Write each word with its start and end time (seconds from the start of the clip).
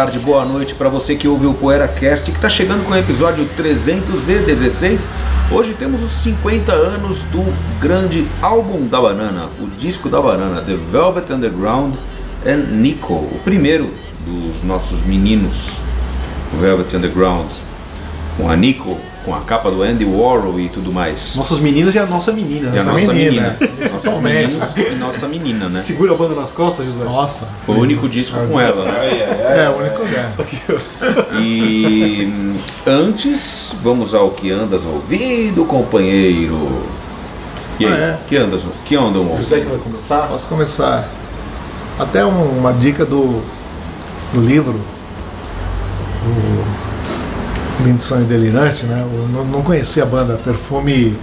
tarde, 0.00 0.18
boa 0.18 0.46
noite 0.46 0.74
para 0.74 0.88
você 0.88 1.14
que 1.14 1.28
ouve 1.28 1.44
o 1.44 1.52
PoeiraCast 1.52 2.30
que 2.30 2.38
está 2.38 2.48
chegando 2.48 2.86
com 2.86 2.92
o 2.94 2.96
episódio 2.96 3.46
316. 3.54 5.06
Hoje 5.52 5.74
temos 5.74 6.00
os 6.00 6.12
50 6.12 6.72
anos 6.72 7.24
do 7.24 7.44
grande 7.78 8.26
álbum 8.40 8.86
da 8.86 8.98
banana, 8.98 9.50
o 9.60 9.66
disco 9.66 10.08
da 10.08 10.18
banana, 10.18 10.62
The 10.62 10.74
Velvet 10.74 11.30
Underground 11.30 11.96
and 12.46 12.78
Nico, 12.78 13.12
o 13.12 13.40
primeiro 13.44 13.90
dos 14.24 14.62
nossos 14.62 15.02
meninos 15.02 15.82
Velvet 16.58 16.96
Underground, 16.96 17.50
com 18.38 18.48
a 18.48 18.56
Nico, 18.56 18.96
com 19.24 19.34
a 19.34 19.40
capa 19.40 19.70
do 19.70 19.82
Andy 19.82 20.04
Warhol 20.04 20.58
e 20.58 20.68
tudo 20.68 20.90
mais. 20.92 21.36
Nossos 21.36 21.60
meninos 21.60 21.94
e 21.94 21.98
a 21.98 22.06
nossa 22.06 22.32
menina. 22.32 22.72
E 22.74 22.78
a 22.78 22.84
nossa 22.84 23.12
menina. 23.12 23.56
Nossos 23.82 24.02
Totalmente. 24.02 24.52
meninos 24.56 24.76
e 24.76 24.94
nossa 24.96 25.28
menina, 25.28 25.68
né? 25.68 25.82
Segura 25.82 26.12
a 26.12 26.16
banda 26.16 26.34
nas 26.34 26.52
costas, 26.52 26.86
José. 26.86 27.04
Nossa. 27.04 27.46
Foi 27.66 27.76
o 27.76 27.80
único 27.80 28.08
disco 28.08 28.38
com 28.46 28.58
ela, 28.60 28.82
né? 28.84 29.64
É, 29.64 29.68
o 29.68 29.78
único 29.80 30.02
lugar. 30.02 30.32
E 31.40 32.58
antes, 32.86 33.74
vamos 33.82 34.14
ao 34.14 34.30
que 34.30 34.50
andas 34.50 34.82
ouvindo, 34.84 35.64
companheiro. 35.66 36.82
E 37.78 37.86
aí, 37.86 37.92
Ah, 37.92 37.96
é? 37.96 38.18
que 38.26 38.36
andas, 38.36 38.64
que 38.84 38.94
andam 38.96 39.22
ouvindo? 39.22 39.38
José 39.38 39.60
que 39.60 39.66
vai 39.66 39.78
começar. 39.78 40.28
Posso 40.28 40.46
começar? 40.48 41.08
Até 41.98 42.24
um- 42.24 42.58
uma 42.58 42.72
dica 42.72 43.04
do, 43.04 43.42
do 44.32 44.40
livro. 44.40 44.80
Lindo 47.84 48.02
Sonho 48.02 48.24
Delirante, 48.24 48.84
né? 48.86 49.02
Eu 49.12 49.28
não, 49.28 49.44
não 49.44 49.62
conhecia 49.62 50.02
a 50.02 50.06
banda 50.06 50.34
Perfume. 50.44 51.16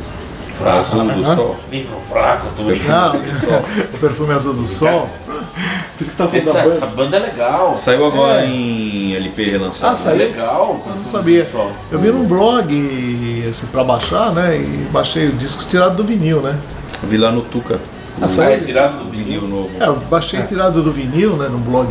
Azul 0.66 1.04
do 1.06 1.24
Sol. 1.24 1.56
Livro 1.72 1.98
fraco, 2.12 2.48
brincando. 2.64 3.20
Não, 3.20 3.60
o 3.94 3.98
Perfume 4.00 4.34
Azul 4.34 4.54
do 4.56 4.68
Sol. 4.68 5.08
Por 5.28 6.02
isso 6.04 6.12
que 6.12 6.18
tá 6.18 6.28
falando 6.28 6.36
Essa, 6.48 6.54
da 6.54 6.60
essa 6.66 6.86
banda. 6.88 6.96
banda 6.96 7.18
é 7.18 7.20
legal. 7.20 7.78
Saiu 7.78 8.06
agora 8.06 8.42
É. 8.42 8.48
em 8.48 9.16
LP 9.16 9.44
relançado. 9.52 9.94
Ah, 9.94 9.96
saiu? 9.96 10.16
É 10.16 10.26
legal. 10.26 10.82
Eu 10.88 10.96
não 10.96 11.04
sabia. 11.04 11.48
Eu 11.92 12.00
vi 12.00 12.08
num 12.10 12.26
blog 12.26 13.46
assim, 13.50 13.68
pra 13.68 13.84
baixar, 13.84 14.32
né? 14.34 14.58
E 14.58 14.88
baixei 14.92 15.28
o 15.30 15.34
disco 15.34 15.64
tirado 15.66 15.96
do 15.98 16.04
vinil, 16.04 16.42
né? 16.42 16.58
Vi 17.04 17.18
lá 17.18 17.32
no 17.32 17.42
Tuca. 17.44 17.80
Ah, 18.20 18.26
Ah, 18.26 18.30
saiu? 18.30 18.56
é 18.56 18.58
tirado 18.58 19.04
do 19.04 19.12
Vinil 19.12 19.42
novo. 19.44 19.70
É, 19.80 19.86
eu 19.88 19.96
baixei 20.10 20.42
tirado 20.42 20.82
do 20.82 20.92
vinil, 20.92 21.38
né, 21.38 21.48
num 21.52 21.60
blog 21.60 21.88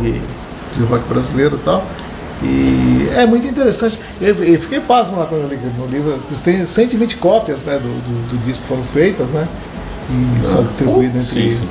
de 0.75 0.83
rock 0.83 1.05
brasileiro 1.07 1.55
e 1.55 1.59
tal. 1.63 1.85
E 2.43 3.09
é 3.15 3.25
muito 3.25 3.47
interessante. 3.47 3.99
Eu, 4.21 4.43
eu 4.43 4.59
fiquei 4.59 4.79
pasmo 4.79 5.17
lá 5.17 5.25
quando 5.25 5.41
eu 5.41 5.47
li 5.49 5.57
no 5.77 5.87
livro. 5.87 6.19
Tem 6.43 6.65
120 6.65 7.17
cópias 7.17 7.63
né, 7.63 7.73
do, 7.73 7.87
do, 7.87 8.29
do 8.29 8.45
disco 8.45 8.63
que 8.63 8.69
foram 8.69 8.83
feitas, 8.83 9.31
né? 9.31 9.47
E 10.09 10.45
só 10.45 10.61
distribuído 10.61 11.17
entre 11.17 11.49
Sim, 11.49 11.49
sim. 11.49 11.69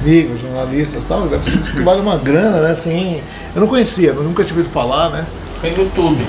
amigos, 0.00 0.40
jornalistas 0.40 1.02
e 1.02 1.06
tal. 1.06 1.28
Deve 1.28 1.44
ser 1.44 1.56
um 1.56 1.58
disco 1.58 1.76
que 1.76 1.82
vale 1.82 2.00
uma 2.00 2.16
grana, 2.16 2.60
né? 2.60 2.70
Assim, 2.70 3.20
eu 3.54 3.60
não 3.60 3.68
conhecia, 3.68 4.10
eu 4.10 4.22
nunca 4.22 4.44
tinha 4.44 4.56
ouvido 4.56 4.72
falar, 4.72 5.10
né? 5.10 5.26
Tem 5.60 5.72
no 5.72 5.84
YouTube. 5.84 6.24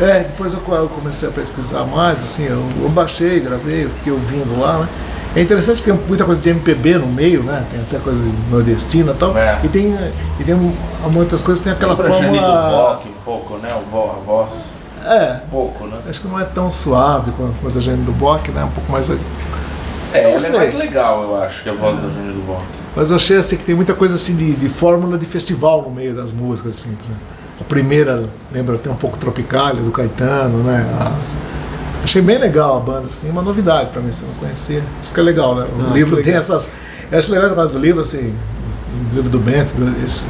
É, 0.00 0.20
depois 0.20 0.52
eu, 0.52 0.60
eu 0.74 0.88
comecei 0.88 1.28
a 1.28 1.32
pesquisar 1.32 1.84
mais, 1.84 2.18
assim, 2.18 2.44
eu, 2.44 2.62
eu 2.82 2.88
baixei, 2.90 3.40
gravei, 3.40 3.84
eu 3.84 3.90
fiquei 3.90 4.12
ouvindo 4.12 4.60
lá, 4.60 4.80
né? 4.80 4.88
É 5.36 5.42
interessante 5.42 5.82
que 5.82 5.90
tem 5.90 6.00
muita 6.08 6.24
coisa 6.24 6.40
de 6.40 6.48
MPB 6.48 6.96
no 6.98 7.06
meio, 7.08 7.42
né? 7.42 7.64
Tem 7.70 7.78
até 7.80 7.98
coisa 7.98 8.22
de 8.22 8.32
nordestina 8.50 9.12
e 9.12 9.14
tal. 9.14 9.36
É. 9.36 9.60
E 9.62 9.68
tem, 9.68 9.94
e 10.40 10.44
tem 10.44 10.54
muitas 11.12 11.42
coisas, 11.42 11.62
tem 11.62 11.72
aquela 11.72 11.92
Lembra 11.92 12.10
Jani 12.12 12.38
do 12.38 12.42
fórmula. 12.42 12.70
Rock 12.88 13.08
um 13.08 13.12
pouco, 13.24 13.58
né? 13.58 13.68
O 13.76 13.90
vo- 13.90 14.10
a 14.16 14.24
voz. 14.24 14.50
É, 15.04 15.40
Um 15.46 15.50
pouco, 15.50 15.86
né? 15.86 15.98
acho 16.08 16.20
que 16.22 16.26
não 16.26 16.40
é 16.40 16.44
tão 16.44 16.68
suave 16.70 17.30
quanto, 17.32 17.52
quanto 17.60 17.78
a 17.78 17.80
Jane 17.80 18.02
do 18.02 18.12
Bock, 18.12 18.50
né? 18.50 18.64
Um 18.64 18.70
pouco 18.70 18.90
mais. 18.90 19.08
É, 19.10 19.14
ela 20.32 20.34
é 20.46 20.50
mais 20.56 20.74
legal, 20.74 21.22
eu 21.22 21.36
acho, 21.36 21.62
que 21.62 21.68
a 21.68 21.74
voz 21.74 21.96
da 21.98 22.08
Jani 22.08 22.32
do 22.32 22.40
Rock. 22.46 22.62
Mas 22.96 23.10
eu 23.10 23.16
achei 23.16 23.36
assim 23.36 23.56
que 23.58 23.64
tem 23.64 23.74
muita 23.74 23.92
coisa 23.94 24.14
assim 24.14 24.34
de, 24.36 24.52
de 24.54 24.68
fórmula 24.70 25.18
de 25.18 25.26
festival 25.26 25.82
no 25.82 25.90
meio 25.90 26.14
das 26.14 26.32
músicas, 26.32 26.74
assim. 26.78 26.88
exemplo. 26.90 27.14
A 27.60 27.64
primeira 27.64 28.24
lembra 28.50 28.76
até 28.76 28.88
um 28.90 28.96
pouco 28.96 29.18
Tropicália, 29.18 29.82
do 29.82 29.90
Caetano, 29.90 30.62
né? 30.62 30.84
A- 30.98 31.12
achei 32.06 32.22
bem 32.22 32.38
legal 32.38 32.76
a 32.76 32.80
banda, 32.80 33.06
assim, 33.08 33.28
uma 33.28 33.42
novidade 33.42 33.90
pra 33.90 34.00
mim, 34.00 34.12
se 34.12 34.22
eu 34.22 34.28
não 34.28 34.34
conhecia. 34.36 34.82
Isso 35.02 35.12
que 35.12 35.18
é 35.20 35.22
legal, 35.22 35.54
né? 35.56 35.66
O 35.78 35.90
Ah, 35.90 35.94
livro 35.94 36.22
tem 36.22 36.34
essas. 36.34 36.72
Eu 37.10 37.18
acho 37.18 37.30
legal 37.32 37.46
essa 37.50 37.66
do 37.66 37.78
livro, 37.78 38.00
assim, 38.00 38.32
o 39.12 39.14
livro 39.14 39.28
do 39.28 39.38
Bento, 39.38 39.70
esse, 40.04 40.24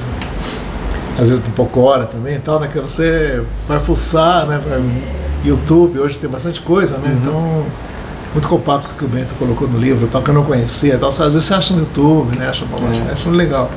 às 1.19 1.29
vezes 1.29 1.45
do 1.45 1.51
Pocora 1.51 2.05
também 2.07 2.37
e 2.37 2.39
tal, 2.39 2.59
né? 2.61 2.69
Que 2.73 2.81
você 2.81 3.43
vai 3.69 3.79
fuçar, 3.81 4.47
né? 4.47 4.61
Vai, 4.67 4.83
YouTube, 5.45 5.99
hoje 6.01 6.19
tem 6.19 6.29
bastante 6.29 6.61
coisa, 6.63 6.97
Uhum. 6.97 7.03
né? 7.03 7.19
Então, 7.23 7.65
muito 8.33 8.49
compacto 8.49 8.91
que 8.99 9.05
o 9.05 9.09
Bento 9.09 9.35
colocou 9.39 9.69
no 9.69 9.79
livro, 9.79 10.09
tal, 10.11 10.23
que 10.23 10.31
eu 10.31 10.35
não 10.35 10.45
conhecia 10.45 10.99
tal. 10.99 11.11
Às 11.11 11.19
vezes 11.19 11.45
você 11.45 11.55
acha 11.55 11.75
no 11.75 11.81
YouTube, 11.81 12.37
né? 12.39 12.49
Acha, 12.49 12.65
bom, 12.65 12.79
acha 13.13 13.25
muito 13.29 13.37
legal. 13.39 13.71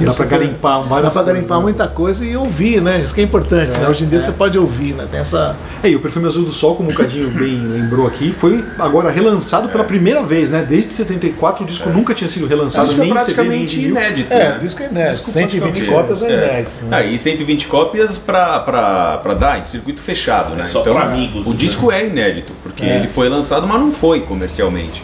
E 0.00 0.04
Dá 0.04 0.12
coisa- 0.12 0.24
garimpar 0.26 0.80
Dá 0.82 0.86
várias 0.88 1.12
pra 1.12 1.22
garimpar 1.22 1.58
né? 1.58 1.62
muita 1.64 1.86
coisa 1.88 2.24
e 2.24 2.36
ouvir, 2.36 2.80
né? 2.80 3.00
Isso 3.02 3.14
que 3.14 3.20
é 3.20 3.24
importante, 3.24 3.78
né? 3.78 3.86
Hoje 3.88 4.04
em 4.04 4.08
dia 4.08 4.18
você 4.18 4.32
pode 4.32 4.58
ouvir, 4.58 4.94
né? 4.94 5.06
Tem 5.10 5.20
essa. 5.20 5.54
É, 5.82 5.90
e 5.90 5.96
o 5.96 6.00
Perfume 6.00 6.26
Azul 6.26 6.44
do 6.44 6.52
Sol, 6.52 6.74
como 6.74 6.90
o 6.90 6.94
Cadinho 6.94 7.28
bem 7.38 7.58
lembrou 7.58 8.06
aqui, 8.06 8.32
foi 8.32 8.64
agora 8.78 9.10
relançado 9.10 9.68
pela 9.68 9.84
primeira 9.84 10.22
vez, 10.22 10.48
né? 10.50 10.64
Desde 10.66 10.90
74 10.90 11.64
o 11.64 11.66
disco 11.66 11.90
nunca 11.90 12.14
tinha 12.14 12.30
sido 12.30 12.46
relançado 12.46 12.86
Isso 12.90 13.00
é 13.00 13.04
nem 13.04 13.12
em 13.12 13.18
CD, 13.18 13.26
nem 13.26 13.32
em 13.32 13.34
praticamente 13.36 13.76
vinil. 13.76 13.90
inédito. 13.90 14.32
É, 14.32 14.48
né? 14.50 14.58
disco 14.62 14.82
é 14.82 14.86
inédito. 14.86 15.16
Disco 15.16 15.30
120 15.32 15.60
praticamente 15.60 15.90
cópias 15.94 16.22
é, 16.22 16.32
inédito. 16.32 16.70
né? 16.84 16.96
Ah, 16.96 17.02
e 17.04 17.18
120 17.18 17.66
cópias 17.66 18.18
pra, 18.18 18.60
pra, 18.60 19.18
pra 19.18 19.34
dar 19.34 19.58
em 19.60 19.64
circuito 19.64 20.00
fechado, 20.00 20.54
né? 20.54 20.64
só 20.64 20.80
pra 20.80 21.02
amigos, 21.02 21.46
O 21.46 21.50
né? 21.50 21.56
disco 21.56 21.92
é 21.92 22.06
inédito, 22.06 22.52
porque 22.62 22.84
É. 22.84 22.96
ele 22.96 23.08
foi 23.08 23.28
lançado, 23.28 23.66
mas 23.66 23.78
não 23.80 23.92
foi 23.92 24.20
comercialmente. 24.20 25.02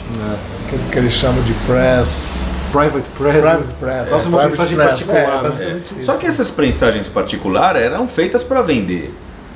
Que, 0.71 0.79
que 0.91 0.99
eles 0.99 1.13
chamam 1.13 1.43
de 1.43 1.53
press. 1.67 2.51
Private 2.77 3.09
Press. 3.19 3.41
Private 3.41 3.75
press. 3.81 4.11
Nossa, 4.11 4.27
é, 4.27 4.29
uma 4.29 4.45
mensagem 4.45 4.77
press, 4.77 4.89
particular. 5.03 5.45
É, 5.45 5.65
né? 5.75 5.81
Só 6.01 6.13
que 6.17 6.27
essas 6.27 6.51
prensagens 6.51 7.09
particulares 7.09 7.83
eram 7.83 8.07
feitas 8.09 8.43
para 8.45 8.61
vender, 8.63 9.15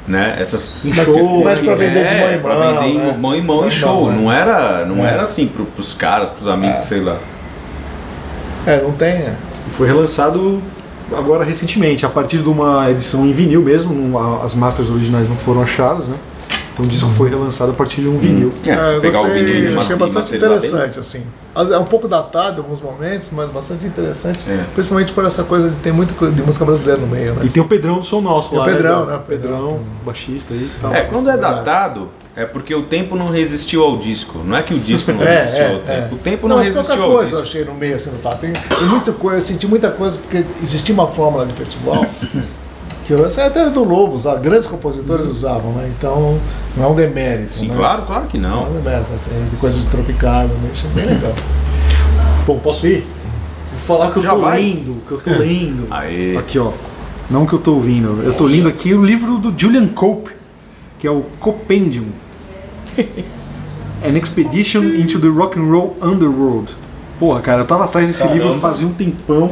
né? 0.09 0.37
Essas 0.39 0.77
Em 0.85 0.89
Mas- 0.89 1.05
show, 1.05 1.45
mas 1.45 1.61
pra 1.61 1.75
vender 1.75 2.07
de 2.07 2.15
mão 2.15 2.33
em 2.33 2.39
pra 2.41 2.55
mão, 2.55 2.81
vender 2.83 2.99
né? 2.99 3.11
em 3.15 3.19
mão 3.19 3.35
em 3.35 3.43
mão 3.43 3.67
em 3.67 3.71
show. 3.71 4.11
né? 4.11 4.19
Não 4.21 4.33
era, 4.33 4.85
não 4.87 5.05
É. 5.07 5.13
era 5.13 5.23
assim 5.23 5.47
pro, 5.47 5.65
pros 5.67 5.93
caras, 5.95 6.31
pros 6.31 6.47
amigos, 6.49 6.83
sei 6.83 7.01
lá. 7.01 7.17
É, 8.67 8.81
não 8.83 8.93
tem. 8.93 9.09
é. 9.09 9.35
Foi 9.73 9.87
relançado 9.87 10.61
agora 11.17 11.45
recentemente, 11.45 12.05
a 12.07 12.09
partir 12.09 12.39
de 12.39 12.49
uma 12.49 12.91
edição 12.91 13.27
em 13.27 13.33
vinil 13.33 13.63
mesmo, 13.63 14.19
as 14.45 14.55
masters 14.55 14.91
originais 14.91 15.29
não 15.29 15.37
foram 15.37 15.63
achadas, 15.63 16.09
né? 16.09 16.17
Então 16.81 16.85
o 16.85 16.87
disco 16.87 17.09
foi 17.11 17.29
relançado 17.29 17.73
a 17.73 17.75
partir 17.75 18.01
de 18.01 18.09
um 18.09 18.17
vinil. 18.19 18.53
É, 18.67 18.73
Ah, 18.73 18.89
se 18.89 18.95
eu 18.95 19.01
pegar 19.01 19.21
o 19.21 19.23
gostei, 19.25 19.45
vinil 19.45 19.71
e 19.71 19.77
achei 19.77 19.97
bastante 19.97 20.37
interessante, 20.37 20.99
assim. 20.99 21.23
É 21.55 21.77
um 21.79 21.85
pouco 21.85 22.09
datado 22.09 22.57
em 22.61 22.63
alguns 22.65 22.81
momentos, 22.81 23.29
mas 23.33 23.51
bastante 23.51 23.85
interessante. 23.87 24.49
É. 24.49 24.65
Principalmente 24.73 25.13
por 25.13 25.25
essa 25.25 25.45
coisa 25.45 25.69
de 25.69 25.77
ter 25.77 25.93
muito 25.93 26.15
de 26.31 26.43
música 26.43 26.65
brasileira 26.65 27.01
no 27.01 27.07
meio, 27.07 27.35
né? 27.35 27.43
E 27.45 27.49
tem 27.49 27.63
o 27.63 27.67
Pedrão 27.67 27.99
do 27.99 28.05
Som 28.05 28.21
Nosso 28.21 28.51
Tem 28.51 28.59
o 28.59 28.63
lá. 28.63 28.67
Pedrão, 28.69 29.05
Zé? 29.05 29.13
né? 29.13 29.21
Pedrão, 29.27 29.81
baixista 30.07 30.55
aí 30.55 30.61
e 30.61 30.81
tal. 30.81 30.95
É, 30.95 31.03
quando 31.03 31.29
é 31.29 31.33
verdade. 31.33 31.57
datado, 31.57 32.09
é 32.37 32.47
porque 32.47 32.75
o 32.75 32.85
tempo 32.85 33.17
não 33.17 33.29
resistiu 33.29 33.83
ao 33.83 33.99
disco. 33.99 34.39
Não 34.45 34.57
é 34.57 34.63
que 34.63 34.73
o 34.73 34.79
disco 34.79 35.13
não 35.13 35.21
É, 35.27 35.41
resistiu 35.43 35.65
é, 35.65 35.73
ao 35.75 35.81
tempo. 35.81 35.91
é. 35.91 36.09
O 36.15 36.17
tempo 36.19 36.49
não, 36.49 36.57
mas 36.57 36.69
pouca 36.69 36.81
resistiu 36.83 37.05
ao 37.05 37.11
coisa 37.13 37.35
eu 37.37 37.43
achei 37.43 37.65
no 37.65 37.75
meio 37.75 37.97
assim, 37.97 38.11
tá? 38.23 38.35
Tem, 38.37 38.53
tem 38.53 38.87
muita 38.89 39.13
coisa, 39.13 39.37
eu 39.39 39.43
senti 39.43 39.67
muita 39.67 39.91
coisa 39.91 40.19
porque 40.19 40.45
existia 40.63 40.95
uma 40.95 41.09
fórmula 41.09 41.45
de 41.45 41.53
festival 41.53 42.07
que 43.11 43.15
eu, 43.15 43.27
essa 43.27 43.41
é 43.43 43.47
até 43.49 43.69
do 43.69 43.83
Lobo, 43.83 44.15
usava, 44.15 44.39
grandes 44.39 44.69
compositores 44.69 45.27
usavam, 45.27 45.73
né? 45.73 45.93
Então 45.99 46.39
não 46.77 46.85
é 46.85 46.87
um 46.87 46.95
demérito. 46.95 47.51
Sim, 47.51 47.67
né? 47.67 47.75
claro, 47.77 48.03
claro 48.03 48.27
que 48.29 48.39
Não 48.39 48.49
é 48.49 48.53
não. 48.53 48.71
um 48.71 48.81
demérito, 48.81 49.13
assim, 49.17 49.31
de 49.51 49.57
coisas 49.57 49.83
de 49.83 49.89
tropical, 49.89 50.45
né? 50.47 50.71
achei 50.71 50.89
bem 50.91 51.07
legal. 51.07 51.35
Bom, 52.47 52.61
posso 52.61 52.87
ir? 52.87 53.05
Vou 53.73 53.99
falar 53.99 54.13
que 54.13 54.19
eu 54.19 54.23
Já 54.23 54.31
tô 54.31 54.39
vai? 54.39 54.61
lendo, 54.63 55.03
que 55.09 55.13
eu 55.13 55.19
tô 55.19 55.31
lendo. 55.31 55.89
Aê. 55.91 56.37
Aqui, 56.37 56.57
ó. 56.61 56.71
Não 57.29 57.47
que 57.47 57.53
eu 57.53 57.59
tô 57.59 57.75
ouvindo. 57.75 58.23
Eu 58.23 58.33
tô 58.33 58.47
lendo 58.47 58.69
aqui 58.69 58.95
o 58.95 59.05
livro 59.05 59.39
do 59.39 59.53
Julian 59.61 59.89
Cope, 59.89 60.31
que 60.97 61.05
é 61.05 61.11
o 61.11 61.25
Copendium. 61.41 62.07
An 64.07 64.17
Expedition 64.17 64.85
into 64.85 65.19
the 65.19 65.27
Rock 65.27 65.59
and 65.59 65.65
Roll 65.65 65.97
Underworld. 66.01 66.73
Porra, 67.19 67.41
cara, 67.41 67.63
eu 67.63 67.67
tava 67.67 67.87
atrás 67.87 68.07
desse 68.07 68.21
Caramba. 68.21 68.37
livro 68.41 68.55
fazia 68.61 68.87
um 68.87 68.93
tempão. 68.93 69.51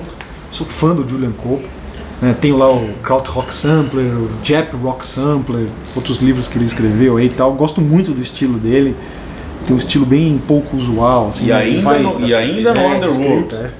Sou 0.52 0.64
fã 0.64 0.94
do 0.94 1.06
Julian 1.08 1.32
Cope. 1.32 1.77
Né? 2.20 2.34
Tenho 2.40 2.56
lá 2.56 2.70
o 2.72 2.94
Krautrock 3.02 3.52
Sampler, 3.54 4.06
o 4.06 4.30
Jap 4.42 4.74
Rock 4.76 5.06
Sampler, 5.06 5.66
outros 5.94 6.20
livros 6.20 6.48
que 6.48 6.58
ele 6.58 6.64
escreveu 6.64 7.16
aí 7.16 7.26
e 7.26 7.30
tal. 7.30 7.52
Gosto 7.54 7.80
muito 7.80 8.12
do 8.12 8.20
estilo 8.22 8.58
dele. 8.58 8.94
tem 9.66 9.74
um 9.76 9.78
estilo 9.78 10.06
bem 10.06 10.40
pouco 10.48 10.76
usual. 10.76 11.28
Assim, 11.28 11.46
E 11.46 11.48
né? 11.48 11.54
ainda 11.56 11.80
Vai- 11.82 12.02
no- 12.02 12.20
e 12.26 12.34
ainda 12.34 12.72
no 12.72 12.80
É, 12.80 12.96
Underworld. 12.96 13.54
é. 13.54 13.70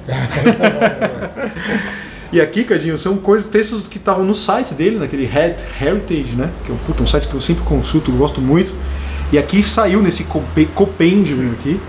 E 2.31 2.39
aqui, 2.39 2.63
Cadinho, 2.63 2.95
são 2.95 3.17
coisas, 3.17 3.49
textos 3.49 3.87
que 3.87 3.97
estavam 3.97 4.23
no 4.23 4.35
site 4.35 4.75
dele, 4.75 4.99
naquele 4.99 5.25
Head 5.25 5.55
Heritage, 5.81 6.35
né? 6.35 6.47
Que 6.63 6.71
é 6.71 6.75
um, 6.75 6.77
puta, 6.77 7.01
um 7.01 7.07
site 7.07 7.27
que 7.27 7.33
eu 7.33 7.41
sempre 7.41 7.63
consulto, 7.63 8.11
gosto 8.11 8.39
muito. 8.39 8.71
E 9.31 9.37
aqui 9.39 9.63
saiu 9.63 9.99
nesse 10.03 10.23
compendium 10.75 11.51
aqui, 11.53 11.79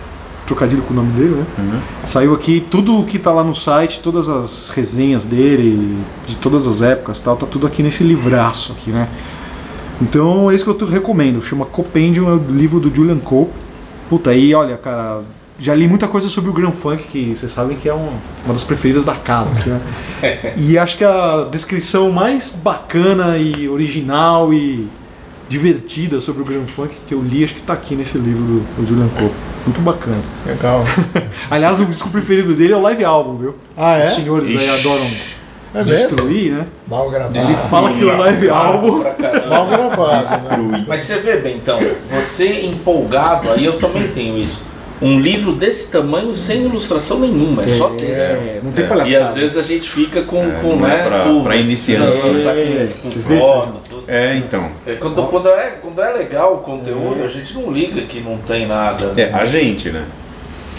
trocadilho 0.50 0.82
com 0.82 0.92
o 0.92 0.96
nome 0.96 1.12
dele, 1.12 1.34
né? 1.36 1.46
Uhum. 1.58 1.80
Saiu 2.08 2.34
aqui 2.34 2.64
tudo 2.70 3.04
que 3.04 3.18
tá 3.18 3.32
lá 3.32 3.44
no 3.44 3.54
site, 3.54 4.00
todas 4.02 4.28
as 4.28 4.68
resenhas 4.70 5.24
dele, 5.24 5.96
de 6.26 6.34
todas 6.36 6.66
as 6.66 6.82
épocas 6.82 7.18
e 7.18 7.22
tal, 7.22 7.36
tá 7.36 7.46
tudo 7.46 7.66
aqui 7.66 7.82
nesse 7.82 8.02
livraço 8.02 8.72
aqui, 8.72 8.90
né? 8.90 9.08
Então 10.02 10.50
é 10.50 10.54
isso 10.54 10.64
que 10.74 10.82
eu 10.82 10.88
recomendo. 10.88 11.40
Chama 11.40 11.64
Compendium, 11.64 12.28
é 12.28 12.32
o 12.34 12.42
livro 12.50 12.80
do 12.80 12.94
Julian 12.94 13.18
Cope. 13.18 13.52
Puta, 14.08 14.30
aí 14.30 14.52
olha, 14.54 14.76
cara, 14.76 15.20
já 15.58 15.72
li 15.74 15.86
muita 15.86 16.08
coisa 16.08 16.28
sobre 16.28 16.50
o 16.50 16.52
Grand 16.52 16.72
Funk, 16.72 17.04
que 17.04 17.36
vocês 17.36 17.52
sabem 17.52 17.76
que 17.76 17.88
é 17.88 17.94
um- 17.94 18.14
uma 18.44 18.54
das 18.54 18.64
preferidas 18.64 19.04
da 19.04 19.14
casa. 19.14 19.50
aqui, 19.52 19.68
né? 19.70 19.80
e 20.56 20.76
acho 20.76 20.96
que 20.96 21.04
a 21.04 21.46
descrição 21.50 22.10
mais 22.10 22.48
bacana 22.48 23.36
e 23.38 23.68
original 23.68 24.52
e 24.52 24.88
divertida 25.48 26.20
sobre 26.20 26.42
o 26.42 26.44
Grand 26.44 26.66
Funk 26.66 26.94
que 27.06 27.14
eu 27.14 27.22
li, 27.22 27.44
acho 27.44 27.54
que 27.54 27.62
tá 27.62 27.72
aqui 27.74 27.94
nesse 27.94 28.18
livro 28.18 28.42
do, 28.42 28.60
do 28.80 28.86
Julian 28.86 29.08
Cope. 29.08 29.34
Muito 29.66 29.80
bacana. 29.82 30.16
Legal. 30.46 30.84
Aliás, 31.50 31.78
o 31.80 31.84
disco 31.84 32.08
preferido 32.10 32.54
dele 32.54 32.72
é 32.72 32.76
o 32.76 32.82
live 32.82 33.04
album, 33.04 33.36
viu? 33.36 33.54
Ah, 33.76 33.98
é? 33.98 34.04
Os 34.04 34.10
senhores 34.10 34.48
aí 34.48 34.56
Ixi. 34.56 34.68
adoram 34.80 35.06
É 35.74 35.82
destruir, 35.84 36.52
né? 36.52 36.66
Mal 36.88 37.08
gravado. 37.10 37.38
Fala 37.68 37.92
que 37.92 38.02
o 38.04 38.16
live 38.18 38.48
álbum. 38.50 39.00
Pra. 39.00 39.46
Mal 39.48 39.66
gravado, 39.68 40.62
né? 40.62 40.84
Mas 40.88 41.02
você 41.02 41.16
vê 41.18 41.36
bem, 41.36 41.56
então, 41.56 41.78
você 42.10 42.64
empolgado, 42.66 43.50
aí 43.50 43.64
eu 43.64 43.78
também 43.78 44.08
tenho 44.08 44.36
isso. 44.38 44.62
Um 45.02 45.18
livro 45.18 45.52
desse 45.52 45.90
tamanho 45.90 46.34
sem 46.34 46.62
ilustração 46.64 47.20
nenhuma, 47.20 47.62
é 47.64 47.68
só 47.68 47.88
texto. 47.90 48.20
É, 48.20 48.60
não 48.62 48.70
tem 48.70 48.84
E 48.84 48.88
palhaçada. 48.88 49.24
às 49.30 49.34
vezes 49.34 49.56
a 49.56 49.62
gente 49.62 49.88
fica 49.88 50.20
com, 50.22 50.42
É, 50.44 50.50
com 50.60 50.72
é 50.72 50.76
né, 50.88 51.02
pra- 51.08 51.20
pô, 51.24 51.40
pra 51.40 51.54
mas 51.54 51.64
iniciantes, 51.64 52.22
né? 52.22 52.30
lançar 52.30 52.54
com, 53.02 53.08
Você 53.08 53.89
É, 54.12 54.36
então. 54.36 54.68
É, 54.84 54.94
quando, 54.94 55.22
quando, 55.28 55.48
é, 55.48 55.78
quando 55.80 56.02
é 56.02 56.12
legal 56.12 56.54
o 56.54 56.58
conteúdo, 56.58 57.22
a 57.24 57.28
gente 57.28 57.54
não 57.54 57.70
liga 57.70 58.00
que 58.02 58.18
não 58.20 58.36
tem 58.38 58.66
nada. 58.66 59.14
É, 59.16 59.30
a 59.32 59.44
gente, 59.44 59.88
né? 59.90 60.04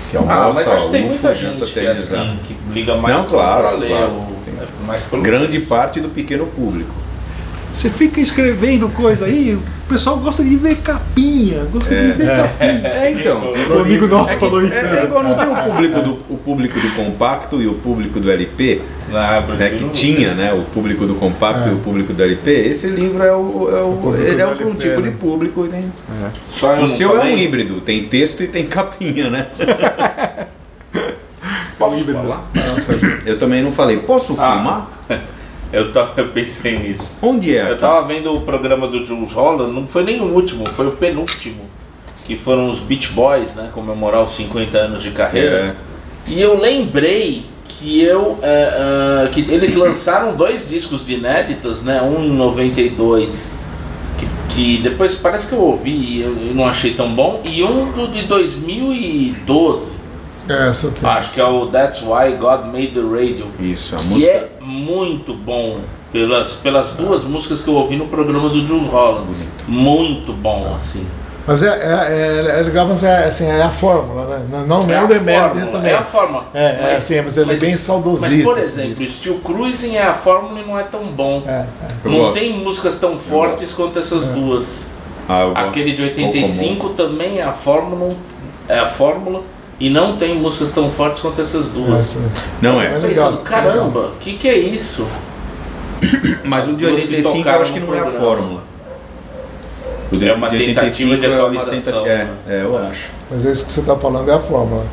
Que 0.10 0.18
Ah, 0.18 0.20
almoça, 0.20 0.60
mas 0.60 0.68
acho 0.68 0.86
que 0.88 0.92
tem 0.92 1.06
muita 1.06 1.34
gente 1.34 1.72
que 1.72 1.80
é 1.80 1.92
assim, 1.92 2.38
que 2.44 2.58
liga 2.74 2.98
mais 2.98 3.16
Não, 3.16 3.24
claro, 3.26 3.62
pra 3.62 3.72
ler. 3.72 3.88
claro. 3.88 4.12
o- 4.12 4.32
é 4.62 4.86
mais 4.86 5.02
pelo 5.04 5.22
Grande 5.22 5.60
parte 5.62 6.02
do 6.02 6.10
pequeno 6.10 6.46
público. 6.48 6.94
Você 7.74 7.90
fica 7.90 8.20
escrevendo 8.20 8.90
coisa 8.90 9.26
aí, 9.26 9.56
o 9.56 9.90
pessoal 9.90 10.18
gosta 10.18 10.44
de 10.44 10.56
ver 10.56 10.76
capinha, 10.78 11.64
gosta 11.72 11.90
de 11.96 12.12
ver 12.12 12.28
capinha. 12.28 12.82
É, 12.92 13.12
então. 13.12 13.54
O 13.70 13.80
amigo 13.80 14.08
nosso 14.08 14.38
falou 14.38 14.64
isso, 14.64 14.78
É, 14.78 14.84
né? 14.84 15.00
é 15.00 15.04
igual 15.06 15.24
não 15.24 15.36
tem 15.36 15.48
o 15.48 15.56
público, 15.72 16.02
do, 16.02 16.12
o 16.30 16.38
público 16.38 16.80
do 16.80 16.90
compacto 16.96 17.62
e 17.62 17.68
o 17.68 17.74
público 17.76 18.20
do 18.20 18.30
LP, 18.32 18.82
Ah, 19.14 19.42
né, 19.58 19.70
que 19.70 19.90
tinha 19.90 20.34
né, 20.36 20.54
o 20.54 20.62
público 20.64 21.06
do 21.06 21.16
compacto 21.16 21.70
É. 21.70 21.72
e 21.72 21.76
o 21.76 21.80
público 21.80 22.14
do 22.14 22.22
LP. 22.24 22.52
Esse 22.52 22.88
livro 22.88 23.24
é 23.24 23.34
o, 23.34 23.70
é 23.76 23.82
o, 23.82 23.98
público 24.02 24.24
ele 24.28 24.42
é 24.42 24.46
um, 24.46 24.52
LP, 24.52 24.76
tipo 24.76 25.02
né? 25.02 25.10
de 25.10 25.16
público. 25.18 25.68
Tem, 25.68 25.92
Só 26.52 26.76
eu 26.76 26.84
o 26.84 26.88
seu 26.88 27.20
é 27.20 27.26
um 27.26 27.38
híbrido, 27.38 27.82
tem 27.82 28.04
texto 28.04 28.44
e 28.44 28.48
tem 28.48 28.68
capinha, 28.68 29.30
né? 29.30 29.48
Posso 31.80 32.04
falar? 32.14 32.48
Eu 33.26 33.40
também 33.40 33.64
não 33.64 33.72
falei, 33.72 33.98
posso 33.98 34.36
Ah. 34.38 34.58
fumar? 34.58 34.92
Eu, 35.72 35.92
tava, 35.92 36.14
eu 36.18 36.28
pensei 36.30 36.78
nisso. 36.78 37.18
Onde 37.22 37.56
é? 37.56 37.62
Eu 37.62 37.74
aqui? 37.74 37.82
tava 37.82 38.08
vendo 38.08 38.36
o 38.36 38.42
programa 38.42 38.88
do 38.88 39.06
Jules 39.06 39.32
Holland, 39.32 39.74
não 39.74 39.88
foi 39.88 40.04
nem 40.04 40.20
o 40.20 40.26
último, 40.26 40.68
foi 40.70 40.88
o 40.88 40.92
penúltimo. 40.92 41.70
Que 42.26 42.38
foram 42.38 42.70
os 42.70 42.80
Beach 42.80 43.10
Boys, 43.14 43.56
né? 43.56 43.70
Comemorar 43.74 44.22
os 44.22 44.32
50 44.32 44.78
anos 44.78 45.02
de 45.02 45.12
carreira. 45.12 45.76
É. 46.28 46.32
E 46.32 46.42
eu 46.42 46.60
lembrei 46.60 47.46
que 47.68 48.02
eu. 48.02 48.38
é, 48.42 49.26
é, 49.26 49.28
que 49.30 49.42
eles 49.50 49.76
lançaram 49.76 50.36
dois 50.36 50.70
discos 50.70 51.06
de 51.06 51.16
inéditos, 51.16 51.84
né? 51.84 52.02
Um 52.02 52.24
em 52.24 52.30
92, 52.30 53.52
que, 54.20 54.54
que 54.54 54.78
depois 54.84 55.16
parece 55.16 55.50
que 55.50 55.56
eu 55.56 55.62
ouvi 55.62 55.92
e 55.92 56.22
eu, 56.22 56.30
eu 56.30 56.54
não 56.54 56.68
achei 56.68 56.94
tão 56.94 57.14
bom, 57.14 57.42
e 57.44 57.64
um 57.64 57.92
do 57.92 58.08
de 58.08 58.24
2012. 58.24 60.01
É, 60.52 60.70
essa 60.70 60.92
tem. 60.92 61.10
Acho 61.10 61.32
que 61.32 61.42
é 61.42 61.46
o 61.46 61.68
That's 61.68 62.02
Why 62.02 62.34
God 62.38 62.66
Made 62.66 62.88
the 62.90 63.02
Radio. 63.02 63.48
Isso, 63.60 63.96
a 63.96 64.00
Que 64.00 64.06
música. 64.06 64.32
é 64.32 64.50
muito 64.62 65.34
bom. 65.34 65.80
Pelas, 66.12 66.54
pelas 66.56 66.92
duas 66.92 67.24
músicas 67.24 67.62
que 67.62 67.70
eu 67.70 67.76
ouvi 67.76 67.96
no 67.96 68.08
programa 68.08 68.50
do 68.50 68.66
Jules 68.68 68.90
Holland. 68.90 69.28
Muito 69.66 70.34
bom, 70.34 70.76
assim. 70.78 71.08
Mas 71.48 71.64
é, 71.64 71.68
é, 71.68 72.54
é, 72.56 72.60
é 72.60 72.62
legal, 72.62 72.88
mas 72.88 73.04
é, 73.04 73.26
assim, 73.26 73.46
é 73.46 73.62
a 73.62 73.72
fórmula, 73.72 74.38
né? 74.38 74.46
Não, 74.52 74.84
não 74.84 74.92
é, 74.92 74.98
a 74.98 75.04
o 75.04 75.08
demérito 75.08 75.42
fórmula, 75.42 75.60
desse 75.60 75.72
também. 75.72 75.92
É 75.92 75.96
a 75.96 76.02
forma. 76.02 76.46
É, 76.54 76.64
é 76.64 76.94
assim, 76.94 77.22
mas 77.22 77.38
ele 77.38 77.54
é 77.54 77.56
bem 77.56 77.76
saudosista. 77.76 78.30
Mas, 78.30 78.44
por 78.44 78.60
esse 78.60 78.80
exemplo, 78.80 78.96
disco. 78.96 79.14
Steel 79.14 79.40
Cruising 79.40 79.96
é 79.96 80.04
a 80.04 80.14
fórmula 80.14 80.60
e 80.60 80.68
não 80.68 80.78
é 80.78 80.84
tão 80.84 81.06
bom. 81.06 81.44
É, 81.48 81.52
é. 81.52 81.68
Eu 82.06 82.12
não 82.12 82.18
gosto. 82.20 82.40
tem 82.40 82.54
músicas 82.54 83.00
tão 83.00 83.18
fortes 83.18 83.74
quanto 83.74 83.98
essas 83.98 84.28
duas. 84.28 84.92
Ah, 85.28 85.42
eu 85.42 85.54
gosto. 85.54 85.66
Aquele 85.68 85.92
de 85.94 86.04
Pouco 86.04 86.38
85 86.38 86.90
também 86.90 87.40
é 87.40 87.44
a 87.44 87.54
fórmula, 87.54 88.16
é 88.68 88.80
a 88.80 88.88
fórmula 88.88 89.42
e 89.82 89.90
não 89.90 90.16
tem 90.16 90.36
músicas 90.36 90.72
tão 90.72 90.90
fortes 90.92 91.20
quanto 91.20 91.42
essas 91.42 91.68
duas. 91.70 92.00
Essa- 92.00 92.32
Não 92.62 92.82
É 92.82 92.86
é. 92.94 92.98
legal. 92.98 93.30
Pensando, 93.32 93.44
caramba, 93.44 94.00
o 94.00 94.16
que, 94.20 94.34
que 94.38 94.48
é 94.48 94.58
isso? 94.58 95.06
Mas 96.44 96.68
o 96.70 96.76
de 96.76 96.86
As 96.86 96.92
duas 96.92 97.04
que 97.06 97.16
85 97.16 97.50
eu 97.50 97.62
acho 97.62 97.74
que 97.74 97.80
não 97.80 97.94
é 97.94 98.00
a 98.00 98.02
programa. 98.04 98.26
fórmula. 98.26 98.64
O 100.12 100.18
de, 100.18 100.28
É 100.30 100.34
uma 100.34 100.50
de 100.50 100.66
tentativa 100.66 101.18
de 101.18 101.26
é 101.26 101.30
uma 101.30 101.36
atualização, 101.38 101.74
tentativa- 102.04 102.08
É, 102.10 102.18
né? 102.26 102.32
é, 102.48 102.62
eu 102.64 102.78
acho. 102.78 103.12
Mas 103.30 103.46
esse 103.46 103.66
que 103.66 103.72
você 103.72 103.80
está 103.80 103.96
falando 103.96 104.30
é 104.30 104.34
a 104.36 104.40
fórmula. 104.40 104.84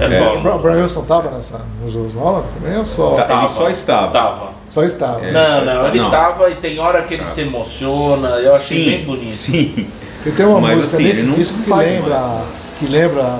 É, 0.00 0.04
É. 0.04 0.08
O 0.08 0.12
fórmula. 0.12 0.40
Bra- 0.42 0.58
Brian 0.58 0.82
Wilson 0.82 1.02
estava 1.02 1.30
nessa, 1.30 1.60
no 1.82 1.88
Jules 1.88 2.14
Holland 2.14 2.46
também 2.58 2.76
ou 2.78 2.84
só? 2.84 3.12
Tá, 3.12 3.22
Tava. 3.24 3.40
ele 3.44 3.48
só 3.48 3.70
estava. 3.70 4.10
Tava. 4.10 4.48
Só 4.68 4.82
estava. 4.82 5.24
É. 5.24 5.30
não, 5.30 5.44
só 5.46 5.60
não, 5.64 5.72
está- 5.74 5.88
ele 5.88 5.98
não. 6.00 6.10
tava 6.10 6.50
e 6.50 6.54
tem 6.56 6.78
hora 6.80 7.02
que 7.02 7.14
ele 7.14 7.24
se 7.26 7.42
emociona, 7.42 8.28
eu 8.40 8.54
achei 8.54 8.84
bem 8.96 9.04
bonito. 9.04 9.30
Sim. 9.30 9.86
E 10.26 10.30
tem 10.30 10.46
uma 10.46 10.58
Mas, 10.60 10.76
música 10.78 10.96
assim, 10.96 11.04
nesse 11.06 11.26
disco 11.26 11.58
que 11.62 11.70
lembra, 11.72 12.40
que 12.80 12.86
lembra 12.86 13.36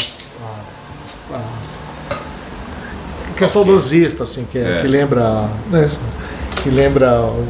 que 3.37 3.45
é 3.45 3.49
saudosista, 3.49 4.23
assim, 4.23 4.47
que, 4.51 4.59
é, 4.59 4.79
É. 4.79 4.81
que 4.81 4.89
lembra, 4.89 5.49
né, 5.71 5.87
que 6.63 6.71
lembra 6.71 7.21
o- 7.23 7.45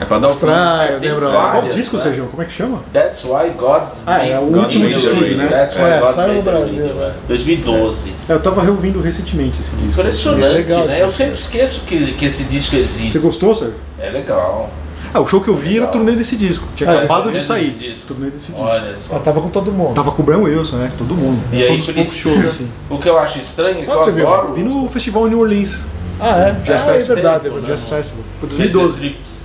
É 0.00 0.04
pra 0.06 0.18
dar 0.18 0.28
o 0.28 0.36
praias, 0.36 0.98
Tem 1.00 1.10
lembra 1.10 1.28
Qual 1.28 1.52
várias. 1.52 1.74
disco, 1.74 1.96
né? 1.98 2.02
Sérgio? 2.02 2.24
Como 2.30 2.42
é 2.42 2.46
que 2.46 2.52
chama? 2.52 2.80
That's 2.90 3.22
why 3.24 3.50
God's 3.50 3.92
Ah, 4.06 4.26
é 4.26 4.38
o 4.38 4.44
último 4.44 4.88
the 4.88 5.34
né? 5.36 5.46
That's 5.48 5.74
why 5.76 5.82
É, 5.90 6.00
God 6.00 6.08
saiu 6.08 6.34
no 6.36 6.42
Brasil, 6.42 6.86
radio. 6.86 7.02
é. 7.02 7.12
2012. 7.28 8.14
É, 8.26 8.32
eu 8.32 8.40
tava 8.40 8.62
reouvindo 8.62 8.98
recentemente 9.02 9.60
esse 9.60 9.76
disco. 9.76 10.00
Impressionante, 10.00 10.44
É 10.44 10.48
legal 10.48 10.86
né? 10.86 11.02
Eu 11.02 11.10
sempre 11.10 11.34
esqueço 11.34 11.82
que, 11.82 12.12
que 12.12 12.24
esse 12.24 12.44
disco 12.44 12.76
existe. 12.76 13.12
Você 13.12 13.18
gostou, 13.18 13.54
Sérgio? 13.54 13.74
É 13.98 14.08
legal. 14.08 14.70
Ah, 15.12 15.20
o 15.20 15.26
show 15.26 15.40
que 15.40 15.48
eu 15.48 15.56
vi 15.56 15.76
era 15.76 15.86
o 15.86 15.88
turnê 15.90 16.12
desse 16.12 16.36
disco. 16.36 16.66
Tinha 16.76 16.88
Ah, 16.90 16.98
acabado 16.98 17.32
de 17.32 17.40
sair. 17.40 17.70
desse 17.70 17.88
disco. 17.90 18.14
Turnê 18.14 18.30
desse 18.30 18.46
disco. 18.46 18.60
Olha 18.62 18.96
só. 18.96 19.14
Ela 19.14 19.22
tava 19.24 19.40
com 19.40 19.48
todo 19.48 19.72
mundo. 19.72 19.94
Tava 19.94 20.12
com 20.12 20.22
o 20.22 20.24
Brian 20.24 20.38
Wilson, 20.38 20.76
né? 20.76 20.92
Todo 20.96 21.14
mundo. 21.14 21.42
E 21.52 21.62
aí 21.62 21.68
poucos 21.68 21.86
precisa. 21.90 22.16
shows, 22.16 22.44
assim. 22.46 22.68
O 22.88 22.98
que 22.98 23.08
eu 23.08 23.18
acho 23.18 23.38
estranho 23.40 23.78
é 23.78 23.84
que 23.84 23.90
Onde 23.90 24.08
eu 24.08 24.14
você 24.14 24.22
adoro. 24.22 24.52
Vi 24.54 24.62
no 24.62 24.88
festival 24.88 25.26
em 25.26 25.30
New 25.30 25.40
Orleans. 25.40 25.84
Ah, 26.20 26.36
é? 26.38 26.52
Jazz 26.62 26.82
ah, 26.82 26.90
é 26.90 26.94
Festival. 26.94 27.14
verdade. 27.16 27.36
é 27.36 27.48
Tempo, 27.48 27.56
O 27.56 27.60
né? 27.60 27.66
Jazz 27.68 27.84
Festival. 27.84 28.24
Foi 28.40 28.48
Laser 28.50 28.66
2012. 28.72 28.98
Trips. 28.98 29.40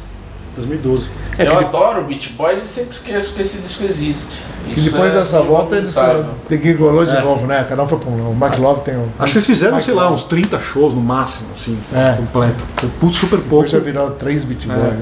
2012. 0.57 1.07
É, 1.37 1.47
eu 1.47 1.57
adoro 1.59 2.03
Beach 2.03 2.29
Boys 2.37 2.63
e 2.63 2.67
sempre 2.67 2.91
esqueço 2.91 3.33
que 3.33 3.41
esse 3.41 3.57
disco 3.57 3.83
existe. 3.83 4.37
E 4.67 4.71
Isso 4.71 4.89
depois 4.89 5.13
é 5.13 5.19
dessa 5.19 5.41
volta 5.41 5.75
eles 5.75 5.95
involuntário. 5.95 6.29
tem 6.47 6.57
que 6.57 6.69
igualou 6.69 7.05
de 7.05 7.15
É. 7.15 7.21
novo, 7.21 7.45
né? 7.45 7.65
Cada 7.69 7.83
um 7.83 7.87
foi 7.87 7.99
pra 7.99 8.09
um. 8.09 8.31
O 8.31 8.35
Mark 8.35 8.57
Love 8.57 8.81
tem 8.81 8.95
um. 8.97 9.07
Acho 9.19 9.33
que 9.33 9.37
eles 9.37 9.45
fizeram, 9.45 9.79
sei 9.81 9.93
lá, 9.93 10.09
uns 10.11 10.23
30 10.23 10.59
shows 10.61 10.93
no 10.93 11.01
máximo, 11.01 11.49
assim, 11.55 11.77
É. 11.93 12.13
completo. 12.13 12.63
Foi 12.77 12.89
pu- 12.99 13.09
super 13.11 13.37
pouco. 13.39 13.65
Depois 13.65 13.71
já 13.71 13.79
virou 13.79 14.11
três 14.11 14.43
beat 14.45 14.65
boys. 14.65 14.79
É. 14.79 14.81
né? 14.83 15.01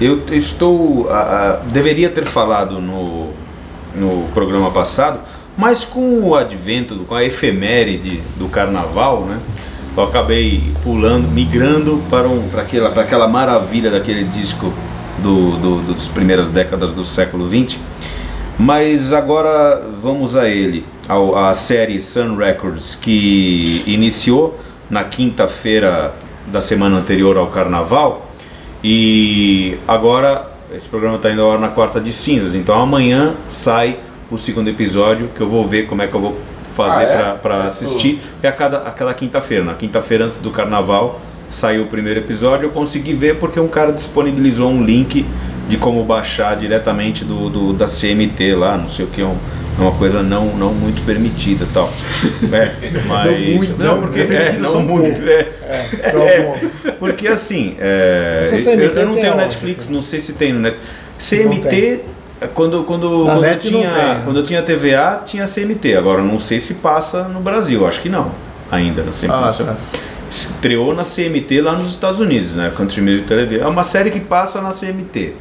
Eu 0.00 0.22
estou. 0.30 1.08
ah, 1.10 1.58
ah, 1.60 1.66
deveria 1.72 2.08
ter 2.08 2.24
falado 2.24 2.80
no, 2.80 3.30
no 3.96 4.28
programa 4.32 4.70
passado, 4.70 5.18
mas 5.56 5.84
com 5.84 6.20
o 6.22 6.36
advento, 6.36 6.94
com 7.08 7.14
a 7.16 7.24
efeméride 7.24 8.22
do 8.36 8.46
carnaval, 8.48 9.22
né? 9.22 9.38
Eu 9.96 10.04
acabei 10.04 10.62
pulando, 10.84 11.26
migrando 11.28 12.00
para, 12.08 12.28
um, 12.28 12.48
para, 12.48 12.62
aquela, 12.62 12.90
para 12.90 13.02
aquela 13.02 13.26
maravilha 13.26 13.90
daquele 13.90 14.22
disco 14.22 14.72
do, 15.22 15.52
do, 15.58 15.94
das 15.94 16.08
primeiras 16.08 16.50
décadas 16.50 16.94
do 16.94 17.04
século 17.04 17.48
XX. 17.48 17.78
Mas 18.58 19.12
agora 19.12 19.86
vamos 20.02 20.36
a 20.36 20.48
ele, 20.48 20.84
ao, 21.08 21.36
a 21.36 21.54
série 21.54 22.00
Sun 22.00 22.36
Records, 22.36 22.94
que 22.96 23.84
iniciou 23.86 24.58
na 24.90 25.04
quinta-feira 25.04 26.12
da 26.46 26.60
semana 26.60 26.96
anterior 26.98 27.36
ao 27.36 27.46
carnaval. 27.48 28.26
E 28.82 29.78
agora 29.86 30.50
esse 30.74 30.88
programa 30.88 31.16
está 31.16 31.30
indo 31.30 31.42
ao 31.42 31.52
ar 31.52 31.58
na 31.58 31.68
quarta 31.68 32.00
de 32.00 32.12
cinzas, 32.12 32.54
então 32.54 32.80
amanhã 32.80 33.34
sai 33.48 33.98
o 34.30 34.36
segundo 34.36 34.68
episódio 34.68 35.28
que 35.34 35.40
eu 35.40 35.48
vou 35.48 35.64
ver 35.66 35.86
como 35.86 36.02
é 36.02 36.06
que 36.06 36.14
eu 36.14 36.20
vou 36.20 36.38
fazer 36.74 37.06
Ah, 37.06 37.34
é? 37.34 37.38
para 37.38 37.64
assistir. 37.64 38.20
É 38.42 38.48
a 38.48 38.52
cada, 38.52 38.78
a 38.78 38.90
cada 38.90 39.14
quinta-feira. 39.14 39.64
Na 39.64 39.74
quinta-feira 39.74 40.24
antes 40.24 40.38
do 40.38 40.50
carnaval 40.50 41.20
saiu 41.50 41.84
o 41.84 41.86
primeiro 41.86 42.20
episódio. 42.20 42.66
Eu 42.66 42.70
consegui 42.70 43.12
ver 43.14 43.36
porque 43.36 43.58
um 43.58 43.68
cara 43.68 43.92
disponibilizou 43.92 44.70
um 44.70 44.82
link 44.84 45.24
de 45.68 45.76
como 45.76 46.02
baixar 46.04 46.56
diretamente 46.56 47.24
do, 47.24 47.48
do- 47.50 47.72
da 47.72 47.86
CMT 47.86 48.54
lá, 48.54 48.76
não 48.76 48.88
sei 48.88 49.04
o 49.04 49.08
que, 49.08 49.22
um, 49.22 49.36
É 49.78 49.82
uma 49.82 49.92
coisa 49.92 50.22
não, 50.22 50.46
não 50.56 50.72
muito 50.72 51.04
permitida 51.04 51.66
tal. 51.72 51.92
É, 52.50 52.72
mas. 53.06 53.30
Não 53.30 53.54
muito, 53.56 53.78
não, 53.78 53.86
não 53.96 54.00
porque. 54.02 54.20
É, 54.20 54.56
não 54.58 54.82
muito. 54.82 55.20
É, 55.22 55.46
é, 56.02 56.46
alguns. 56.46 56.70
porque 56.98 57.28
assim, 57.28 57.76
é, 57.78 58.42
eu, 58.44 58.56
CMT 58.56 58.98
eu 58.98 59.06
não 59.06 59.14
tenho? 59.14 59.36
Netflix, 59.36 59.88
não 59.88 60.02
sei 60.02 60.20
se 60.20 60.32
tem 60.32 60.52
no 60.52 60.60
Netflix. 60.60 60.94
Não 61.30 61.50
CMT, 61.50 62.00
quando, 62.54 62.84
quando, 62.84 63.24
Na 63.24 63.34
quando, 63.34 63.44
eu 63.44 63.50
não 63.52 63.58
tinha, 63.58 64.22
quando 64.24 64.36
eu 64.38 64.44
tinha 64.44 64.62
TVA, 64.62 65.22
tinha 65.24 65.46
CMT. 65.46 65.96
Agora 65.96 66.22
não 66.22 66.38
sei 66.38 66.60
se 66.60 66.74
passa 66.74 67.24
no 67.24 67.40
Brasil, 67.40 67.86
acho 67.86 68.00
que 68.00 68.08
não. 68.08 68.30
Ainda 68.70 69.02
na 69.02 69.10
CMT. 69.10 69.32
Ah, 69.32 69.52
tá. 69.52 69.76
Estreou 70.30 70.94
na 70.94 71.04
CMT 71.04 71.60
lá 71.60 71.72
nos 71.72 71.90
Estados 71.90 72.20
Unidos, 72.20 72.52
né? 72.52 72.72
Country 72.76 73.00
Music 73.00 73.26
Television. 73.26 73.66
É 73.66 73.68
uma 73.68 73.84
série 73.84 74.10
que 74.10 74.20
passa 74.20 74.60
na 74.60 74.70
CMT, 74.70 75.34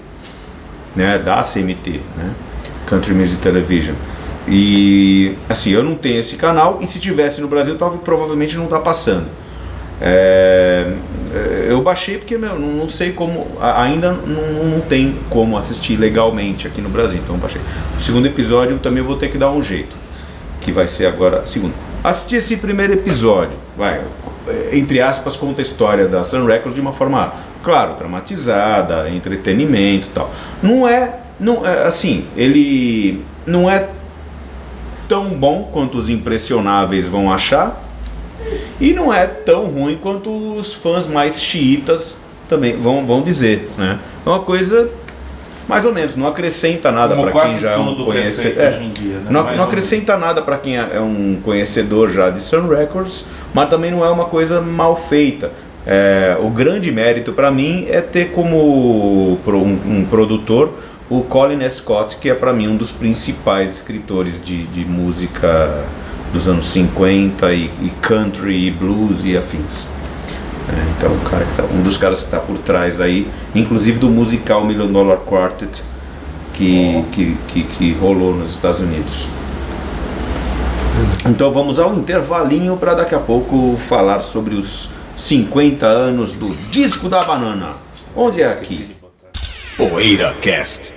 né? 0.96 1.20
Da 1.20 1.42
CMT, 1.42 2.02
né? 2.16 2.32
Country 2.86 3.14
Music 3.14 3.42
Television. 3.42 3.96
E 4.48 5.36
assim, 5.50 5.72
eu 5.72 5.84
não 5.84 5.96
tenho 5.96 6.20
esse 6.20 6.38
canal 6.38 6.80
e 6.82 6.88
se 6.88 7.00
tivesse 7.00 7.42
no 7.42 7.48
Brasil, 7.48 7.76
talvez 7.76 8.02
provavelmente 8.02 8.56
não 8.56 8.68
tá 8.68 8.80
passando. 8.80 9.26
É, 10.00 10.94
é, 11.34 11.68
eu 11.70 11.82
baixei 11.82 12.18
porque 12.20 12.38
meu, 12.38 12.58
não, 12.58 12.68
não 12.68 12.90
sei 12.90 13.12
como, 13.12 13.48
ainda 13.60 14.12
não, 14.12 14.64
não 14.64 14.80
tem 14.82 15.18
como 15.30 15.58
assistir 15.58 15.98
legalmente 15.98 16.68
aqui 16.68 16.82
no 16.82 16.90
Brasil, 16.90 17.20
então 17.24 17.36
baixei. 17.38 17.62
O 17.98 18.00
segundo 18.00 18.28
episódio 18.28 18.78
também 18.78 19.04
vou 19.04 19.18
ter 19.18 19.30
que 19.30 19.38
dar 19.38 19.52
um 19.52 19.62
jeito, 19.62 19.96
que 20.62 20.72
vai 20.72 20.88
ser 20.88 21.08
agora 21.08 21.46
segundo. 21.46 21.74
Assisti 22.04 22.36
esse 22.36 22.58
primeiro 22.58 22.94
episódio, 22.94 23.58
vai, 23.76 24.02
entre 24.72 25.02
aspas, 25.02 25.36
conta 25.36 25.62
a 25.62 25.64
história 25.64 26.08
da 26.08 26.24
Sun 26.24 26.46
Records 26.46 26.76
de 26.76 26.82
uma 26.82 26.94
forma, 26.94 27.34
claro, 27.64 27.96
dramatizada, 27.96 29.10
entretenimento 29.10 30.10
tal. 30.14 30.32
Não 30.62 30.88
é, 30.88 31.20
não 31.40 31.66
é 31.66 31.84
assim, 31.86 32.26
ele 32.36 33.24
não 33.46 33.70
é 33.70 33.90
tão 35.08 35.30
bom 35.30 35.70
quanto 35.72 35.98
os 35.98 36.10
impressionáveis 36.10 37.08
vão 37.08 37.32
achar 37.32 37.84
e 38.80 38.94
não 38.94 39.14
é 39.14 39.26
tão 39.26 39.66
ruim 39.66 39.98
quanto 40.02 40.30
os 40.56 40.74
fãs 40.74 41.08
mais 41.08 41.42
xiitas 41.42 42.16
também 42.48 42.78
vão, 42.78 43.06
vão 43.06 43.22
dizer, 43.22 43.70
né? 43.78 44.00
É 44.26 44.30
uma 44.30 44.40
coisa 44.40 44.90
mais 45.68 45.86
ou 45.86 45.94
menos, 45.94 46.16
não 46.16 46.28
acrescenta 46.28 46.92
nada 46.92 47.16
para 47.16 47.32
quem 47.32 47.60
já 47.60 47.72
é 47.72 47.78
um 47.78 47.92
é 47.92 48.06
conhecedor. 48.06 48.82
em 48.82 48.90
dia, 48.90 49.16
né? 49.16 49.28
Não, 49.30 49.56
não 49.56 49.64
acrescenta 49.64 50.18
nada 50.18 50.42
para 50.42 50.58
quem 50.58 50.78
é 50.78 50.88
é 50.94 51.00
um 51.00 51.40
conhecedor 51.44 52.10
já 52.10 52.30
de 52.30 52.40
Sun 52.40 52.68
Records, 52.68 53.26
mas 53.54 53.70
também 53.70 53.92
não 53.92 54.06
é 54.06 54.10
uma 54.10 54.26
coisa 54.26 54.62
mal 54.62 54.96
feita. 54.96 55.52
É, 55.86 56.38
o 56.42 56.50
grande 56.50 56.92
mérito 56.92 57.34
para 57.34 57.50
mim 57.50 57.86
é 57.90 58.02
ter 58.02 58.32
como 58.32 59.38
um, 59.46 59.80
um 59.86 60.06
produtor 60.10 60.74
o 61.10 61.22
Colin 61.22 61.68
Scott, 61.70 62.18
que 62.18 62.30
é 62.30 62.36
para 62.36 62.52
mim 62.52 62.68
um 62.68 62.76
dos 62.76 62.92
principais 62.92 63.72
escritores 63.72 64.42
de, 64.42 64.64
de 64.68 64.84
música 64.84 65.86
dos 66.34 66.50
anos 66.50 66.68
50 66.68 67.54
e, 67.54 67.66
e 67.82 67.92
country 68.02 68.68
e 68.68 68.72
blues 68.72 69.24
e 69.24 69.38
afins. 69.38 69.88
É, 70.70 70.98
então, 70.98 71.14
o 71.14 71.20
cara 71.22 71.46
tá, 71.56 71.64
um 71.64 71.82
dos 71.82 71.98
caras 71.98 72.20
que 72.20 72.26
está 72.26 72.40
por 72.40 72.58
trás 72.58 73.00
aí, 73.00 73.28
inclusive 73.56 74.00
do 74.00 74.10
musical 74.10 74.66
Million 74.66 74.92
Dollar 74.92 75.18
Quartet, 75.20 75.82
que, 76.54 77.06
que, 77.12 77.38
que, 77.48 77.64
que 77.64 77.94
rolou 77.94 78.36
nos 78.36 78.52
Estados 78.52 78.80
Unidos. 78.80 79.28
Então 81.26 81.52
vamos 81.52 81.78
ao 81.78 81.94
intervalinho 81.94 82.76
para 82.76 82.96
daqui 82.96 83.14
a 83.14 83.20
pouco 83.20 83.78
falar 83.78 84.22
sobre 84.22 84.56
os 84.56 84.90
50 85.16 85.86
anos 85.86 86.34
do 86.34 86.56
Disco 86.72 87.08
da 87.08 87.24
Banana. 87.24 87.74
Onde 88.16 88.42
é 88.42 88.48
aqui? 88.48 88.96
Poeira 89.78 90.34
Cast. 90.42 90.97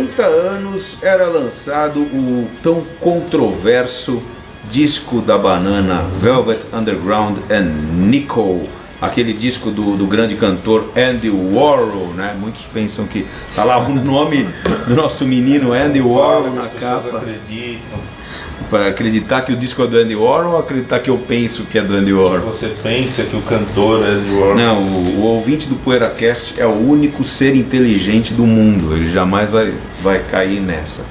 50 0.00 0.22
anos 0.22 0.98
era 1.02 1.26
lançado 1.26 2.00
o 2.00 2.48
tão 2.62 2.82
controverso 3.00 4.22
disco 4.70 5.20
da 5.20 5.36
banana 5.36 6.00
Velvet 6.00 6.66
Underground 6.72 7.36
and 7.50 7.66
Nicole, 8.08 8.68
aquele 8.98 9.34
disco 9.34 9.70
do, 9.70 9.96
do 9.98 10.06
grande 10.06 10.36
cantor 10.36 10.90
Andy 10.96 11.28
Warhol, 11.28 12.14
né? 12.14 12.34
Muitos 12.38 12.64
pensam 12.64 13.06
que 13.06 13.26
tá 13.54 13.62
lá 13.62 13.78
o 13.78 13.94
nome 13.94 14.48
do 14.88 14.94
nosso 14.94 15.26
menino 15.26 15.72
Andy 15.72 16.00
Warhol 16.00 16.54
na 16.54 16.68
capa. 16.68 17.18
acreditam. 17.18 18.19
Para 18.68 18.88
acreditar 18.88 19.42
que 19.42 19.52
o 19.52 19.56
disco 19.56 19.82
é 19.82 19.86
do 19.86 19.96
Andy 19.96 20.14
Warhol 20.14 20.52
ou 20.52 20.58
acreditar 20.58 21.00
que 21.00 21.10
eu 21.10 21.18
penso 21.18 21.64
que 21.64 21.78
é 21.78 21.82
do 21.82 21.94
Andy 21.94 22.12
Warhol? 22.12 22.40
Você 22.52 22.68
pensa 22.82 23.24
que 23.24 23.36
o 23.36 23.42
cantor 23.42 24.04
é 24.04 24.14
de 24.14 24.30
Warhol. 24.32 24.56
Não, 24.56 24.82
o, 24.82 25.20
o 25.20 25.22
ouvinte 25.22 25.68
do 25.68 25.76
PoeiraCast 25.76 26.60
é 26.60 26.66
o 26.66 26.74
único 26.74 27.24
ser 27.24 27.56
inteligente 27.56 28.34
do 28.34 28.46
mundo. 28.46 28.94
Ele 28.94 29.10
jamais 29.10 29.50
vai, 29.50 29.74
vai 30.02 30.20
cair 30.20 30.60
nessa. 30.60 31.04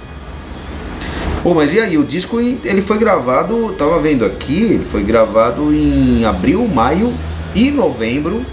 Pô, 1.42 1.54
mas 1.54 1.74
e 1.74 1.80
aí? 1.80 1.98
O 1.98 2.04
disco 2.04 2.40
ele 2.40 2.82
foi 2.82 2.98
gravado, 2.98 3.72
tava 3.74 4.00
vendo 4.00 4.26
aqui, 4.26 4.62
ele 4.62 4.86
foi 4.92 5.04
gravado 5.04 5.74
em 5.74 6.26
abril, 6.26 6.68
maio 6.68 7.14
e 7.56 7.72
novembro 7.72 8.46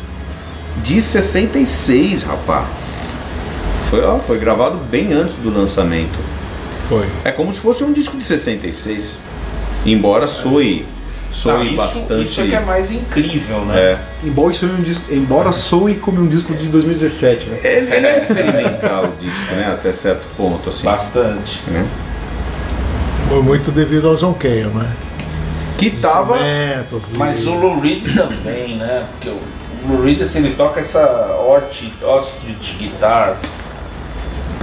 de 0.83 1.03
66, 1.03 2.23
rapá. 2.23 2.69
Foi, 3.91 4.03
ó, 4.03 4.19
foi 4.19 4.39
gravado 4.39 4.79
bem 4.79 5.13
antes 5.13 5.37
do 5.37 5.51
lançamento. 5.51 6.19
Foi. 6.89 7.05
É 7.25 7.31
como 7.33 7.53
se 7.53 7.61
fosse 7.61 7.83
um 7.85 7.93
disco 7.93 8.17
de 8.17 8.25
66. 8.25 9.19
Embora 9.85 10.27
soe, 10.27 10.87
soe 11.31 11.53
Não, 11.53 11.65
isso, 11.65 11.77
bastante. 11.77 12.25
isso 12.25 12.41
é 12.41 12.47
que 12.47 12.55
é 12.55 12.61
mais 12.61 12.91
incrível, 12.93 13.61
né? 13.65 13.79
é. 13.79 13.99
Embora 14.25 14.53
soe, 14.53 14.69
um 14.71 14.83
disco, 14.83 15.13
embora 15.13 15.53
soe 15.53 15.95
como 15.97 16.21
um 16.21 16.27
disco 16.29 16.55
de 16.55 16.69
2017, 16.69 17.47
né? 17.51 17.61
Ele, 17.63 17.95
ele 17.95 18.07
é 18.07 18.19
experimental 18.19 19.05
o 19.05 19.17
disco, 19.17 19.55
né? 19.55 19.73
Até 19.73 19.93
certo 19.93 20.27
ponto, 20.37 20.69
assim. 20.69 20.85
Bastante. 20.85 21.61
né? 21.69 21.87
Foi 23.29 23.43
muito 23.43 23.71
devido 23.73 24.09
ao 24.09 24.15
John 24.17 24.35
Cale, 24.35 24.65
né? 24.67 24.91
Que 25.79 25.91
tava. 25.91 26.35
Instrumentos 26.37 27.13
e- 27.13 27.17
Mas 27.19 27.47
o 27.47 27.55
Lou 27.55 27.81
Reed 27.81 28.03
também, 28.15 28.77
né? 28.77 29.05
Porque 29.13 29.29
o 29.29 29.41
Lou 29.89 30.03
Reed, 30.03 30.23
assim, 30.23 30.39
ele 30.39 30.55
toca 30.55 30.81
essa 30.81 31.37
ostrich 32.03 32.77
guitar, 32.79 33.37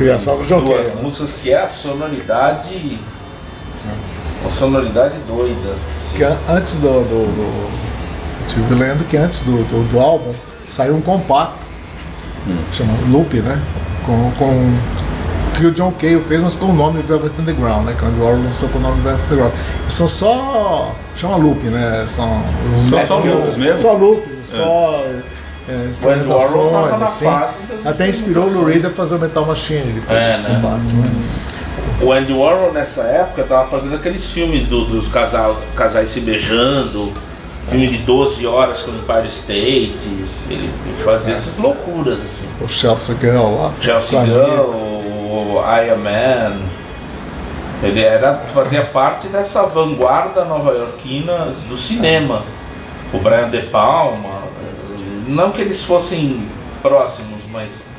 criação 0.03 0.37
do 0.37 0.43
John 0.45 0.61
duas 0.61 0.93
músicas 0.95 1.39
que 1.41 1.51
é 1.51 1.61
a 1.63 1.67
sonoridade. 1.67 2.99
Uma 4.41 4.49
sonoridade 4.49 5.15
doida. 5.27 5.55
assim. 5.71 6.17
Que 6.17 6.23
an- 6.23 6.37
antes 6.49 6.75
do. 6.77 6.87
do, 6.87 7.25
do 7.35 7.83
tive 8.47 8.75
lendo 8.75 9.07
que 9.07 9.15
antes 9.15 9.39
do, 9.43 9.51
do, 9.63 9.89
do 9.91 9.99
álbum 9.99 10.33
saiu 10.65 10.95
um 10.95 11.01
compacto 11.01 11.57
chamado 12.73 12.99
Loop, 13.11 13.33
né? 13.39 13.61
Com, 14.05 14.31
com 14.37 14.73
que 15.55 15.65
o 15.67 15.71
John 15.71 15.91
Cale 15.93 16.19
fez, 16.19 16.41
mas 16.41 16.55
com 16.57 16.65
o 16.65 16.73
nome 16.73 17.01
Velvet 17.03 17.31
Underground, 17.39 17.85
né? 17.85 17.95
Que 17.97 18.03
o 18.05 18.23
Warhol 18.23 18.43
lançou 18.43 18.67
com 18.69 18.79
o 18.79 18.81
nome 18.81 19.01
Velvet 19.01 19.23
Underground. 19.25 19.53
São 19.87 20.07
só. 20.07 20.93
chama 21.15 21.37
Loop, 21.37 21.63
né? 21.65 22.05
São. 22.09 22.41
os 22.75 23.07
Só- 23.07 23.19
loops 23.19 23.55
mesmo? 23.57 23.77
Só 23.77 23.93
loops, 23.93 24.33
só. 24.33 25.05
É, 25.67 25.71
O 26.05 26.09
Andy 26.09 26.27
Warhol 26.27 26.71
tava 26.71 27.05
experimentações, 27.05 27.31
na 27.31 27.45
assim. 27.75 27.87
Até 27.87 28.09
inspirou 28.09 28.45
o 28.47 28.53
Lou 28.53 28.65
Reed 28.65 28.85
a 28.85 28.89
fazer 28.89 29.15
o 29.15 29.19
Metal 29.19 29.45
Machine 29.45 29.93
depois 29.93 30.17
É, 30.19 30.27
desse 30.29 30.43
né? 30.43 30.49
compacto, 30.61 30.93
né? 30.95 31.09
O 32.01 32.11
Andy 32.11 32.33
Warhol 32.33 32.73
nessa 32.73 33.03
época 33.03 33.43
tava 33.43 33.69
fazendo 33.69 33.95
aqueles 33.95 34.29
filmes 34.29 34.65
do- 34.65 34.83
dos 34.85 35.07
casal, 35.07 35.55
casais 35.75 36.09
se 36.09 36.19
beijando, 36.19 37.13
filme 37.69 37.87
de 37.87 37.99
12 37.99 38.45
horas 38.45 38.81
com 38.81 38.91
o 38.91 38.95
Empire 38.95 39.27
State. 39.27 40.09
Ele 40.49 40.69
fazia 41.03 41.33
essas 41.33 41.57
loucuras 41.59 42.19
assim. 42.21 42.47
O 42.59 42.67
Chelsea 42.67 43.15
Girl 43.21 43.55
lá. 43.61 43.71
Chelsea 43.79 44.25
Girl, 44.25 44.69
o 44.69 45.61
I 45.65 45.89
Am 45.91 45.99
Man. 46.03 46.57
Ele 47.81 48.01
era, 48.01 48.33
fazia 48.53 48.81
parte 48.81 49.27
dessa 49.27 49.63
vanguarda 49.65 50.43
nova-iorquina 50.45 51.53
do 51.69 51.75
cinema. 51.77 52.43
O 53.13 53.17
Brian 53.19 53.49
De 53.49 53.59
Palma. 53.63 54.42
Não 55.27 55.51
que 55.51 55.61
eles 55.61 55.83
fossem 55.83 56.47
próximos, 56.81 57.41
mas 57.51 57.89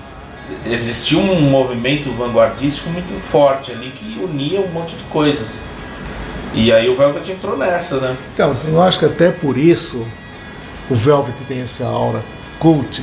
existia 0.66 1.18
um 1.18 1.40
movimento 1.50 2.10
vanguardístico 2.12 2.90
muito 2.90 3.18
forte 3.20 3.72
ali 3.72 3.90
que 3.90 4.18
unia 4.22 4.60
um 4.60 4.68
monte 4.68 4.94
de 4.96 5.04
coisas. 5.04 5.60
E 6.52 6.72
aí 6.72 6.88
o 6.88 6.94
Velvet 6.94 7.28
entrou 7.32 7.56
nessa, 7.56 7.96
né? 7.98 8.16
Então, 8.34 8.54
você 8.54 8.70
não 8.70 8.82
acha 8.82 8.98
que 8.98 9.04
até 9.06 9.30
por 9.32 9.58
isso 9.58 10.06
o 10.90 10.94
Velvet 10.94 11.34
tem 11.48 11.60
essa 11.60 11.86
aura 11.86 12.22
cult? 12.60 13.02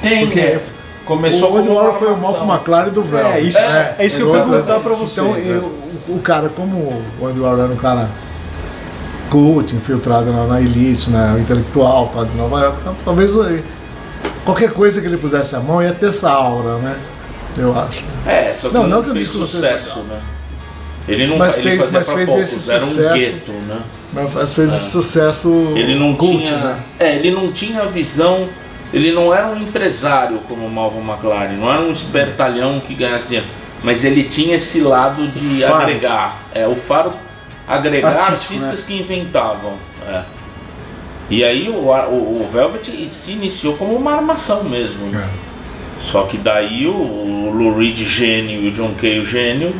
Tem, 0.00 0.26
Porque 0.26 0.40
né? 0.40 0.60
Começou 1.04 1.50
o 1.50 1.58
como 1.58 1.74
Warhol 1.74 1.98
foi 1.98 2.12
o. 2.12 2.18
Malcolm 2.18 2.52
McLaren 2.54 2.90
do 2.90 3.02
Velvet. 3.02 3.36
É 3.36 3.40
isso, 3.40 3.58
é, 3.58 3.96
isso 4.06 4.16
que 4.18 4.22
eu 4.22 4.28
Exatamente. 4.28 4.50
perguntar 4.64 4.80
pra 4.80 4.94
vocês. 4.94 5.18
Então, 5.26 5.32
né? 5.34 5.60
eu- 6.08 6.14
o 6.14 6.18
cara, 6.20 6.48
como 6.48 7.02
o 7.20 7.26
Andy 7.26 7.40
Warhol 7.40 7.64
era 7.64 7.72
um 7.72 7.76
cara 7.76 8.08
cult, 9.32 9.74
infiltrado 9.74 10.30
na, 10.30 10.46
na 10.46 10.60
elite, 10.60 11.08
na 11.10 11.38
intelectual, 11.40 12.08
tá, 12.08 12.22
de 12.24 12.36
Nova 12.36 12.60
York, 12.60 12.76
então, 12.82 12.94
talvez 13.02 13.34
eh, 13.38 13.62
qualquer 14.44 14.72
coisa 14.72 15.00
que 15.00 15.06
ele 15.06 15.16
pusesse 15.16 15.56
a 15.56 15.60
mão 15.60 15.82
ia 15.82 15.92
ter 15.94 16.10
essa 16.10 16.30
aura, 16.30 16.76
né? 16.78 16.96
Eu 17.56 17.78
acho. 17.78 18.04
É, 18.26 18.52
só 18.52 18.68
que 18.68 18.74
Não, 18.74 18.82
não, 18.86 18.98
não 18.98 19.02
que 19.04 19.12
fez 19.12 19.28
sucesso, 19.28 20.00
né? 20.00 20.20
Ele 21.08 21.26
não 21.26 21.38
Mas 21.38 21.56
ele 21.56 21.70
fez- 21.70 21.80
fazia 21.82 21.98
mas 21.98 22.10
fez 22.10 22.28
poucos, 22.30 22.52
esse 22.52 22.70
era 22.70 22.78
um 22.84 22.86
sucesso. 22.86 23.14
gueto, 23.18 23.52
né? 23.52 23.80
Mas 24.12 24.36
às 24.36 24.54
vezes 24.54 24.74
esse 24.76 24.90
sucesso 24.90 25.72
Ele 25.74 25.94
não 25.98 26.14
cult, 26.14 26.44
tinha, 26.44 26.58
né? 26.58 26.76
é, 27.00 27.16
ele 27.16 27.30
não 27.30 27.50
tinha 27.50 27.86
visão, 27.86 28.46
ele 28.92 29.10
não 29.12 29.34
era 29.34 29.48
um 29.48 29.62
empresário 29.62 30.40
como 30.48 30.66
o 30.66 30.70
Malcolm 30.70 31.10
McLaren, 31.10 31.56
não 31.58 31.72
era 31.72 31.80
um 31.80 31.90
espertalhão 31.90 32.78
que 32.80 32.94
ganhasse 32.94 33.28
dinheiro, 33.28 33.46
mas 33.82 34.04
ele 34.04 34.24
tinha 34.24 34.56
esse 34.56 34.80
lado 34.82 35.26
de 35.28 35.62
Faro. 35.62 35.74
agregar, 35.76 36.42
é, 36.54 36.68
o 36.68 36.76
faro 36.76 37.14
agregar 37.76 38.10
Artístico, 38.10 38.54
artistas 38.54 38.80
né? 38.80 38.86
que 38.86 39.02
inventavam, 39.02 39.74
é. 40.06 40.22
E 41.30 41.42
aí 41.42 41.68
o, 41.68 41.74
o, 41.74 42.42
o 42.42 42.48
Velvet 42.48 43.08
se 43.10 43.32
iniciou 43.32 43.76
como 43.76 43.94
uma 43.94 44.12
armação 44.12 44.64
mesmo, 44.64 45.06
né? 45.06 45.30
É. 45.48 45.52
Só 45.98 46.24
que 46.24 46.36
daí 46.36 46.86
o, 46.86 46.92
o 46.92 47.54
Lou 47.56 47.78
Reed 47.78 47.96
gênio 47.98 48.62
e 48.62 48.68
o 48.68 48.72
John 48.72 48.92
o 48.92 49.24
gênio 49.24 49.72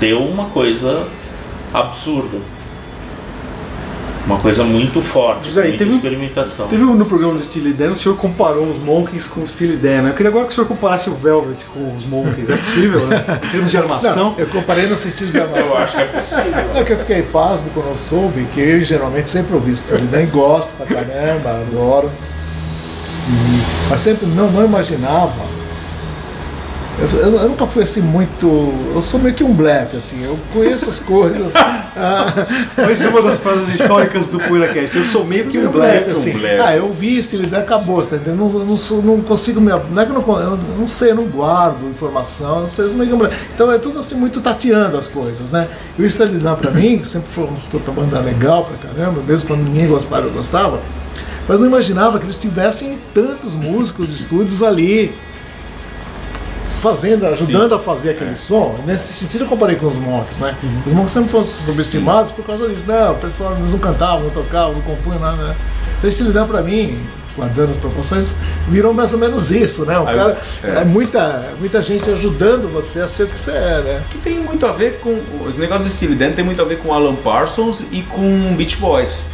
deu 0.00 0.26
uma 0.26 0.46
coisa 0.46 1.06
absurda. 1.72 2.38
Uma 4.26 4.38
coisa 4.38 4.64
muito 4.64 5.00
forte, 5.00 5.46
José, 5.46 5.62
muita 5.62 5.78
teve 5.78 5.94
experimentação. 5.94 6.66
Teve 6.66 6.82
um 6.82 6.94
no 6.94 7.06
programa 7.06 7.34
do 7.34 7.44
Steely 7.44 7.72
Dan, 7.72 7.92
o 7.92 7.96
senhor 7.96 8.16
comparou 8.16 8.68
os 8.68 8.76
Monkeys 8.76 9.28
com 9.28 9.42
o 9.42 9.48
Steely 9.48 9.76
Dan, 9.76 10.02
né? 10.02 10.10
Eu 10.10 10.14
queria 10.14 10.30
agora 10.30 10.46
que 10.46 10.50
o 10.50 10.54
senhor 10.54 10.66
comparasse 10.66 11.08
o 11.08 11.14
Velvet 11.14 11.64
com 11.66 11.96
os 11.96 12.04
Monkeys. 12.06 12.50
É 12.50 12.56
possível, 12.56 13.06
né? 13.06 13.24
Em 13.44 13.48
termos 13.50 13.70
de 13.70 13.78
armação. 13.78 14.30
Não, 14.32 14.34
eu 14.38 14.46
comparei 14.48 14.88
no 14.88 14.96
sentido 14.96 15.30
de 15.30 15.38
armação. 15.40 15.66
Eu 15.66 15.78
acho 15.78 15.94
que 15.96 16.02
é 16.02 16.06
possível. 16.06 16.52
Não, 16.74 16.84
que 16.84 16.92
eu 16.92 16.98
fiquei 16.98 17.22
pasmo 17.22 17.70
quando 17.72 17.86
eu 17.88 17.96
soube 17.96 18.44
que 18.52 18.60
eu 18.60 18.82
geralmente 18.82 19.30
sempre 19.30 19.54
ouvi 19.54 19.76
Steely 19.76 20.08
Dan, 20.08 20.26
gosto 20.26 20.74
pra 20.74 20.86
caramba, 20.86 21.60
adoro. 21.60 22.10
E- 23.28 23.88
mas 23.88 24.00
sempre 24.00 24.26
não, 24.26 24.50
não 24.50 24.64
imaginava. 24.64 25.55
Eu, 26.98 27.18
eu- 27.20 27.34
eu 27.40 27.48
nunca 27.50 27.66
fui 27.66 27.82
assim 27.82 28.00
muito. 28.00 28.46
Eu 28.94 29.02
sou 29.02 29.20
meio 29.20 29.34
que 29.34 29.44
um 29.44 29.52
blefe, 29.52 29.98
assim. 29.98 30.24
Eu 30.24 30.38
conheço 30.50 30.88
as 30.88 30.98
coisas. 31.00 31.54
ah, 31.94 32.32
Mas 32.74 32.98
isso 32.98 33.08
é 33.08 33.10
uma 33.10 33.20
das 33.20 33.38
frases 33.40 33.68
históricas 33.74 34.28
do 34.28 34.38
PoeiraCast. 34.40 34.96
Eu 34.96 35.02
sou 35.02 35.22
meio 35.24 35.44
que 35.44 35.58
um 35.58 35.70
blefe. 35.70 36.10
assim. 36.12 36.32
blefe. 36.32 36.58
Ah, 36.60 36.74
eu 36.74 36.90
vi 36.92 37.22
Steely 37.22 37.46
Dan, 37.48 37.58
acabou, 37.58 37.96
você 37.96 38.16
tá 38.16 38.22
entendendo? 38.22 38.50
Não, 38.50 38.64
não, 38.64 38.76
sou- 38.78 39.02
não 39.02 39.20
consigo 39.20 39.60
me. 39.60 39.70
Não 39.90 40.02
é 40.02 40.06
que 40.06 40.12
eu 40.12 40.22
não, 40.22 40.40
eu 40.40 40.58
não 40.78 40.86
sei, 40.86 41.10
eu 41.10 41.16
não 41.16 41.24
guardo 41.26 41.86
informação, 41.90 42.62
eu 42.62 42.68
sou 42.68 42.88
meio 42.94 43.10
que 43.10 43.14
um 43.14 43.18
blefe. 43.18 43.36
Então 43.54 43.70
é 43.70 43.78
tudo 43.78 43.98
assim, 43.98 44.14
muito 44.14 44.40
tateando 44.40 44.96
as 44.96 45.06
coisas, 45.06 45.50
né? 45.52 45.68
E 45.98 46.02
o 46.02 46.28
Dan 46.40 46.54
pra 46.54 46.70
mim, 46.70 47.04
sempre 47.04 47.28
foi 47.30 47.44
uma 47.44 47.56
puta 47.70 47.92
banda 47.92 48.18
legal 48.20 48.64
pra 48.64 48.76
caramba, 48.78 49.20
mesmo 49.26 49.46
quando 49.48 49.60
ninguém 49.62 49.86
gostava, 49.86 50.26
eu 50.26 50.32
gostava. 50.32 50.80
Mas 51.46 51.60
não 51.60 51.66
imaginava 51.66 52.18
que 52.18 52.24
eles 52.24 52.38
tivessem 52.38 52.98
tantos 53.12 53.54
músicos 53.54 54.08
de 54.08 54.14
estúdios 54.14 54.62
ali 54.62 55.14
fazendo, 56.86 57.26
ajudando 57.26 57.74
a 57.74 57.78
fazer 57.80 58.10
aquele 58.10 58.36
som. 58.36 58.78
Nesse 58.86 59.12
sentido 59.12 59.44
eu 59.44 59.48
comparei 59.48 59.76
com 59.76 59.86
os 59.86 59.98
monks, 59.98 60.38
né? 60.38 60.56
Os 60.86 60.92
monks 60.92 61.12
sempre 61.12 61.30
foram 61.30 61.44
subestimados 61.44 62.30
por 62.30 62.44
causa 62.44 62.68
disso. 62.68 62.84
Não, 62.86 63.12
o 63.12 63.16
pessoal 63.16 63.56
eles 63.58 63.72
não 63.72 63.78
cantavam, 63.80 64.24
não 64.24 64.30
tocavam, 64.30 64.74
não 64.74 64.82
compunham 64.82 65.18
nada, 65.18 65.36
né? 65.36 65.56
Então 65.98 66.08
esse 66.08 66.22
lidar 66.22 66.46
pra 66.46 66.62
mim, 66.62 67.04
guardando 67.34 67.70
as 67.70 67.76
proporções, 67.76 68.36
virou 68.68 68.94
mais 68.94 69.12
ou 69.12 69.18
menos 69.18 69.50
isso, 69.50 69.84
né? 69.84 69.98
O 69.98 70.06
Aí, 70.06 70.16
cara, 70.16 70.38
é. 70.62 70.68
é. 70.68 70.84
muita, 70.84 71.54
muita 71.58 71.82
gente 71.82 72.08
ajudando 72.08 72.72
você 72.72 73.00
a 73.00 73.08
ser 73.08 73.24
o 73.24 73.26
que 73.26 73.38
você 73.38 73.50
é, 73.50 73.82
né? 73.82 74.02
Que 74.08 74.18
tem 74.18 74.38
muito 74.38 74.64
a 74.64 74.70
ver 74.72 75.00
com. 75.00 75.18
Os 75.44 75.58
negócios 75.58 75.88
do 75.88 75.92
Steely 75.92 76.14
Dan 76.14 76.32
tem 76.32 76.44
muito 76.44 76.62
a 76.62 76.64
ver 76.64 76.78
com 76.78 76.92
Alan 76.92 77.16
Parsons 77.16 77.84
e 77.90 78.02
com 78.02 78.54
Beach 78.56 78.76
Boys. 78.76 79.24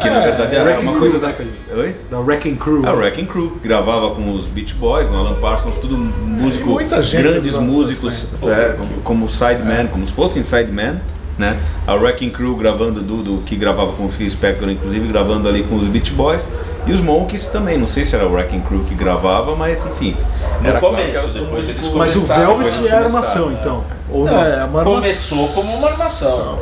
Que 0.00 0.10
na 0.10 0.16
É, 0.22 0.24
verdade 0.24 0.56
era 0.56 0.80
uma 0.80 0.92
coisa 0.98 1.18
da. 1.18 1.32
Oi? 1.76 1.94
Da 2.10 2.18
Wrecking 2.20 2.56
Crew. 2.56 2.86
A 2.86 2.92
Wrecking 2.92 3.26
Crew, 3.26 3.50
que 3.60 3.68
gravava 3.68 4.10
com 4.14 4.32
os 4.34 4.46
Beach 4.48 4.74
Boys, 4.74 5.08
o 5.08 5.14
Alan 5.14 5.34
Parsons, 5.34 5.76
tudo 5.76 5.96
músico, 5.96 6.70
É, 6.70 6.72
muita 6.72 7.02
gente 7.02 7.22
grandes 7.22 7.56
músicos, 7.56 8.12
60. 8.14 8.50
é, 8.50 8.72
como, 8.72 8.90
como 9.02 9.28
sideman, 9.28 9.86
como 9.86 10.06
se 10.06 10.12
fossem 10.12 10.42
sideman, 10.42 11.00
né? 11.38 11.56
A 11.86 11.94
Wrecking 11.94 12.30
Crew 12.30 12.56
gravando 12.56 13.00
do, 13.00 13.22
do- 13.22 13.42
que 13.42 13.54
gravava 13.56 13.92
com 13.92 14.06
o 14.06 14.08
Phil 14.08 14.28
Spector, 14.28 14.68
inclusive 14.68 15.06
gravando 15.08 15.48
ali 15.48 15.62
com 15.62 15.76
os 15.76 15.86
Beach 15.86 16.12
Boys, 16.12 16.46
e 16.86 16.92
os 16.92 17.00
Monkeys 17.00 17.48
também, 17.48 17.78
não 17.78 17.86
sei 17.86 18.04
se 18.04 18.14
era 18.14 18.24
a 18.24 18.28
Wrecking 18.28 18.60
Crew 18.60 18.80
que 18.84 18.94
gravava, 18.94 19.54
mas 19.56 19.84
enfim. 19.86 20.16
No 20.60 20.68
era 20.68 20.78
claro 20.80 20.96
começo, 20.96 21.10
que 21.12 21.16
era 21.18 21.26
tudo 21.28 21.44
depois 21.44 21.70
eles 21.70 21.88
Mas 21.92 22.16
o 22.16 22.20
Velvet 22.20 22.74
é 22.74 22.78
eles 22.78 22.92
armação, 22.92 23.52
então. 23.52 23.84
Ou 24.10 24.26
não? 24.26 24.44
É, 24.44 24.64
uma 24.64 24.84
Começou 24.84 25.48
como 25.62 25.76
uma 25.78 25.88
armação. 25.88 26.58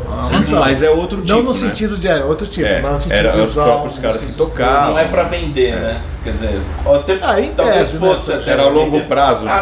Mas 0.60 0.82
é 0.82 0.88
outro 0.88 1.20
tipo, 1.20 1.34
Não 1.34 1.42
no 1.42 1.52
né? 1.52 1.58
sentido 1.58 1.96
de. 1.98 2.08
É, 2.08 2.24
outro 2.24 2.46
tipo, 2.46 2.66
É, 2.66 2.80
não 2.80 2.92
no 2.92 3.00
sentido 3.00 3.18
era 3.18 3.32
de 3.32 3.40
os 3.40 3.52
próprios 3.54 3.98
caras 3.98 4.24
que 4.24 4.32
tocavam. 4.34 4.92
Não 4.92 4.98
é 4.98 5.04
pra 5.04 5.24
vender, 5.24 5.74
né? 5.74 6.00
Quer 6.24 6.32
dizer, 6.34 6.60
até, 6.86 7.18
Ah, 7.20 7.40
em 7.40 7.48
talvez 7.52 7.78
tese, 7.78 7.98
né? 7.98 8.08
fosse 8.08 8.32
até 8.32 8.52
Era 8.52 8.62
a 8.62 8.68
longo 8.68 8.92
vender. 8.92 9.08
prazo. 9.08 9.44
Ah, 9.48 9.60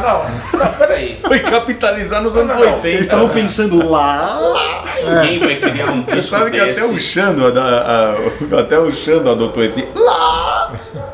não. 0.52 0.58
Não, 0.60 0.72
peraí. 0.74 1.18
Foi 1.26 1.38
capitalizar 1.40 2.22
nos 2.22 2.36
anos 2.36 2.54
Não, 2.54 2.60
não, 2.62 2.72
80. 2.74 2.88
Eles 2.88 3.00
estavam 3.06 3.28
pensando 3.30 3.88
lá. 3.88 4.84
Ninguém 5.02 5.38
vai 5.40 5.56
criar 5.56 5.90
um 5.90 6.02
Você 6.04 6.14
disco 6.16 6.36
sabe 6.36 6.50
que 6.50 6.60
até 6.60 6.84
o. 6.84 7.00
Xando, 7.00 7.46
a- 7.46 8.60
até 8.60 8.78
o 8.78 8.90
Xando 8.92 9.30
adotou 9.30 9.64
esse. 9.64 9.88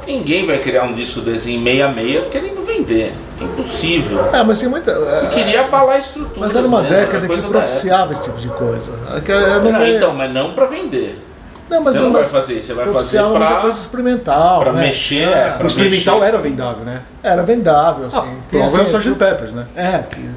Ninguém 0.07 0.47
vai 0.47 0.59
criar 0.59 0.85
um 0.85 0.93
disco 0.93 1.21
desse 1.21 1.53
em 1.53 1.63
66 1.65 2.25
querendo 2.31 2.65
vender. 2.65 3.13
Impossível. 3.41 4.25
É, 4.33 4.43
mas 4.43 4.59
tem 4.61 4.69
muita. 4.69 4.93
é, 4.93 5.27
queria 5.33 5.63
abalar 5.63 5.97
a 5.97 5.99
estrutura. 5.99 6.41
Mas 6.41 6.55
era 6.55 6.67
uma 6.67 6.83
mesmo, 6.83 6.97
década 6.97 7.29
que 7.29 7.43
propiciava 7.43 8.13
esse 8.13 8.23
tipo 8.23 8.39
de 8.39 8.49
coisa. 8.49 8.93
É 9.15 9.59
Não, 9.59 9.79
meio- 9.79 9.97
então, 9.97 10.15
mas 10.15 10.33
não 10.33 10.55
pra 10.55 10.67
vender. 10.67 11.23
Não, 11.69 11.83
mas 11.83 11.95
você 11.95 12.01
não 12.01 12.13
vai 12.13 12.25
fazer, 12.25 12.63
você 12.63 12.73
vai 12.73 12.87
fazer 12.87 13.21
pra, 13.25 13.57
coisa 13.57 13.77
experimental. 13.79 14.61
pra 14.61 14.73
né? 14.73 14.83
mexer. 14.87 15.29
É, 15.29 15.51
pra 15.51 15.65
O 15.65 15.67
experimental 15.67 16.15
mexer. 16.21 16.29
era 16.29 16.39
vendável, 16.39 16.85
né? 16.85 17.03
Era 17.25 17.43
vendável, 17.43 18.07
assim. 18.07 18.21
Tem, 18.49 18.61
Prova 18.61 18.77
é 18.77 18.81
o 18.81 18.83
assim, 18.85 18.97
Sgt. 18.99 19.15
Peppers, 19.19 19.53
né? 19.53 19.67
É, 19.75 19.99
que 20.09 20.31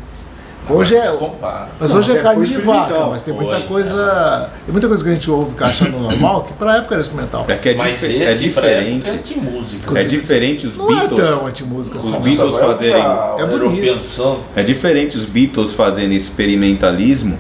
hoje 0.70 0.96
é. 0.96 1.08
Compara. 1.12 1.68
Mas 1.80 1.92
Não, 1.92 2.00
hoje 2.00 2.08
mas 2.10 2.18
é 2.18 2.20
é, 2.20 2.24
carne 2.24 2.46
de 2.46 2.58
vaca, 2.58 3.06
mas 3.08 3.22
tem 3.24 3.34
muita 3.34 3.56
é, 3.58 3.62
coisa. 3.62 4.50
Tem 4.66 4.72
muita 4.72 4.88
coisa 4.88 5.04
que 5.04 5.10
a 5.10 5.14
gente 5.14 5.32
ouve 5.32 5.56
que 5.56 5.64
achando 5.64 6.00
normal, 6.00 6.44
que 6.44 6.54
pra 6.54 6.78
época 6.78 6.96
era 6.96 7.02
experimental. 7.02 7.46
É 7.48 7.56
que 7.56 7.70
é, 7.70 7.76
Mas 7.76 8.04
é 8.04 8.34
diferente. 8.34 9.10
é 9.10 9.14
de 9.14 9.38
música. 9.40 10.00
É 10.00 10.04
diferente 10.04 10.66
os 10.68 10.78
Não 10.78 10.92
é 10.92 10.96
Beatles. 11.08 11.30
tão 11.30 11.48
anti-música 11.48 11.98
Os 11.98 12.08
assim. 12.08 12.20
Beatles 12.22 12.56
fazerem- 12.56 13.04
É 13.38 13.46
bonito. 13.46 14.40
É 14.56 14.64
diferente 14.64 15.18
os 15.18 15.26
Beatles 15.26 15.74
fazendo 15.74 16.14
experimentalismo. 16.14 17.38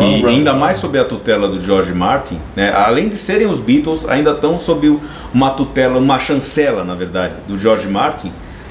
E 0.00 0.24
ainda 0.26 0.52
mais 0.52 0.76
sob 0.76 0.96
a 0.98 1.04
tutela 1.04 1.48
do 1.48 1.60
George 1.60 1.92
Martin, 1.92 2.38
né? 2.54 2.72
além 2.72 3.08
de 3.08 3.16
serem 3.16 3.48
os 3.48 3.58
Beatles, 3.58 4.06
ainda 4.08 4.30
estão 4.30 4.58
sob 4.58 4.96
uma 5.34 5.50
tutela, 5.50 5.98
uma 5.98 6.18
chancela, 6.20 6.84
na 6.84 6.94
verdade, 6.94 7.34
do 7.48 7.58
George 7.58 7.88
Martin, 7.88 8.30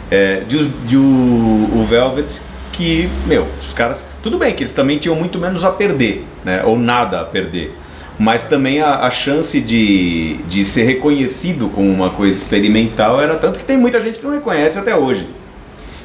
é, 0.09 0.41
de, 0.47 0.55
os- 0.55 0.69
de 0.85 0.95
o, 0.95 1.01
o 1.01 1.85
Velvet, 1.89 2.39
que, 2.77 3.09
meu, 3.25 3.47
os 3.65 3.73
caras. 3.73 4.05
Tudo 4.21 4.37
bem 4.37 4.53
que 4.53 4.63
eles 4.63 4.73
também 4.73 4.97
tinham 4.97 5.15
muito 5.15 5.39
menos 5.39 5.63
a 5.65 5.71
perder, 5.71 6.23
né? 6.45 6.61
ou 6.63 6.77
nada 6.77 7.21
a 7.21 7.25
perder. 7.25 7.75
Mas 8.19 8.45
também 8.45 8.81
a, 8.81 8.99
a 9.05 9.09
chance 9.11 9.59
de, 9.59 10.37
de 10.47 10.63
ser 10.63 10.83
reconhecido 10.83 11.69
como 11.69 11.91
uma 11.91 12.09
coisa 12.09 12.35
experimental 12.35 13.21
era 13.21 13.35
tanto 13.35 13.59
que 13.59 13.65
tem 13.65 13.77
muita 13.77 14.01
gente 14.01 14.19
que 14.19 14.25
não 14.25 14.33
reconhece 14.33 14.77
até 14.79 14.95
hoje. 14.95 15.27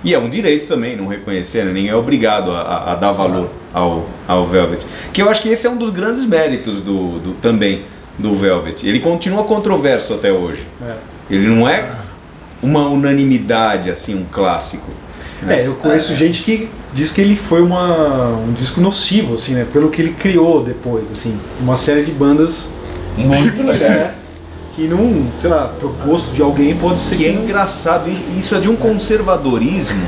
E 0.04 0.12
é 0.12 0.18
um 0.18 0.28
direito 0.28 0.66
também 0.66 0.96
não 0.96 1.06
reconhecer, 1.06 1.64
né? 1.64 1.72
ninguém 1.72 1.90
é 1.90 1.94
obrigado 1.94 2.50
a, 2.50 2.92
a- 2.92 2.94
dar 2.96 3.12
valor 3.12 3.48
ao, 3.72 4.04
ao 4.26 4.44
Velvet. 4.46 4.84
Que 5.12 5.22
eu 5.22 5.30
acho 5.30 5.40
que 5.40 5.48
esse 5.48 5.66
é 5.66 5.70
um 5.70 5.76
dos 5.76 5.90
grandes 5.90 6.24
méritos 6.24 6.80
do, 6.80 7.18
do- 7.20 7.34
também 7.40 7.82
do 8.18 8.34
Velvet. 8.34 8.84
Ele 8.86 8.98
continua 9.00 9.44
controverso 9.44 10.12
até 10.12 10.32
hoje. 10.32 10.66
É. 10.84 10.94
Ele 11.30 11.46
não 11.46 11.68
é 11.68 11.88
uma 12.62 12.88
unanimidade, 12.88 13.90
assim, 13.90 14.14
um 14.14 14.24
clássico. 14.30 14.90
É, 15.48 15.66
eu 15.66 15.74
conheço 15.74 16.14
gente 16.14 16.42
que 16.42 16.68
diz 16.92 17.10
que 17.10 17.20
ele 17.20 17.36
foi 17.36 17.62
uma, 17.62 18.28
um 18.36 18.52
disco 18.52 18.80
nocivo, 18.80 19.34
assim, 19.34 19.54
né? 19.54 19.66
Pelo 19.72 19.90
que 19.90 20.00
ele 20.02 20.12
criou 20.12 20.62
depois, 20.62 21.10
assim. 21.10 21.38
Uma 21.60 21.76
série 21.76 22.02
de 22.04 22.10
bandas 22.12 22.70
Muito 23.16 23.62
legais. 23.62 24.22
que 24.74 24.86
não, 24.86 25.26
sei 25.40 25.50
lá, 25.50 25.70
pro 25.78 25.88
gosto 26.04 26.32
de 26.32 26.40
alguém 26.42 26.74
pode 26.76 27.00
ser 27.00 27.16
Que 27.16 27.24
que, 27.24 27.28
é 27.28 27.32
não- 27.32 27.42
engraçado, 27.44 28.10
isso 28.38 28.54
é 28.54 28.60
de 28.60 28.68
um 28.68 28.76
conservadorismo 28.76 30.00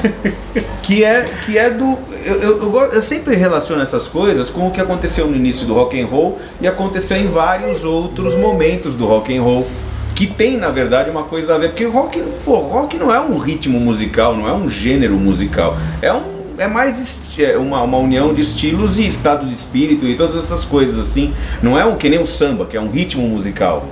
que 0.83 1.05
é, 1.05 1.25
que 1.45 1.59
é 1.59 1.71
do. 1.71 1.99
Eu, 2.25 2.41
eu, 2.41 2.77
eu 2.93 3.03
sempre 3.03 3.35
relaciono 3.37 3.83
essas 3.83 4.07
coisas 4.09 4.49
com 4.49 4.67
o 4.69 4.71
que 4.71 4.81
aconteceu 4.81 5.27
no 5.27 5.37
início 5.37 5.67
do 5.67 5.75
rock 5.75 6.01
and 6.01 6.07
roll 6.07 6.39
e 6.61 6.67
aconteceu 6.67 7.17
em 7.19 7.27
vários 7.27 7.85
outros 7.85 8.35
momentos 8.35 8.95
do 8.95 9.05
rock 9.07 9.37
and 9.37 9.43
roll. 9.43 9.67
Que 10.15 10.27
tem 10.27 10.57
na 10.57 10.71
verdade 10.71 11.11
uma 11.11 11.25
coisa 11.25 11.55
a 11.55 11.59
ver, 11.59 11.69
porque 11.71 11.85
rock, 11.87 12.23
pô, 12.45 12.57
rock 12.59 12.97
não 12.99 13.13
é 13.13 13.21
um 13.21 13.39
ritmo 13.39 13.79
musical, 13.81 14.37
não 14.37 14.49
é 14.49 14.53
um 14.53 14.69
gênero 14.71 15.15
musical, 15.15 15.77
é 16.01 16.13
um 16.13 16.35
é 16.57 16.69
mais 16.69 17.21
é 17.37 17.57
uma, 17.59 17.83
uma 17.83 17.99
união 17.99 18.33
de 18.33 18.41
estilos 18.41 18.97
e 18.97 19.05
estado 19.05 19.45
de 19.45 19.53
espírito 19.53 20.07
e 20.07 20.15
todas 20.17 20.37
essas 20.37 20.65
coisas 20.65 20.97
assim. 20.99 21.33
Não 21.61 21.77
é 21.77 21.85
um 21.85 21.97
que 21.97 22.09
nem 22.09 22.21
o 22.23 22.27
samba, 22.29 22.65
que 22.65 22.77
é 22.77 22.81
um 22.81 22.89
ritmo 22.91 23.27
musical. 23.27 23.89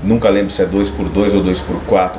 Nunca 0.00 0.28
lembro 0.28 0.48
se 0.50 0.62
é 0.62 0.66
2x2 0.66 1.34
ou 1.34 1.42
2x4, 1.42 2.12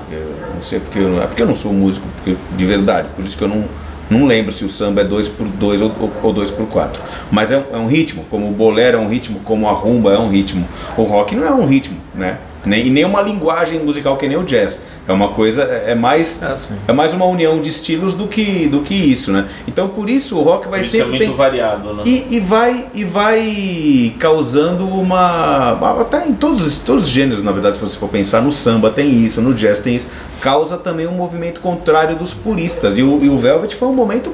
não 0.54 0.62
sei 0.62 0.82
porque 0.82 1.00
eu, 1.00 1.24
é 1.24 1.28
porque 1.28 1.42
eu 1.44 1.48
não 1.48 1.56
sou 1.56 1.72
músico 1.72 2.06
porque, 2.18 2.36
de 2.58 2.66
verdade, 2.66 3.08
por 3.16 3.24
isso 3.24 3.38
que 3.38 3.44
eu 3.44 3.48
não, 3.48 3.64
não 4.10 4.26
lembro 4.26 4.52
se 4.52 4.66
o 4.66 4.70
samba 4.70 5.00
é 5.00 5.06
2x2 5.06 5.82
ou, 5.82 5.92
ou, 6.02 6.12
ou 6.24 6.34
2x4. 6.34 6.90
Mas 7.32 7.52
é, 7.54 7.58
um- 7.58 7.64
é 7.72 7.78
um 7.78 7.88
ritmo, 7.88 8.26
como 8.30 8.50
o 8.50 8.52
bolero 8.52 8.98
é 8.98 9.00
um 9.00 9.08
ritmo, 9.08 9.40
como 9.46 9.66
a 9.70 9.72
rumba 9.72 10.12
é 10.12 10.20
um 10.20 10.30
ritmo. 10.30 10.68
O 10.98 11.04
rock 11.04 11.36
não 11.36 11.46
é 11.48 11.52
um 11.52 11.66
ritmo, 11.66 11.96
né? 12.14 12.38
Nem, 12.66 12.88
e 12.88 12.90
nem 12.90 13.06
uma 13.06 13.22
linguagem 13.22 13.80
musical 13.80 14.18
que 14.18 14.28
nem 14.28 14.38
o 14.38 14.44
jazz. 14.44 14.78
É 15.08 15.14
uma 15.14 15.28
coisa, 15.30 15.62
é 15.64 15.92
é 15.92 15.96
mais, 15.96 16.42
É, 16.42 16.56
sim. 16.56 16.76
é 16.88 16.92
mais 16.92 17.14
uma 17.14 17.26
união 17.26 17.62
de 17.62 17.70
estilos 17.70 18.16
do 18.16 18.28
que, 18.28 18.68
do 18.68 18.80
que 18.80 18.96
isso, 18.96 19.32
né? 19.32 19.46
Então 19.68 19.88
por 19.88 20.10
isso 20.10 20.36
o 20.36 20.42
rock 20.42 20.68
vai 20.68 20.82
Isso 20.82 20.96
é 20.96 21.00
sempre 21.00 21.18
muito 21.20 21.32
ter- 21.32 21.38
variado, 21.38 21.94
né? 21.94 22.04
e, 22.08 22.36
e 22.36 22.40
vai 22.40 22.88
e 22.94 23.04
vai 23.04 24.16
causando 24.20 24.88
uma 24.88 25.78
até 26.02 26.28
em 26.28 26.34
todos 26.34 26.62
os, 26.66 26.78
todos 26.80 27.04
os 27.04 27.10
gêneros 27.10 27.44
na 27.44 27.52
verdade 27.52 27.76
se 27.78 27.82
você 27.82 27.98
for 27.98 28.10
pensar 28.10 28.42
no 28.42 28.52
samba 28.52 28.90
tem 28.90 29.24
isso 29.24 29.42
no 29.42 29.54
jazz 29.54 29.80
tem 29.80 29.96
isso 29.96 30.08
causa 30.42 30.78
também 30.78 31.06
um 31.08 31.12
movimento 31.12 31.60
contrário 31.62 32.16
dos 32.16 32.34
puristas 32.34 32.98
e 32.98 33.04
o, 33.04 33.24
e 33.24 33.30
o 33.30 33.38
Velvet 33.38 33.76
foi 33.76 33.88
um 33.88 33.94
momento 33.94 34.34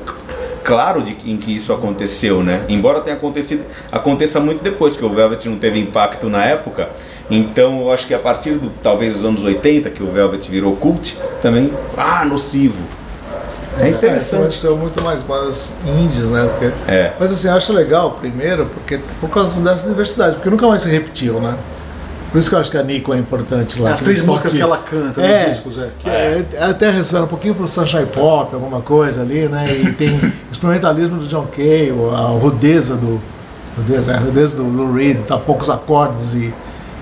claro 0.64 1.02
de, 1.04 1.16
em 1.32 1.38
que 1.38 1.56
isso 1.56 1.74
aconteceu 1.74 2.44
né 2.44 2.64
embora 2.70 3.02
tenha 3.02 3.16
acontecido 3.16 3.64
aconteça 3.92 4.40
muito 4.40 4.64
depois 4.64 4.96
que 4.96 5.04
o 5.04 5.10
Velvet 5.10 5.48
não 5.50 5.58
teve 5.58 5.80
impacto 5.80 6.30
na 6.30 6.46
época 6.46 6.90
então 7.30 7.80
eu 7.82 7.92
acho 7.92 8.06
que 8.08 8.14
a 8.14 8.20
partir 8.20 8.52
do 8.56 8.70
talvez 8.82 9.14
dos 9.14 9.26
anos 9.26 9.44
80 9.44 9.90
que 9.90 10.04
o 10.04 10.12
Velvet 10.12 10.50
virou 10.50 10.76
cult 10.76 11.18
também 11.42 11.72
ah 11.98 12.24
nocivo 12.26 12.84
é 13.80 13.86
É, 13.86 13.90
interessante 13.90 14.40
aconteceu 14.42 14.76
muito 14.76 15.02
mais 15.02 15.22
bandas 15.24 15.74
indies, 15.88 16.30
né? 16.30 16.46
Porque- 16.52 16.92
É. 16.92 17.14
Mas 17.18 17.32
assim, 17.32 17.48
eu 17.48 17.54
acho 17.56 17.72
legal, 17.72 18.18
primeiro, 18.20 18.66
porque 18.66 19.00
por 19.22 19.30
causa 19.30 19.58
dessa 19.62 19.88
diversidade, 19.88 20.36
porque 20.36 20.50
nunca 20.50 20.68
mais 20.68 20.82
se 20.82 20.90
repetiu, 20.90 21.40
né? 21.40 21.56
Por 22.32 22.38
isso 22.38 22.50
que 22.50 22.56
eu 22.56 22.60
acho 22.60 22.72
que 22.72 22.78
a 22.78 22.84
Nico 22.84 23.14
é 23.14 23.18
importante 23.18 23.82
lá. 23.82 23.94
As 23.94 24.02
três 24.02 24.22
músicas 24.22 24.54
que 24.54 24.62
ela 24.62 24.78
canta 24.78 25.22
É, 25.22 25.50
nos 25.50 25.58
discos, 25.58 25.78
é. 25.78 25.90
que 26.00 26.10
é, 26.10 26.46
até 26.62 26.90
receberam 26.90 27.26
um 27.26 27.30
pouquinho 27.30 27.54
pro 27.54 27.68
Sunshine 27.68 28.06
Pop, 28.06 28.56
alguma 28.56 28.82
coisa 28.82 29.22
ali, 29.22 29.50
né? 29.50 29.66
E 29.70 29.92
tem 29.92 30.16
o 30.18 30.52
experimentalismo 30.52 31.20
do 31.20 31.28
John 31.28 31.48
Cale, 31.48 31.94
a 32.16 32.28
rudeza 32.28 32.96
do. 32.96 33.22
Rudeza, 33.76 34.14
é, 34.14 34.16
a 34.16 34.20
rudeza 34.20 34.58
do 34.58 34.64
Lou 34.64 34.94
Reed, 34.94 35.20
tá 35.26 35.38
poucos 35.38 35.70
acordes 35.70 36.34
e. 36.34 36.54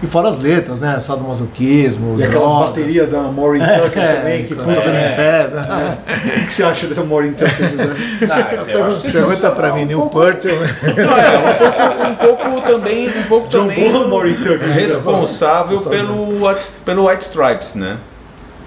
E 0.02 0.08
fora 0.08 0.30
as 0.30 0.40
letras, 0.40 0.80
né? 0.82 0.98
Sadomasoquismo, 0.98 2.18
E 2.20 2.24
aquela 2.24 2.40
drogas. 2.46 2.70
bateria 2.70 3.06
da 3.06 3.24
Maureen 3.24 3.62
Tucker 3.62 4.02
É, 4.02 4.16
também, 4.16 4.46
que 4.46 4.56
puta, 4.56 4.66
batendo 4.66 4.94
né? 4.94 5.12
em 5.12 5.16
pés, 5.18 5.54
né? 5.54 5.98
O 6.42 6.46
que 6.46 6.54
você 6.54 6.64
acha 6.64 6.88
dessa 6.88 7.04
Maureen 7.04 7.34
Tucker? 7.34 7.72
né? 7.76 7.96
Ah, 8.32 9.12
Pergunta 9.12 9.52
pra 9.52 9.74
mim, 9.74 9.84
Neil 9.86 10.02
Purtle, 10.04 10.52
né? 10.56 10.70
um 12.12 12.16
pouco 12.16 12.62
também 12.62 13.10
um 13.10 13.24
pouco 13.24 13.48
John 13.50 13.68
também 13.68 13.92
Maureen 14.08 14.36
Tucker. 14.36 14.72
responsável 14.72 15.74
Nossa, 15.74 15.90
pelo 15.90 16.48
White, 16.48 16.72
pelo 16.86 17.08
White 17.10 17.24
Stripes, 17.26 17.76
né? 17.76 17.98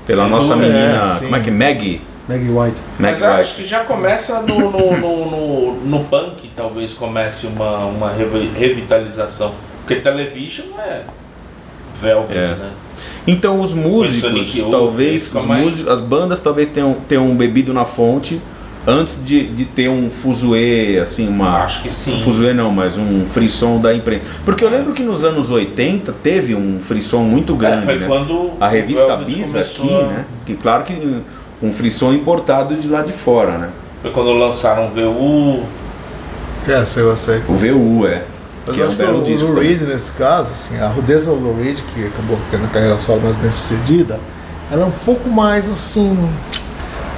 Pela 0.07 0.23
Sem 0.25 0.31
nossa 0.31 0.57
menina, 0.57 1.05
É, 1.07 1.17
sim. 1.17 1.25
como 1.27 1.37
é 1.37 1.41
que 1.41 1.49
é? 1.49 1.53
Maggie, 1.53 2.01
Maggie 2.29 2.51
White. 2.51 2.81
Maggie 2.99 3.21
Mas 3.21 3.21
eu 3.23 3.29
acho 3.29 3.39
White. 3.39 3.55
que 3.63 3.65
já 3.69 3.81
começa 3.85 4.41
no, 4.43 4.71
no, 4.71 4.97
no, 4.99 5.27
no, 5.31 5.75
no 5.77 6.05
punk, 6.05 6.51
talvez 6.55 6.93
comece 6.93 7.47
uma, 7.47 7.87
uma 7.87 8.11
revi- 8.11 8.53
revitalização. 8.55 9.55
Porque 9.79 9.97
television 9.97 10.67
é 10.79 11.03
Velvet, 12.03 12.37
É. 12.39 12.47
né? 12.49 12.71
Então 13.27 13.61
os 13.61 13.73
músicos, 13.73 14.65
talvez 14.71 15.33
os 15.35 15.47
mais- 15.47 15.65
músicos, 15.65 15.89
as 15.93 16.01
bandas 16.01 16.41
talvez 16.41 16.71
tenham, 16.71 16.97
tenham 17.09 17.35
bebido 17.37 17.73
na 17.73 17.85
fonte 17.85 18.41
antes 18.87 19.19
de, 19.25 19.47
de 19.47 19.65
ter 19.65 19.89
um 19.89 20.11
fuzuê, 20.11 20.99
assim, 21.01 21.29
uma 21.29 21.63
Acho 21.63 21.83
que 21.83 21.93
sim. 21.93 22.17
um 22.17 22.21
fuzuê 22.21 22.53
não, 22.53 22.73
mas 22.73 22.99
um 22.99 23.25
frisson 23.27 23.81
da 23.81 23.95
imprensa. 23.95 24.25
Porque 24.45 24.65
eu 24.65 24.69
lembro 24.69 24.93
que 24.93 25.05
nos 25.05 25.25
anos 25.25 25.51
80 25.53 26.13
teve 26.21 26.55
um 26.57 26.81
frisson 26.81 27.21
muito 27.21 27.55
grande, 27.55 27.83
É, 27.85 27.87
foi 27.87 27.95
né? 28.01 28.07
quando 28.09 28.51
A 28.61 28.67
revista 28.69 29.17
Bis 29.19 29.55
aqui, 29.55 29.89
a- 29.95 30.03
né? 30.09 30.25
Que 30.45 30.55
claro 30.55 30.83
que 30.83 31.23
um 31.63 31.73
frisson 31.73 32.13
importado 32.13 32.75
de 32.75 32.89
lá 32.89 33.03
de 33.03 33.13
fora, 33.13 33.57
né? 33.57 33.69
Foi 34.03 34.11
quando 34.11 34.33
lançaram 34.33 34.89
o 34.89 34.91
VU. 34.91 35.63
É, 36.67 36.85
sei, 36.85 37.05
eu 37.05 37.17
sei. 37.17 37.41
O 37.49 37.55
VU 37.55 38.05
é. 38.07 38.25
Mas 38.67 38.77
que 38.77 38.81
eu 38.81 38.85
é 38.85 38.87
um 38.87 38.89
acho 38.89 38.97
que 38.97 39.03
belo 39.03 39.21
o 39.21 39.25
disco. 39.25 39.47
Lou 39.47 39.57
também. 39.57 39.77
Reed, 39.77 39.89
nesse 39.89 40.13
caso, 40.13 40.53
assim, 40.53 40.79
a 40.79 40.89
rudeza 40.89 41.31
do 41.31 41.39
Lou 41.39 41.57
Reed, 41.57 41.79
que 41.95 42.07
acabou 42.07 42.39
tendo 42.51 42.65
a 42.65 42.69
carreira 42.69 42.99
solo 42.99 43.21
mais 43.21 43.37
bem 43.37 43.51
sucedida, 43.51 44.21
ela 44.71 44.83
é 44.83 44.87
um 44.87 44.93
pouco 45.05 45.29
mais 45.29 45.71
assim. 45.71 46.17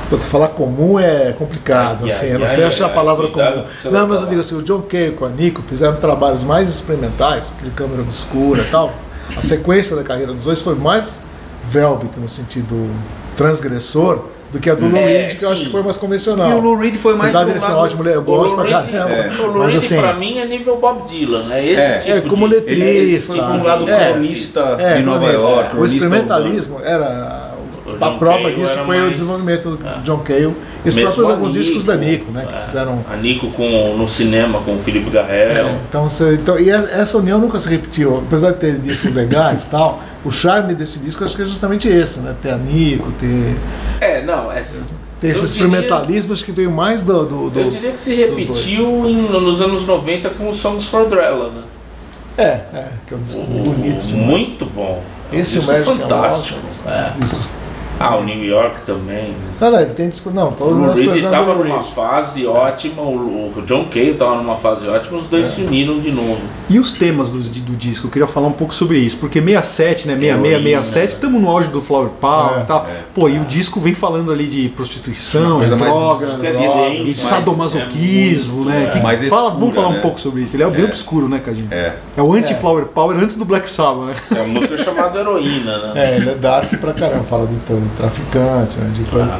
Puta, 0.08 0.22
falar 0.22 0.48
comum 0.48 0.98
é 0.98 1.32
complicado, 1.32 2.06
assim, 2.06 2.26
eu 2.26 2.38
não 2.38 2.46
sei 2.46 2.64
achar 2.64 2.86
a 2.86 2.90
palavra 2.90 3.28
comum. 3.28 3.64
o 3.84 3.90
Não, 3.90 4.06
mas 4.06 4.20
eu 4.20 4.28
digo 4.28 4.40
assim, 4.40 4.56
o 4.56 4.62
John 4.62 4.82
Cale 4.82 5.12
com 5.12 5.24
a 5.24 5.28
Nico 5.30 5.62
fizeram 5.62 5.96
trabalhos 5.96 6.44
mais 6.44 6.68
experimentais, 6.68 7.52
aquele 7.56 7.70
câmera 7.70 8.02
obscura 8.02 8.62
e 8.62 8.70
tal. 8.70 8.92
A 9.34 9.40
sequência 9.40 9.96
da 9.96 10.04
carreira 10.04 10.32
dos 10.32 10.44
dois 10.44 10.60
foi 10.60 10.74
mais 10.74 11.22
Velvet 11.64 12.20
no 12.20 12.28
sentido 12.28 12.90
transgressor 13.36 14.26
do 14.54 14.60
que 14.60 14.70
a 14.70 14.74
do 14.74 14.86
Lou 14.88 14.96
É, 14.96 15.26
Reed, 15.26 15.38
que 15.38 15.44
eu 15.44 15.50
acho 15.50 15.58
sim. 15.58 15.64
que 15.66 15.70
foi 15.72 15.82
mais 15.82 15.96
convencional. 15.98 16.48
E 16.50 16.54
o 16.54 16.60
Lou 16.60 16.76
Reed 16.76 16.94
foi 16.96 17.12
mais 17.16 17.34
Apesar 17.34 17.44
dele 17.44 17.60
ser 17.60 17.66
um 17.66 17.74
lado- 17.74 17.84
ótimo, 17.84 18.08
eu 18.08 18.20
O 18.20 18.24
gosto 18.24 18.54
Lou 18.56 18.64
pra 18.64 18.82
caramba. 18.82 19.14
é, 19.14 19.30
o 19.40 19.46
Lou 19.46 19.62
Mas 19.64 19.72
Reed 19.72 19.76
assim, 19.84 19.98
pra 19.98 20.12
mim 20.14 20.38
é 20.38 20.46
nível 20.46 20.76
Bob 20.76 21.02
Dylan. 21.08 21.52
É 21.52 21.66
esse 21.66 21.80
É, 21.82 21.98
tipo 21.98 22.16
é 22.26 22.30
como 22.30 22.48
de... 22.48 22.54
Ele, 22.54 22.80
ele 22.82 23.20
foi 23.20 23.36
letrista. 23.36 23.42
para 23.42 23.52
um 23.52 23.62
lado 23.62 23.90
É. 23.90 24.12
cronista 24.12 24.60
É, 24.78 24.94
de 24.94 25.02
Nova 25.02 25.18
cronista, 25.26 25.48
York. 25.48 25.76
é. 25.76 25.80
O 25.80 25.84
experimentalismo 25.86 26.80
era. 26.82 27.52
O 27.86 28.02
A 28.02 28.10
prova 28.12 28.50
disso 28.50 28.78
foi 28.86 28.96
o 28.96 29.00
mais- 29.02 29.12
desenvolvimento 29.12 29.70
do 29.76 29.86
É. 29.86 29.98
John 30.04 30.18
Cale 30.20 30.54
e 30.84 30.88
os 30.88 30.94
próprios 30.96 31.28
alguns 31.28 31.48
Nico, 31.50 31.62
discos 31.62 31.84
da 31.84 31.94
Nico, 31.96 32.32
né? 32.32 32.46
é. 32.50 32.56
Que 32.60 32.66
fizeram. 32.66 33.04
A 33.12 33.16
Nico 33.16 33.50
com, 33.50 33.94
no 33.98 34.08
cinema 34.08 34.60
com 34.62 34.76
o 34.76 34.78
Felipe 34.78 35.10
Garrel. 35.10 35.66
É, 35.66 35.74
então, 35.88 36.08
você, 36.08 36.34
então, 36.34 36.58
e 36.58 36.70
essa 36.70 37.18
união 37.18 37.38
nunca 37.38 37.58
se 37.58 37.68
repetiu, 37.68 38.22
apesar 38.26 38.52
de 38.52 38.58
ter 38.58 38.78
discos 38.78 39.14
legais 39.14 39.66
e 39.66 39.70
tal. 39.70 40.00
O 40.24 40.30
charme 40.32 40.74
desse 40.74 40.98
disco 41.00 41.22
acho 41.22 41.36
que 41.36 41.42
é 41.42 41.46
justamente 41.46 41.86
esse, 41.88 42.20
né? 42.20 42.34
Ter 42.40 42.50
a 42.52 42.56
Nico, 42.56 43.12
ter, 43.12 43.56
É, 44.00 44.22
não, 44.24 44.50
é, 44.50 44.60
ter 45.20 45.28
esse 45.28 45.40
eu 45.40 45.44
experimentalismo, 45.44 46.32
acho 46.32 46.44
que 46.44 46.52
veio 46.52 46.70
mais 46.70 47.02
do. 47.02 47.24
do, 47.26 47.50
do- 47.50 47.60
Eu 47.60 47.68
diria 47.70 47.92
que 47.92 48.00
se 48.00 48.14
repetiu 48.14 49.06
em- 49.08 49.28
nos 49.30 49.60
anos 49.60 49.86
90 49.86 50.30
com 50.30 50.48
os 50.48 50.56
Songs 50.56 50.86
for 50.86 51.06
Drella, 51.08 51.50
né? 51.50 51.62
É, 52.36 52.42
é, 52.76 52.88
que 53.06 53.14
é 53.14 53.16
um 53.16 53.22
disco 53.22 53.42
bonito 53.42 54.06
demais. 54.06 54.26
Muito 54.26 54.66
bom. 54.66 55.02
É 55.32 55.36
um 55.36 55.40
Esse 55.40 55.56
é 55.56 55.60
o 55.60 55.62
disco 55.62 55.72
Magic 55.72 56.02
fantástico. 56.02 56.60
É. 56.86 57.12
Discos, 57.20 57.52
Ah, 57.98 58.16
o 58.16 58.24
New 58.24 58.44
York 58.44 58.82
também. 58.82 59.34
não, 59.60 59.70
não, 59.70 59.80
ele 59.80 59.94
tem 59.94 60.08
disco. 60.08 60.30
Não, 60.30 60.48
O 60.48 60.52
todas 60.52 60.76
Lou 60.76 60.90
as 60.90 60.98
Reed 60.98 61.16
estava 61.16 61.54
numa 61.54 61.82
fase 61.82 62.46
ótima, 62.46 63.02
o, 63.02 63.52
o 63.56 63.62
John 63.66 63.84
Cale 63.84 64.10
estava 64.10 64.34
numa 64.36 64.56
fase 64.56 64.88
ótima, 64.88 65.18
os 65.18 65.26
dois 65.26 65.46
se 65.46 65.62
uniram 65.62 66.00
de 66.00 66.10
novo. 66.10 66.40
E 66.68 66.78
os 66.78 66.92
temas 66.92 67.30
do, 67.30 67.38
do 67.38 67.76
disco, 67.76 68.06
eu 68.06 68.10
queria 68.10 68.26
falar 68.26 68.48
um 68.48 68.52
pouco 68.52 68.74
sobre 68.74 68.98
isso, 68.98 69.18
porque 69.18 69.40
67, 69.40 70.08
né, 70.08 70.14
66, 70.14 70.44
Heroína. 70.44 70.82
67, 70.82 71.14
estamos 71.14 71.40
no 71.40 71.48
auge 71.50 71.68
do 71.68 71.80
Flower 71.80 72.08
Power 72.20 72.58
É, 72.58 72.62
e 72.62 72.66
tal. 72.66 72.86
Pô, 73.14 73.28
e 73.28 73.38
o 73.38 73.44
disco 73.44 73.78
vem 73.80 73.94
falando 73.94 74.32
ali 74.32 74.46
de 74.46 74.68
prostituição, 74.70 75.58
mais 75.58 75.70
drogas, 75.70 76.34
decadente, 76.34 76.96
e 76.96 77.02
mais- 77.04 77.16
sadomasoquismo, 77.16 78.70
é 78.70 78.72
né? 78.86 78.90
Que- 78.92 79.00
mais 79.00 79.18
fala, 79.28 79.42
escura, 79.48 79.60
vamos 79.60 79.74
falar 79.74 79.90
né? 79.90 79.98
um 79.98 80.00
pouco 80.02 80.20
sobre 80.20 80.42
isso. 80.42 80.56
Ele 80.56 80.62
é 80.62 80.70
bem 80.70 80.82
É. 80.82 80.84
obscuro, 80.84 81.28
né, 81.28 81.40
Cadinho? 81.44 81.68
É. 81.70 81.94
É 82.16 82.22
o 82.22 82.32
anti-Flower 82.32 82.86
Power 82.86 83.16
antes 83.18 83.36
do 83.36 83.44
Black 83.44 83.68
Sabbath, 83.68 84.06
né? 84.06 84.14
É 84.36 84.42
uma 84.42 84.54
música 84.60 84.76
chamada 84.78 85.18
Heroína, 85.20 85.78
né? 85.78 85.92
É, 85.94 86.16
ele 86.16 86.30
é 86.30 86.34
dark 86.34 86.72
pra 86.78 86.92
caramba, 86.92 87.24
fala 87.24 87.46
de 87.46 87.56
tra- 87.56 87.76
traficante, 87.96 88.78
né, 88.78 88.90
de 88.94 89.04
coisa, 89.08 89.38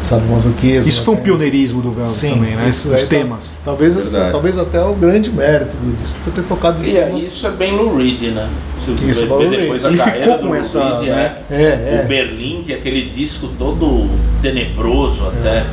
sadomasoquismo. 0.00 0.88
Isso 0.88 1.02
foi 1.02 1.14
um 1.14 1.16
né, 1.18 1.22
pioneirismo 1.24 1.80
do 1.80 1.90
Velvet 1.90 2.10
Sim, 2.14 2.34
também, 2.34 2.56
né? 2.56 2.68
isso 2.68 2.88
Os 2.88 2.94
aí 2.94 3.00
tá- 3.00 3.06
temas. 3.08 3.50
Talvez, 3.64 3.96
esse- 3.96 4.10
Verdade. 4.10 4.32
talvez 4.32 4.58
até 4.58 4.82
o 4.84 4.94
grande 4.94 5.30
mérito 5.30 5.76
do 5.76 5.96
disco 5.96 6.18
foi 6.24 6.32
ter 6.32 6.42
tocado 6.42 6.82
de 6.82 6.90
E 6.90 6.96
é, 6.96 7.12
isso 7.16 7.46
é 7.46 7.50
bem 7.50 7.72
Lou 7.74 7.96
Reed, 7.96 8.22
né? 8.34 8.48
Se 8.78 8.90
Isso, 9.08 9.26
Lou 9.26 9.38
Reed. 9.38 9.50
depois 9.50 9.84
a 9.84 9.88
Ele 9.88 9.98
carreira 9.98 10.24
ficou 10.24 10.38
do 10.38 10.46
Lou 10.46 10.54
essa, 10.56 10.98
Reed, 10.98 11.08
né? 11.10 11.36
é. 11.50 11.54
É, 11.54 11.96
O 11.98 12.00
é. 12.00 12.04
Berlim, 12.06 12.62
que 12.66 12.72
é 12.72 12.76
aquele 12.76 13.08
disco 13.08 13.48
todo 13.58 14.08
tenebroso 14.42 15.26
até, 15.28 15.64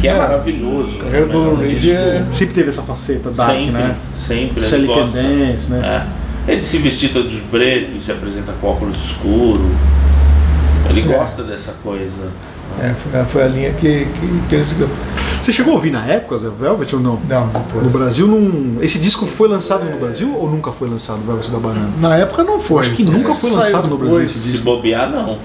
que 0.00 0.08
é, 0.08 0.10
É. 0.10 0.18
maravilhoso. 0.18 0.96
A 1.00 1.04
carreira 1.04 1.26
mas 1.26 1.32
do 1.34 1.62
é 1.62 1.66
Reed 1.68 1.88
é- 1.90 2.24
Sempre 2.30 2.54
teve 2.54 2.68
essa 2.70 2.82
faceta 2.82 3.30
dark, 3.30 3.52
sempre, 3.56 3.72
né? 3.72 3.96
sempre. 4.14 4.64
ele 4.64 4.86
Can 4.88 4.94
gosta. 4.94 5.22
Dance, 5.22 5.70
né? 5.70 6.06
É. 6.48 6.52
Ele 6.52 6.62
se 6.62 6.78
vestir 6.78 7.12
todo 7.12 7.28
de 7.28 7.38
preto, 7.38 8.00
se 8.00 8.10
apresenta 8.12 8.52
com 8.60 8.68
óculos 8.68 8.96
escuros. 8.96 9.66
Ele 10.88 11.00
É. 11.12 11.16
gosta 11.16 11.42
dessa 11.42 11.72
coisa. 11.82 12.22
É, 12.80 12.92
foi, 12.94 13.24
foi 13.26 13.42
a 13.42 13.46
linha 13.48 13.72
que, 13.72 14.04
que, 14.06 14.42
que 14.48 14.54
ele 14.54 14.62
seguiu. 14.64 14.88
Você 15.40 15.52
chegou 15.52 15.72
a 15.74 15.76
ouvir 15.76 15.90
na 15.92 16.04
época, 16.06 16.36
Zé 16.38 16.48
Velvet, 16.50 16.94
ou 16.94 17.00
não? 17.00 17.20
Não, 17.28 17.46
No 17.46 17.52
depois. 17.52 17.92
Brasil 17.92 18.26
não. 18.26 18.82
Esse 18.82 18.98
disco 18.98 19.24
foi 19.24 19.48
lançado 19.48 19.84
no 19.84 19.98
Brasil 19.98 20.34
ou 20.36 20.50
nunca 20.50 20.72
foi 20.72 20.88
lançado, 20.88 21.20
Velvet 21.26 21.50
da 21.50 21.58
Banana? 21.58 21.88
Na 22.00 22.16
época 22.16 22.42
não 22.44 22.58
foi. 22.58 22.80
Acho 22.80 22.94
que 22.94 23.04
nunca 23.04 23.32
foi 23.32 23.50
lançado 23.50 23.88
no 23.88 23.96
Brasil 23.96 24.28
Se 24.28 24.50
disco. 24.52 24.64
bobear, 24.64 25.08
não. 25.10 25.38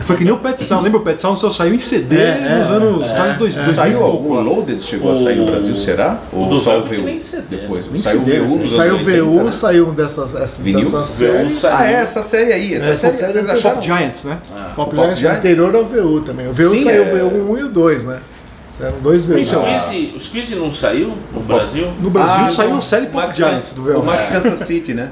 Foi 0.00 0.14
que 0.16 0.24
nem 0.24 0.32
o 0.32 0.36
Pet 0.38 0.62
Sound. 0.62 0.84
Lembra 0.84 1.00
o 1.00 1.02
Pet 1.02 1.20
Sound 1.20 1.38
só 1.40 1.50
saiu 1.50 1.74
em 1.74 1.78
CD 1.80 2.16
É, 2.16 2.58
nos 2.58 2.68
é, 2.68 2.72
anos 2.72 3.10
quase 3.10 3.36
dois, 3.38 3.54
dois 3.54 3.66
mil 3.66 3.74
Saiu 3.74 4.02
algum. 4.04 4.34
Loaded? 4.40 4.80
Chegou 4.82 5.12
a 5.12 5.16
sair 5.16 5.36
no 5.36 5.46
Brasil, 5.46 5.74
será? 5.74 6.20
O 6.32 6.40
Ou 6.40 6.48
do 6.50 6.58
só 6.60 6.78
o 6.78 6.82
Velvet 6.82 7.00
VU? 7.00 7.06
nem 7.06 7.20
CD. 7.20 7.56
Depois. 7.56 7.90
Nem 7.90 8.00
Saiu 8.00 8.20
o 8.20 8.24
CD, 8.24 8.40
VU 8.40 8.44
assim. 8.44 8.66
Saiu 8.76 8.92
o 8.92 8.96
anos 8.96 9.06
80, 9.06 9.24
VU, 9.24 9.44
né? 9.44 9.50
saiu 9.50 9.86
dessas, 9.92 10.34
essa, 10.34 10.62
Vinil? 10.62 10.80
dessa 10.80 10.98
VU 10.98 11.04
série. 11.04 11.50
saiu. 11.50 11.76
Ah, 11.76 11.86
é, 11.90 11.92
essa 11.94 12.22
série 12.22 12.52
aí. 12.52 12.74
Essa, 12.74 12.90
Essa 12.90 13.10
série, 13.10 13.14
série 13.14 13.32
vocês 13.32 13.48
é 13.48 13.52
acharam? 13.52 13.74
Pop 13.76 13.86
Giants, 13.86 14.24
né? 14.24 14.38
Pop 14.76 14.94
Pop 14.94 15.06
Giant 15.06 15.16
Giant? 15.18 15.36
anterior 15.38 15.74
ao 15.74 15.84
VU 15.84 16.20
também. 16.20 16.48
O 16.48 16.52
VU 16.52 16.76
Sim, 16.76 16.84
saiu 16.84 17.04
é. 17.04 17.22
o 17.24 17.30
VU 17.30 17.52
1 17.54 17.58
e 17.58 17.62
o 17.64 17.68
2, 17.68 18.04
né? 18.06 18.18
Eram 18.78 18.98
dois 19.00 19.24
VUs. 19.24 19.36
O 19.36 19.40
Então, 19.40 19.62
Squeeze, 19.80 20.12
o 20.14 20.20
Squeeze 20.20 20.54
não 20.54 20.70
saiu 20.70 21.14
no 21.32 21.40
Brasil? 21.40 21.88
No 22.00 22.10
Brasil 22.10 22.44
Ah, 22.44 22.46
saiu 22.46 22.70
não. 22.70 22.78
a 22.78 22.82
série 22.82 23.06
Pop 23.06 23.34
Giants 23.34 23.72
do 23.74 23.80
O 23.80 23.84
Velvet. 23.84 24.04
Max 24.06 24.28
Kansas 24.28 24.60
City, 24.60 24.92
né? 24.92 25.08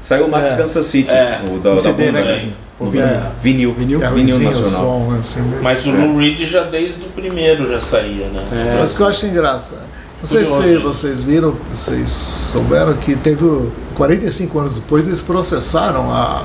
Saiu 0.00 0.26
o 0.26 0.30
Max 0.30 0.52
É. 0.52 0.56
Kansas 0.56 0.86
City. 0.86 1.12
É. 1.12 1.40
O 1.50 1.58
da, 1.58 1.70
O 1.72 1.74
da 1.74 1.80
CD, 1.80 2.06
banda, 2.06 2.24
né, 2.24 2.32
né? 2.36 2.48
O 2.78 2.86
vinil. 2.86 3.06
É. 3.06 3.22
Vinil. 3.42 3.74
Vinil. 3.74 4.02
É, 4.04 4.10
Vinil 4.10 4.36
o 4.36 4.40
nacional. 4.42 4.70
som, 4.70 5.10
né, 5.12 5.18
assim, 5.20 5.54
Mas 5.62 5.86
o 5.86 5.90
Lou 5.90 6.18
Reed 6.18 6.38
já 6.46 6.62
desde 6.64 7.02
o 7.02 7.08
primeiro 7.08 7.66
já 7.70 7.80
saía, 7.80 8.26
né? 8.28 8.44
É. 8.52 8.76
Mas 8.78 8.92
o 8.92 8.96
que 8.96 9.02
eu 9.02 9.06
acho 9.06 9.26
engraçado. 9.26 9.80
Não 10.18 10.26
sei 10.26 10.44
se 10.44 10.76
vocês 10.78 11.22
viram, 11.22 11.54
vocês 11.72 12.10
souberam 12.10 12.94
que 12.94 13.14
teve 13.16 13.44
o- 13.44 13.70
45 13.94 14.58
anos 14.58 14.74
depois 14.74 15.06
eles 15.06 15.20
processaram 15.22 16.10
a, 16.12 16.42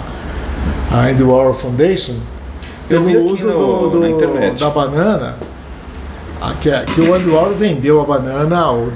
a 0.92 0.98
Andy 1.08 1.24
Warhol 1.24 1.54
Foundation 1.54 2.16
pelo 2.90 3.26
uso 3.26 3.48
no- 3.48 3.90
do, 3.90 4.00
do- 4.00 4.60
da 4.60 4.70
banana. 4.70 5.36
Que, 6.60 6.72
que 6.94 7.02
o 7.02 7.14
Andy 7.14 7.30
Warhol 7.30 7.54
vendeu 7.56 8.02
a 8.02 8.04
banana 8.04 8.72
o 8.72 8.90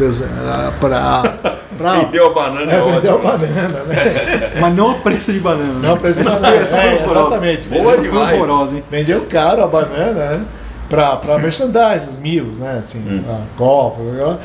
para 1.77 1.93
Vendeu 1.99 2.27
a 2.27 2.33
banana, 2.33 2.71
é, 2.71 2.75
é, 2.75 2.91
vendeu 2.91 3.11
a 3.11 3.15
ótimo. 3.15 3.31
banana, 3.31 3.83
né? 3.83 4.51
Mas 4.61 4.75
não 4.75 4.91
a 4.91 4.93
preço 4.95 5.31
de 5.33 5.39
banana. 5.39 5.73
né? 5.73 5.87
Não, 5.89 5.97
preço 5.97 6.21
Essa 6.21 6.35
de 6.35 6.39
foi 6.39 6.79
é, 6.79 7.05
exatamente. 7.05 7.67
Boa 7.69 7.97
demais. 7.97 8.35
horrorosa, 8.37 8.75
hein? 8.75 8.83
Vendeu 8.89 9.25
caro 9.29 9.63
a 9.63 9.67
banana, 9.67 10.11
né? 10.13 10.41
Pra, 10.89 11.15
pra 11.15 11.37
merchandise, 11.39 12.17
mil, 12.21 12.45
né? 12.59 12.77
Assim, 12.79 13.01
a 13.27 13.41
Copa, 13.57 14.01
e 14.01 14.21
A 14.21 14.27
o, 14.27 14.37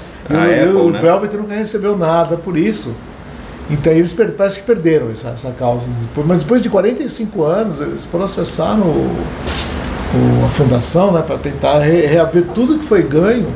e 0.47 0.61
Apple, 0.61 0.77
o 0.77 0.90
né? 0.90 0.99
Velvet 1.01 1.37
nunca 1.37 1.55
recebeu 1.55 1.97
nada 1.99 2.37
por 2.37 2.57
isso. 2.57 2.97
Então 3.69 3.93
eles 3.93 4.12
parece 4.37 4.61
que 4.61 4.66
perderam 4.66 5.11
essa, 5.11 5.29
essa 5.29 5.53
causa. 5.53 5.87
Mas 6.27 6.40
depois 6.40 6.61
de 6.62 6.69
45 6.71 7.45
anos, 7.45 7.81
eles 7.81 8.05
processaram 8.05 8.81
o- 8.81 9.16
o- 10.14 10.45
a 10.45 10.49
fundação 10.49 11.12
né, 11.12 11.23
para 11.25 11.38
tentar 11.38 11.79
re- 11.79 12.07
reaver 12.07 12.45
tudo 12.55 12.79
que 12.79 12.85
foi 12.85 13.03
ganho 13.03 13.47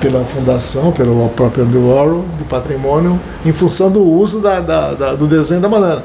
pela 0.00 0.24
fundação, 0.24 0.90
pelo 0.92 1.28
próprio 1.30 1.64
Andy 1.64 1.76
Warhol, 1.76 2.24
de 2.38 2.44
patrimônio, 2.44 3.20
em 3.44 3.52
função 3.52 3.90
do 3.90 4.02
uso 4.02 4.40
da, 4.40 4.60
da- 4.60 4.94
da- 4.94 5.12
do 5.14 5.26
desenho 5.26 5.60
da 5.60 5.68
banana. 5.68 6.02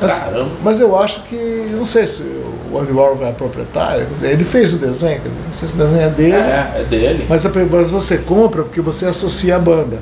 Mas, 0.00 0.18
Caramba. 0.18 0.50
mas 0.64 0.80
eu 0.80 0.98
acho 0.98 1.22
que, 1.22 1.68
não 1.70 1.84
sei 1.84 2.06
se 2.08 2.22
o 2.72 2.78
Andy 2.78 2.92
Warhol 2.92 3.24
é 3.24 3.32
proprietário, 3.32 4.06
dizer, 4.06 4.32
ele 4.32 4.44
fez 4.44 4.74
o 4.74 4.78
desenho, 4.78 5.20
quer 5.20 5.28
dizer, 5.28 5.40
não 5.44 5.52
sei 5.52 5.68
se 5.68 5.74
o 5.74 5.78
desenho 5.78 6.02
é 6.02 6.08
dele, 6.08 6.32
É, 6.34 6.72
é 6.80 6.84
dele. 6.88 7.26
mas, 7.28 7.44
mas 7.70 7.90
você 7.92 8.18
compra 8.18 8.62
porque 8.62 8.80
você 8.80 9.06
associa 9.06 9.56
a 9.56 9.58
banda. 9.60 9.98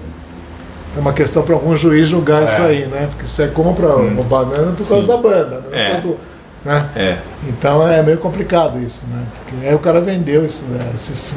É 0.96 0.98
uma 0.98 1.12
questão 1.12 1.42
para 1.42 1.54
algum 1.54 1.76
juiz 1.76 2.08
julgar 2.08 2.42
isso 2.44 2.60
aí, 2.62 2.86
né? 2.86 3.08
Porque 3.10 3.26
você 3.26 3.46
compra 3.48 3.94
uma 3.94 4.22
banana 4.24 4.72
por 4.72 4.88
causa 4.88 5.06
da 5.06 5.16
banda, 5.18 5.56
não 5.56 5.62
por 5.62 5.74
É. 5.78 5.88
causa 5.88 6.02
do. 6.02 6.16
Né? 6.64 6.86
É. 6.96 7.16
Então 7.48 7.86
é 7.88 8.02
meio 8.02 8.18
complicado 8.18 8.78
isso, 8.82 9.06
né? 9.06 9.22
Porque 9.34 9.66
aí 9.66 9.74
o 9.74 9.78
cara 9.78 10.00
vendeu 10.00 10.44
esse, 10.44 10.64
né, 10.64 10.90
esse, 10.94 11.12
esse, 11.12 11.36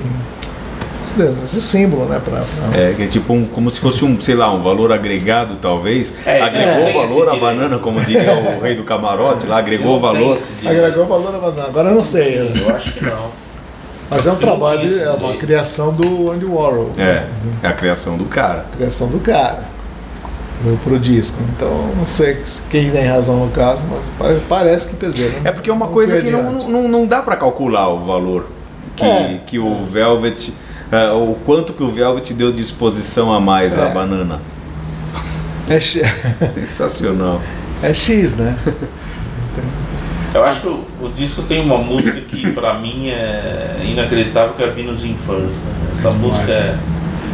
esse 1.03 1.61
símbolo, 1.61 2.05
né? 2.05 2.19
Pra, 2.23 2.41
pra- 2.41 2.79
É, 2.79 2.93
que 2.93 3.03
é 3.03 3.07
tipo 3.07 3.33
um, 3.33 3.45
como 3.45 3.69
se 3.69 3.79
fosse 3.79 4.03
um, 4.05 4.19
sei 4.19 4.35
lá, 4.35 4.51
um 4.53 4.61
valor 4.61 4.91
agregado, 4.91 5.55
talvez. 5.61 6.15
É, 6.25 6.41
agregou 6.41 6.87
é, 6.87 6.93
valor 7.07 7.29
à 7.29 7.35
banana, 7.35 7.77
como 7.77 7.99
diria 8.01 8.33
o 8.33 8.61
rei 8.61 8.75
do 8.75 8.83
camarote, 8.83 9.45
lá 9.45 9.57
agregou 9.57 9.99
valor. 9.99 10.37
Agregou 10.65 11.05
valor 11.05 11.35
à 11.35 11.37
banana. 11.39 11.67
Agora 11.67 11.89
eu 11.89 11.95
não 11.95 12.01
sei. 12.01 12.39
eu- 12.39 12.53
Eu 12.63 12.75
acho 12.75 12.93
que 12.93 13.03
não. 13.03 13.43
Mas 14.09 14.27
é 14.27 14.31
um 14.31 14.35
trabalho, 14.35 14.99
é 15.01 15.09
uma 15.11 15.33
criação 15.37 15.93
do 15.93 16.31
Andy 16.31 16.45
Warhol. 16.45 16.91
É, 16.97 17.23
é 17.63 17.67
a 17.67 17.73
criação 17.73 18.15
do 18.17 18.25
cara. 18.25 18.65
criação 18.77 19.07
do 19.07 19.19
cara 19.19 19.63
pro, 20.61 20.77
pro 20.77 20.99
disco. 20.99 21.41
Então 21.55 21.89
não 21.97 22.05
sei 22.05 22.37
quem 22.69 22.91
tem 22.91 23.05
razão 23.07 23.37
no 23.43 23.49
caso, 23.51 23.83
mas 23.89 24.03
pa- 24.19 24.39
parece 24.47 24.89
que 24.89 24.95
perderam. 24.97 25.33
É 25.43 25.51
porque 25.51 25.69
é 25.69 25.73
uma 25.73 25.87
Não 25.87 25.93
coisa 25.93 26.21
que 26.21 26.29
não, 26.29 26.51
não, 26.51 26.87
não 26.87 27.05
dá 27.07 27.21
pra 27.23 27.35
calcular 27.35 27.89
o 27.89 28.05
valor 28.05 28.47
que, 28.95 29.03
É. 29.05 29.39
que 29.47 29.57
o 29.57 29.83
Velvet, 29.83 30.53
é, 30.93 31.11
o 31.11 31.35
quanto 31.45 31.73
que 31.73 31.83
o 31.83 31.89
Velvet 31.89 32.33
deu 32.33 32.51
de 32.51 32.61
exposição 32.61 33.33
a 33.33 33.39
mais 33.39 33.77
à 33.77 33.85
É. 33.87 33.93
banana. 33.93 34.39
É, 35.69 35.79
X, 35.79 36.01
Sensacional. 36.55 37.39
é 37.81 37.93
X, 37.93 38.35
né? 38.37 38.57
Eu 40.33 40.43
acho 40.43 40.61
que 40.61 40.67
o, 40.67 40.83
o 41.01 41.09
disco 41.09 41.43
tem 41.43 41.61
uma 41.61 41.77
música 41.77 42.19
que 42.21 42.51
pra 42.51 42.73
mim 42.73 43.09
é 43.09 43.77
inacreditável, 43.85 44.53
que 44.55 44.63
é 44.63 44.67
Venus 44.69 45.05
in 45.05 45.15
Furs. 45.25 45.57
Né? 45.57 45.91
Essa 45.93 46.09
música 46.11 46.51
é, 46.51 46.75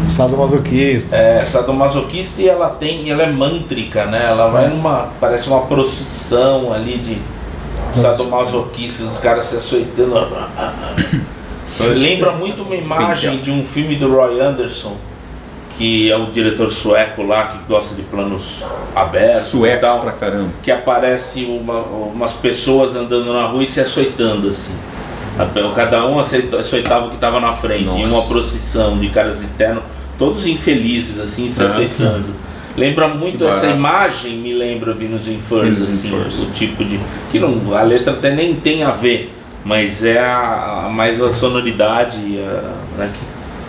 Sadomasoquista. 0.07 1.15
é 1.15 1.45
sadomasoquista 1.45 2.41
e 2.41 2.49
ela 2.49 2.69
tem, 2.71 3.09
ela 3.09 3.23
é 3.23 3.31
mântrica, 3.31 4.05
né? 4.05 4.25
Ela 4.27 4.49
vai 4.49 4.65
É. 4.65 4.67
numa, 4.67 5.09
parece 5.19 5.47
uma 5.47 5.61
procissão 5.61 6.71
ali 6.73 6.97
de 6.97 7.17
sadomasoquistas, 7.95 9.07
os 9.09 9.17
caras 9.19 9.45
se 9.47 9.55
açoitando. 9.57 10.27
Lembra 11.99 12.31
muito 12.33 12.63
uma 12.63 12.75
imagem 12.75 13.37
de 13.37 13.51
um 13.51 13.63
filme 13.63 13.95
do 13.95 14.09
Roy 14.13 14.39
Anderson, 14.39 14.95
que 15.77 16.11
é 16.11 16.17
o 16.17 16.25
diretor 16.27 16.71
sueco 16.71 17.23
lá, 17.23 17.47
que 17.47 17.57
gosta 17.67 17.95
de 17.95 18.01
planos 18.01 18.63
abertos 18.95 19.47
Suecos 19.47 19.81
tal. 19.81 19.99
pra 20.01 20.11
caramba. 20.11 20.49
que 20.61 20.71
aparece 20.71 21.45
uma- 21.45 21.79
umas 21.81 22.33
pessoas 22.33 22.95
andando 22.95 23.31
na 23.31 23.45
rua 23.45 23.63
e 23.63 23.67
se 23.67 23.79
açoitando 23.79 24.49
assim. 24.49 24.73
A- 25.37 25.45
Cada 25.75 26.05
um 26.05 26.19
açoitava 26.19 27.05
o 27.05 27.09
que 27.09 27.15
estava 27.15 27.39
na 27.39 27.53
frente, 27.53 27.85
Nossa. 27.85 27.99
em 27.99 28.05
uma 28.07 28.23
procissão 28.23 28.97
de 28.97 29.07
caras 29.07 29.39
de 29.39 29.45
terno, 29.47 29.81
todos 30.17 30.45
infelizes 30.45 31.17
assim, 31.19 31.49
se 31.49 31.63
açoitando. 31.63 32.27
Lembra 32.75 33.07
muito 33.07 33.45
essa 33.45 33.67
imagem, 33.67 34.37
me 34.37 34.53
lembra 34.53 34.93
Venus 34.93 35.27
in 35.27 35.39
Furs, 35.39 35.63
Venus 35.79 36.03
in 36.05 36.15
assim, 36.27 36.43
o 36.45 36.51
tipo 36.51 36.83
de 36.83 36.99
que 37.31 37.39
não, 37.39 37.73
a 37.75 37.83
letra 37.83 38.13
até 38.13 38.31
nem 38.35 38.53
tem 38.55 38.83
a 38.83 38.91
ver, 38.91 39.33
mas 39.63 40.03
é 40.03 40.19
a, 40.19 40.83
a- 40.85 40.89
mais 40.89 41.21
a 41.21 41.31
sonoridade, 41.31 42.39
a- 42.39 42.97
né, 42.97 43.11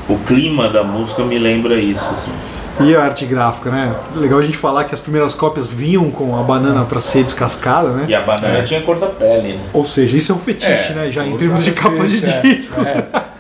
o 0.09 0.17
clima 0.19 0.69
da 0.69 0.83
música 0.83 1.23
me 1.25 1.39
lembra 1.39 1.75
isso. 1.77 2.09
Assim. 2.11 2.33
E 2.83 2.97
a 2.97 3.03
arte 3.05 3.27
gráfica, 3.27 3.69
né? 3.71 3.95
Legal 4.17 4.39
a 4.39 4.43
gente 4.43 4.57
falar 4.57 4.85
que 4.85 4.95
as 4.95 5.01
primeiras 5.01 5.35
cópias 5.35 5.67
vinham 5.67 6.11
com 6.11 6.39
a 6.39 6.43
banana 6.43 6.85
pra 6.85 7.01
ser 7.03 7.25
descascada, 7.25 7.89
né? 7.91 8.07
E 8.09 8.15
a 8.15 8.23
banana 8.23 8.59
É. 8.59 8.63
tinha 8.63 8.81
cor 8.81 8.99
da 8.99 9.07
pele, 9.09 9.55
né? 9.55 9.61
Ou 9.75 9.85
seja, 9.85 10.17
isso 10.17 10.33
é 10.33 10.35
um 10.35 10.39
fetiche, 10.39 10.93
É, 10.93 10.95
né? 10.95 11.11
Já 11.11 11.27
em 11.27 11.37
termos 11.37 11.63
de 11.65 11.73
capa 11.73 12.07
de 12.07 12.25
é. 12.25 12.41
disco. 12.41 12.81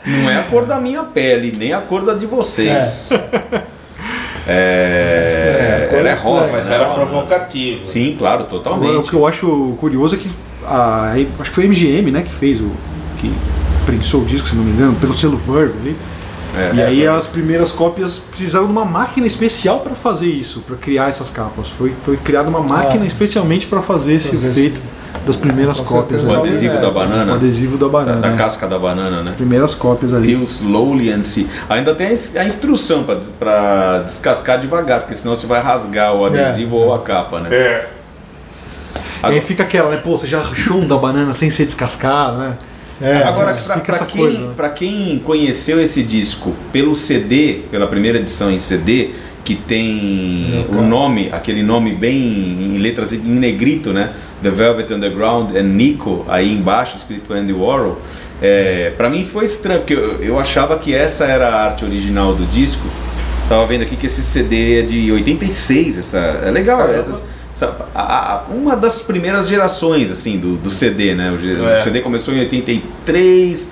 Não 0.04 0.30
é 0.30 0.36
a 0.36 0.42
cor 0.42 0.66
da 0.66 0.78
minha 0.78 1.02
pele, 1.04 1.54
nem 1.56 1.72
a 1.72 1.80
cor 1.80 2.04
da 2.04 2.12
de 2.14 2.26
vocês. 2.26 3.08
É, 4.46 5.26
É, 5.80 5.84
a 5.84 5.88
cor 5.90 5.98
ela 6.00 6.08
é 6.08 6.10
é 6.10 6.14
estranha, 6.14 6.38
rosa, 6.40 6.52
Mas 6.52 6.66
né? 6.68 6.74
era 6.74 6.84
rosa. 6.88 7.06
provocativo. 7.06 7.86
Sim, 7.86 8.16
claro, 8.18 8.42
Agora, 8.42 8.56
o 8.56 8.58
totalmente. 8.58 9.08
que 9.10 9.14
eu 9.16 9.26
acho 9.26 9.76
curioso 9.80 10.16
é 10.16 10.18
que 10.18 10.30
a, 10.70 11.12
acho 11.40 11.50
que 11.50 11.54
foi 11.54 11.64
a 11.64 11.68
MGM, 11.68 12.10
né, 12.10 12.22
que 12.22 12.30
fez 12.32 12.60
o 12.60 12.70
que 13.18 13.32
prensou 13.84 14.22
o 14.22 14.24
disco, 14.24 14.48
se 14.48 14.54
não 14.54 14.62
me 14.64 14.70
engano, 14.72 14.94
pelo 15.00 15.16
selo 15.16 15.36
Verve 15.36 15.74
ali. 15.80 15.96
É. 16.56 16.70
e 16.74 16.82
aí 16.82 17.04
É, 17.04 17.08
as 17.08 17.26
primeiras 17.28 17.70
cópias 17.70 18.16
precisaram 18.18 18.66
de 18.66 18.72
uma 18.72 18.84
máquina 18.84 19.24
especial 19.26 19.80
para 19.80 19.94
fazer 19.94 20.26
isso, 20.26 20.60
para 20.62 20.76
criar 20.76 21.08
essas 21.08 21.30
capas. 21.30 21.68
Foi, 21.68 21.92
foi 22.04 22.16
criada 22.16 22.48
uma 22.48 22.58
máquina 22.60 23.04
Ah. 23.04 23.06
especialmente 23.06 23.66
para 23.68 23.80
fazer 23.80 24.14
esse 24.14 24.30
Fazer 24.30 24.48
efeito 24.50 24.80
das 25.24 25.36
primeiras 25.36 25.78
Com 25.78 25.84
cópias. 25.84 26.22
certeza. 26.22 26.38
O 26.40 26.42
adesivo 26.42 26.74
É, 26.76 26.80
da 26.80 26.88
O 26.88 26.92
banana, 26.92 27.34
adesivo 27.34 27.76
da 27.78 27.86
da, 27.86 27.92
banana. 27.92 28.20
da 28.20 28.30
né? 28.30 28.36
casca 28.36 28.66
da 28.66 28.78
banana, 28.80 29.22
né? 29.22 29.32
Primeiras 29.36 29.76
cópias 29.76 30.12
ali. 30.12 30.26
Peel 30.34 30.42
slowly 30.42 31.12
and 31.12 31.22
see. 31.22 31.46
Ainda 31.68 31.94
tem 31.94 32.08
a 32.08 32.12
ins- 32.12 32.34
a 32.36 32.44
instrução 32.44 33.04
pra 33.38 33.98
descascar 34.00 34.58
devagar, 34.60 35.00
porque 35.00 35.14
senão 35.14 35.36
você 35.36 35.46
vai 35.46 35.62
rasgar 35.62 36.14
o 36.16 36.24
adesivo 36.24 36.74
ou 36.76 36.92
a 36.92 36.98
capa, 36.98 37.38
né? 37.40 37.48
É. 37.52 37.88
E 39.22 39.26
aí 39.26 39.40
fica 39.40 39.62
aquela, 39.62 39.90
né? 39.90 39.96
Pô, 39.98 40.16
você 40.16 40.26
já 40.26 40.40
rachou 40.40 40.78
um 40.78 40.86
da 40.86 40.96
banana 40.96 41.34
sem 41.34 41.50
ser 41.50 41.66
descascado, 41.66 42.38
né? 42.38 42.56
É, 43.00 43.22
Agora, 43.22 43.50
essa 43.50 43.80
quem, 44.04 44.20
coisa, 44.20 44.38
né? 44.48 44.72
quem 44.74 45.18
conheceu 45.20 45.80
esse 45.80 46.02
disco 46.02 46.54
pelo 46.70 46.94
CD, 46.94 47.60
pela 47.70 47.86
primeira 47.86 48.18
edição 48.18 48.50
em 48.50 48.58
CD, 48.58 49.10
que 49.42 49.54
tem 49.54 50.66
o 50.68 50.82
nome, 50.82 51.30
aquele 51.32 51.62
nome 51.62 51.92
bem 51.94 52.16
em 52.16 52.78
letras 52.78 53.12
em 53.12 53.18
negrito, 53.18 53.92
né? 53.92 54.12
The 54.42 54.50
Velvet 54.50 54.92
Underground 54.92 55.56
and 55.56 55.62
Nico, 55.62 56.24
aí 56.28 56.52
embaixo, 56.52 56.96
escrito 56.96 57.32
Andy 57.32 57.52
Warhol. 57.52 58.00
É, 58.40 58.92
para 58.96 59.08
mim 59.08 59.24
foi 59.24 59.46
estranho, 59.46 59.80
porque 59.80 59.94
eu, 59.94 60.22
eu 60.22 60.38
achava 60.38 60.78
que 60.78 60.94
essa 60.94 61.24
era 61.24 61.48
a 61.48 61.64
arte 61.64 61.84
original 61.84 62.34
do 62.34 62.44
disco. 62.46 62.86
Tava 63.48 63.66
vendo 63.66 63.82
aqui 63.82 63.96
que 63.96 64.06
esse 64.06 64.22
CD 64.22 64.80
é 64.80 64.82
de 64.82 65.10
86, 65.10 65.98
essa, 65.98 66.18
é 66.44 66.50
legal. 66.50 66.78
Caramba. 66.78 67.22
A- 67.64 68.34
a- 68.34 68.44
uma 68.50 68.76
das 68.76 69.02
primeiras 69.02 69.48
gerações 69.48 70.10
assim 70.10 70.38
do, 70.38 70.56
do 70.56 70.70
CD, 70.70 71.14
né? 71.14 71.30
O, 71.30 71.68
É. 71.68 71.80
o 71.80 71.82
CD 71.82 72.00
começou 72.00 72.34
em 72.34 72.40
83, 72.40 73.68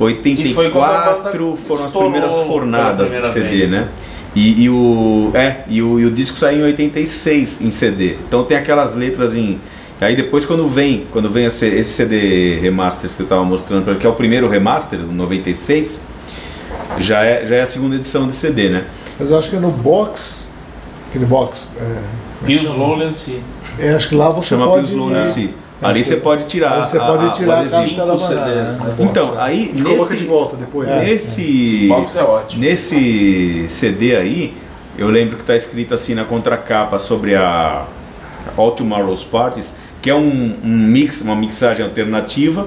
E 0.00 0.54
foi 0.54 0.70
quando 0.70 0.84
a 0.84 0.88
84 1.16 1.44
banda 1.46 1.56
foram 1.56 1.84
as 1.84 1.92
primeiras 1.92 2.34
fornadas 2.34 3.08
de 3.08 3.14
primeira 3.14 3.32
CD, 3.32 3.48
vez, 3.56 3.70
né? 3.70 3.88
E, 4.34 4.62
e 4.64 4.70
o 4.70 5.30
é 5.34 5.58
e 5.68 5.82
o, 5.82 6.00
e 6.00 6.06
o 6.06 6.10
disco 6.10 6.36
saiu 6.38 6.60
em 6.60 6.64
86 6.64 7.60
em 7.60 7.70
CD. 7.70 8.16
Então 8.26 8.44
tem 8.44 8.56
aquelas 8.56 8.94
letras 8.94 9.34
em, 9.36 9.60
Aí 10.00 10.16
depois 10.16 10.44
quando 10.44 10.66
vem, 10.68 11.06
quando 11.12 11.30
vem 11.30 11.44
esse 11.44 11.64
esse 11.64 11.90
CD 11.90 12.58
remaster 12.58 13.08
que 13.08 13.14
você 13.14 13.22
estava 13.22 13.44
mostrando, 13.44 13.94
que 13.96 14.04
é 14.04 14.10
o 14.10 14.14
primeiro 14.14 14.48
remaster, 14.48 14.98
do 14.98 15.12
96, 15.12 16.00
já 16.98 17.22
é, 17.24 17.46
já 17.46 17.54
é 17.56 17.60
a 17.62 17.66
segunda 17.66 17.94
edição 17.94 18.26
de 18.26 18.32
CD, 18.34 18.68
né? 18.68 18.84
Mas 19.16 19.30
eu 19.30 19.38
acho 19.38 19.48
que 19.48 19.54
no 19.56 19.70
box, 19.70 20.50
aquele 21.08 21.24
box, 21.24 21.68
é, 21.80 21.98
Pius 22.44 22.74
Lowland, 22.74 23.16
sim. 23.16 23.40
é, 23.78 23.94
acho 23.94 24.08
que 24.08 24.14
lá 24.14 24.30
você 24.30 24.48
Chama 24.50 24.66
pode. 24.66 24.86
Pius 24.88 24.96
Lowland 24.98 25.28
é. 25.28 25.62
Ali 25.84 26.04
você 26.04 26.16
pode 26.16 26.44
tirar. 26.44 26.84
Você 26.84 26.96
a- 26.96 27.00
pode 27.04 27.26
a- 27.26 27.30
tirar 27.30 27.58
a 27.58 27.60
o 27.62 27.64
casca 27.64 27.76
adesivo. 27.78 28.06
da 28.06 28.16
cinco 28.18 28.28
banana. 28.28 28.44
CDs, 28.46 28.78
né? 28.78 28.84
né? 28.84 28.84
No 28.84 28.84
box, 28.94 29.00
Então, 29.10 29.34
é. 29.40 29.42
aí 29.42 29.72
E 29.74 29.82
coloca 29.82 30.04
de 30.06 30.12
nesse, 30.14 30.24
volta 30.26 30.56
depois. 30.56 30.88
né? 30.88 31.04
nesse, 31.04 31.86
Box 31.88 32.16
é 32.16 32.22
ótimo. 32.22 32.60
nesse 32.62 33.66
CD 33.68 34.14
aí, 34.16 34.54
eu 34.96 35.08
lembro 35.08 35.34
que 35.36 35.42
está 35.42 35.56
escrito 35.56 35.92
assim 35.92 36.14
na 36.14 36.24
contracapa 36.24 36.98
sobre 37.00 37.34
a 37.34 37.84
All 38.56 38.70
Tomorrow's 38.72 39.24
Parties, 39.24 39.74
que 40.00 40.08
é 40.08 40.14
um, 40.14 40.56
um 40.64 40.68
mix, 40.86 41.20
uma 41.20 41.34
mixagem 41.34 41.84
alternativa, 41.84 42.66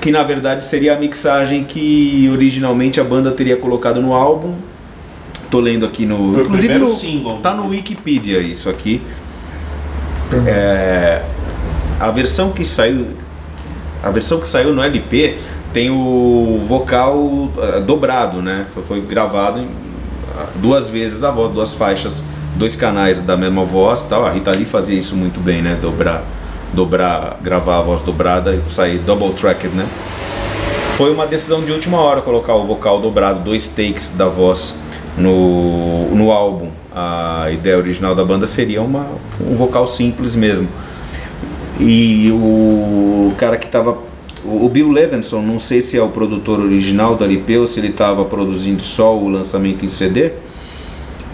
que 0.00 0.12
na 0.12 0.22
verdade 0.22 0.62
seria 0.64 0.94
a 0.94 0.96
mixagem 0.96 1.64
que 1.64 2.28
originalmente 2.32 3.00
a 3.00 3.04
banda 3.04 3.32
teria 3.32 3.56
colocado 3.56 4.00
no 4.00 4.14
álbum. 4.14 4.54
Tô 5.50 5.60
lendo 5.60 5.86
aqui 5.86 6.04
no, 6.04 6.34
Foi 6.34 6.42
inclusive 6.42 6.78
no, 6.78 6.94
single. 6.94 7.38
tá 7.38 7.54
no 7.54 7.68
Wikipedia 7.68 8.40
isso 8.40 8.68
aqui. 8.68 9.00
É, 10.46 11.22
a 11.98 12.10
versão 12.10 12.50
que 12.50 12.64
saiu 12.64 13.06
a 14.02 14.10
versão 14.10 14.38
que 14.38 14.46
saiu 14.46 14.72
no 14.72 14.82
LP 14.82 15.38
tem 15.72 15.90
o 15.90 16.60
vocal 16.66 17.50
eh, 17.58 17.80
dobrado, 17.80 18.40
né? 18.40 18.66
Foi, 18.72 18.82
foi 18.82 19.00
gravado 19.00 19.60
em, 19.60 19.68
ah, 20.36 20.46
duas 20.56 20.88
vezes 20.88 21.22
a 21.22 21.30
voz, 21.30 21.52
duas 21.52 21.74
faixas, 21.74 22.22
dois 22.56 22.76
canais 22.76 23.20
da 23.20 23.36
mesma 23.36 23.64
voz, 23.64 24.04
tal. 24.04 24.24
A 24.24 24.30
Rita 24.30 24.50
Lee 24.52 24.64
fazia 24.64 24.98
isso 24.98 25.16
muito 25.16 25.40
bem, 25.40 25.60
né? 25.60 25.76
Dobrar, 25.80 26.22
dobrar, 26.72 27.38
gravar 27.42 27.78
a 27.78 27.82
voz 27.82 28.02
dobrada 28.02 28.54
e 28.54 28.72
sair 28.72 28.98
double 28.98 29.32
tracked, 29.32 29.74
né? 29.74 29.86
Foi 30.96 31.12
uma 31.12 31.26
decisão 31.26 31.60
de 31.60 31.70
última 31.70 31.98
hora 31.98 32.22
colocar 32.22 32.54
o 32.54 32.66
vocal 32.66 33.00
dobrado, 33.00 33.40
dois 33.40 33.68
takes 33.68 34.10
da 34.10 34.26
voz 34.26 34.76
no, 35.18 36.14
no 36.14 36.30
álbum. 36.30 36.70
A 36.94 37.50
ideia 37.50 37.76
original 37.76 38.14
da 38.14 38.24
banda 38.24 38.46
seria 38.46 38.82
uma, 38.82 39.06
um 39.40 39.56
vocal 39.56 39.86
simples 39.86 40.34
mesmo. 40.34 40.68
E 41.78 42.30
o 42.32 43.32
cara 43.36 43.56
que 43.56 43.66
estava. 43.66 43.98
O 44.44 44.68
Bill 44.68 44.90
Levinson, 44.90 45.42
não 45.42 45.58
sei 45.58 45.80
se 45.80 45.98
é 45.98 46.02
o 46.02 46.08
produtor 46.08 46.60
original 46.60 47.16
do 47.16 47.24
LP 47.24 47.58
ou 47.58 47.66
se 47.66 47.80
ele 47.80 47.88
estava 47.88 48.24
produzindo 48.24 48.80
só 48.80 49.16
o 49.16 49.28
lançamento 49.28 49.84
em 49.84 49.88
CD, 49.88 50.32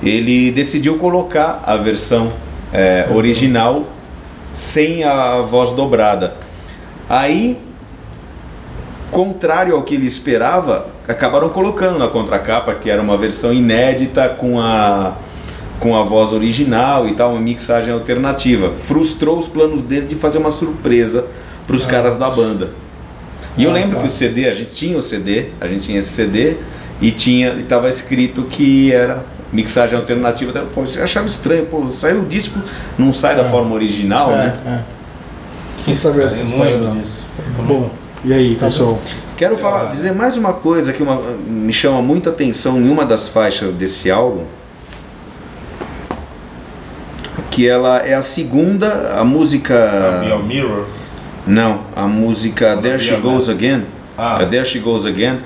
ele 0.03 0.51
decidiu 0.51 0.99
colocar 0.99 1.63
a 1.65 1.77
versão 1.77 2.33
é, 2.73 3.07
original 3.15 3.85
sem 4.53 5.05
a 5.05 5.43
voz 5.43 5.73
dobrada. 5.73 6.37
Aí, 7.09 7.59
contrário 9.15 9.77
ao 9.77 9.83
que 9.83 9.95
ele 9.95 10.07
esperava, 10.07 10.89
acabaram 11.07 11.49
colocando 11.49 11.97
na 11.99 12.09
contracapa 12.09 12.75
que 12.75 12.91
era 12.91 13.01
uma 13.01 13.17
versão 13.17 13.53
inédita 13.53 14.29
com 14.29 14.61
a 14.61 15.13
com 15.81 15.95
a 15.97 16.03
voz 16.03 16.33
original 16.33 17.07
e 17.07 17.13
tal, 17.15 17.33
uma 17.33 17.41
mixagem 17.41 17.93
alternativa. 17.93 18.73
Frustrou 18.87 19.39
os 19.39 19.47
planos 19.47 19.83
dele 19.85 20.07
de 20.07 20.15
fazer 20.15 20.39
uma 20.39 20.51
surpresa 20.51 21.27
para 21.67 21.77
os 21.77 21.85
caras 21.85 22.17
da 22.17 22.31
banda. 22.31 22.71
E 23.57 23.65
eu 23.65 23.71
Ah, 23.71 23.75
lembro 23.75 23.97
tá. 23.97 24.03
que 24.03 24.09
o 24.09 24.11
CD, 24.11 24.49
a 24.49 24.53
gente 24.53 24.73
tinha 24.73 24.97
o 24.97 25.03
CD, 25.03 25.47
a 25.61 25.67
gente 25.69 25.87
tinha 25.87 25.99
esse 25.99 26.09
CD 26.11 26.57
e 27.03 27.11
tinha 27.11 27.53
estava 27.55 27.89
escrito 27.89 28.43
que 28.45 28.93
era 28.93 29.25
mixagem 29.53 29.99
alternativa. 29.99 30.51
Até, 30.53 30.61
Pô, 30.75 30.83
eu 30.97 31.05
achava 31.05 31.27
estranho, 31.27 31.67
pô, 31.67 31.87
saiu 31.91 32.21
o 32.23 32.25
disco, 32.25 32.59
não 32.97 33.13
sai 33.13 33.37
da 33.37 33.45
forma 33.45 33.75
original, 33.75 34.31
né? 34.31 34.55
É, 34.65 34.69
é. 34.71 34.81
Não 35.89 35.95
sabia 35.95 36.27
dessa 36.29 36.43
Eu 36.43 36.47
história, 36.47 36.79
não. 36.79 36.97
disso. 36.97 37.27
Bom, 37.67 37.91
e 38.25 38.33
aí, 38.33 38.57
pessoal? 38.57 38.99
Quero 39.37 39.57
falar, 39.59 39.87
dizer 39.91 40.13
mais 40.15 40.37
uma 40.37 40.53
coisa 40.53 40.93
que 40.93 41.03
uma- 41.03 41.21
me 41.47 41.73
chama 41.73 42.01
muita 42.01 42.31
atenção 42.31 42.79
em 42.79 42.89
uma 42.89 43.05
das 43.05 43.29
faixas 43.29 43.73
desse 43.73 44.11
álbum. 44.11 44.45
Que 47.51 47.69
ela 47.69 47.99
é 47.99 48.15
a 48.15 48.23
segunda, 48.23 49.15
a 49.19 49.25
música. 49.25 49.75
A 50.33 50.39
Mirror. 50.39 50.87
Não, 51.47 51.81
a 51.95 52.07
música 52.07 52.77
There 52.77 52.99
She 52.99 53.15
Goes 53.17 53.49
Again. 53.49 53.83
Ah. 54.17 54.39
A 54.39 54.47
There 54.47 54.65
She 54.65 54.79
Goes 54.79 55.05
Again. 55.05 55.39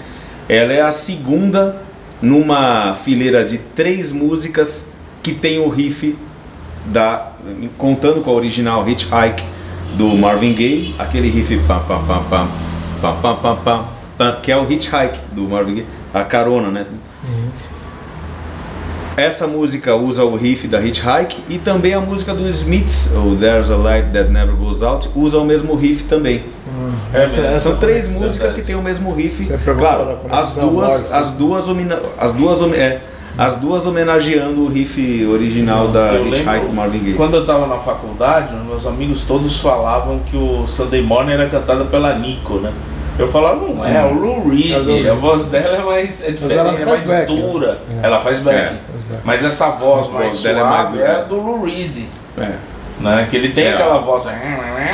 Ela 0.48 0.72
é 0.72 0.80
a 0.80 0.92
segunda 0.92 1.82
numa 2.22 2.94
fileira 3.04 3.44
de 3.44 3.58
três 3.58 4.12
músicas 4.12 4.86
que 5.22 5.32
tem 5.32 5.58
o 5.58 5.68
riff 5.68 6.16
da. 6.86 7.32
contando 7.76 8.20
com 8.22 8.30
a 8.30 8.34
original 8.34 8.88
Hitchhike 8.88 9.42
do 9.96 10.08
Marvin 10.16 10.52
Gaye, 10.54 10.94
aquele 10.98 11.28
riff 11.28 11.58
pam 11.66 11.80
pam 11.80 12.04
pam 12.06 12.22
pam 12.30 12.48
pam 13.00 13.14
pam 13.20 13.36
pam 13.36 13.56
pam, 13.56 13.84
pam 14.16 14.36
que 14.42 14.50
é 14.52 14.56
o 14.56 14.70
Hitchhike 14.70 15.18
do 15.32 15.42
Marvin 15.42 15.74
Gaye, 15.76 15.86
a 16.12 16.24
carona, 16.24 16.70
né? 16.70 16.86
Essa 19.16 19.48
música 19.48 19.96
usa 19.96 20.24
o 20.24 20.36
riff 20.36 20.68
da 20.68 20.80
Hitchhike 20.80 21.42
e 21.48 21.58
também 21.58 21.92
a 21.92 22.00
música 22.00 22.32
do 22.32 22.48
Smiths, 22.48 23.10
o 23.16 23.34
There's 23.34 23.68
a 23.68 23.76
Light 23.76 24.12
That 24.12 24.30
Never 24.30 24.54
Goes 24.54 24.80
Out, 24.80 25.10
usa 25.16 25.38
o 25.38 25.44
mesmo 25.44 25.74
riff 25.74 26.04
também. 26.04 26.44
É 27.12 27.22
Essa- 27.24 27.40
essa- 27.40 27.70
São 27.70 27.78
três 27.78 28.04
conexão, 28.04 28.26
músicas 28.28 28.52
é. 28.52 28.54
que 28.54 28.62
têm 28.62 28.76
o 28.76 28.82
mesmo 28.82 29.12
riff. 29.12 29.44
Perguntou 29.44 29.74
Claro, 29.76 30.16
conexão 30.18 30.38
as 30.38 30.52
duas, 30.54 31.12
as 31.12 31.30
duas, 31.32 31.66
homina- 31.68 32.00
as 32.16 32.32
duas, 32.32 32.60
home- 32.60 32.76
é, 32.76 33.00
as 33.38 33.54
duas 33.54 33.86
homenageando 33.86 34.62
o 34.64 34.68
riff 34.68 35.24
original 35.26 35.88
da 35.88 36.14
Eu 36.14 36.26
Hitchhike 36.26 36.50
lembro 36.50 36.68
do 36.68 36.74
Marvin 36.74 36.98
Gaye. 36.98 37.14
Quando 37.14 37.36
eu 37.36 37.46
tava 37.46 37.66
na 37.68 37.76
faculdade, 37.76 38.54
os 38.56 38.62
meus 38.66 38.84
amigos 38.86 39.22
todos 39.22 39.60
falavam 39.60 40.18
que 40.28 40.36
o 40.36 40.66
Sunday 40.66 41.00
Morning 41.02 41.32
era 41.32 41.48
cantada 41.48 41.84
pela 41.84 42.14
Nico, 42.18 42.54
né? 42.54 42.72
Eu 43.16 43.28
falava, 43.28 43.56
não 43.66 43.84
é, 43.84 43.96
é 43.96 44.04
o 44.04 44.14
Lou 44.14 44.38
É 44.52 44.54
Reed, 44.56 44.86
Reed. 44.88 45.08
a 45.08 45.14
voz 45.14 45.48
dela 45.48 45.76
é 45.76 45.82
mais 45.84 46.22
é 46.22 46.30
diferente, 46.32 46.56
ela 46.58 46.70
é 46.72 46.76
faz 46.76 46.86
mais 46.86 47.02
back, 47.06 47.32
né? 47.34 47.40
dura. 47.42 47.78
É. 48.02 48.06
Ela 48.06 48.20
faz 48.20 48.38
back. 48.40 48.56
É. 48.58 48.78
Faz 48.90 49.02
back. 49.04 49.22
Mas 49.24 49.44
essa 49.44 49.70
voz 49.70 50.08
A 50.08 50.10
mais 50.12 50.32
voz 50.32 50.42
dela 50.42 50.60
é 50.60 50.64
mais 50.64 50.80
suave 50.82 50.96
dura. 50.98 51.08
é 51.08 51.16
a 51.16 51.22
do 51.22 51.36
Lou 51.36 51.64
Reed. 51.64 51.96
É. 52.38 52.52
Né? 53.00 53.26
Que 53.30 53.36
ele 53.36 53.48
tem 53.50 53.64
É. 53.66 53.74
aquela 53.74 53.98
voz. 53.98 54.26
A 54.26 54.32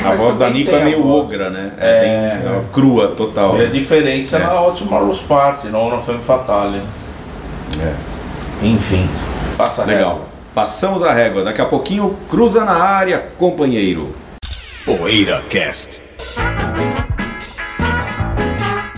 mas 0.05 0.21
voz 0.21 0.37
da 0.37 0.51
Nico 0.51 0.75
é 0.75 0.85
meio 0.85 1.03
voz. 1.03 1.25
ogra, 1.25 1.49
né? 1.51 1.73
É. 1.79 1.87
É, 1.87 2.47
é, 2.47 2.61
crua, 2.73 3.09
total. 3.09 3.57
E 3.59 3.63
a 3.65 3.69
diferença 3.69 4.37
É. 4.37 4.41
na 4.41 4.49
Tomorrow's 4.73 5.21
Party, 5.21 5.69
não 5.69 5.89
na 5.91 5.99
Femme 5.99 6.21
Fatale. 6.27 6.83
É. 7.83 7.93
Enfim, 8.63 9.09
passa 9.57 9.83
a 9.83 9.85
Legal. 9.85 10.11
régua. 10.11 10.27
Passamos 10.55 11.03
a 11.03 11.13
régua. 11.13 11.43
Daqui 11.43 11.61
a 11.61 11.67
pouquinho, 11.67 12.17
cruza 12.31 12.65
na 12.65 12.75
área, 12.75 13.19
companheiro. 13.39 14.15
Poeira 14.85 15.43
Cast. 15.49 16.01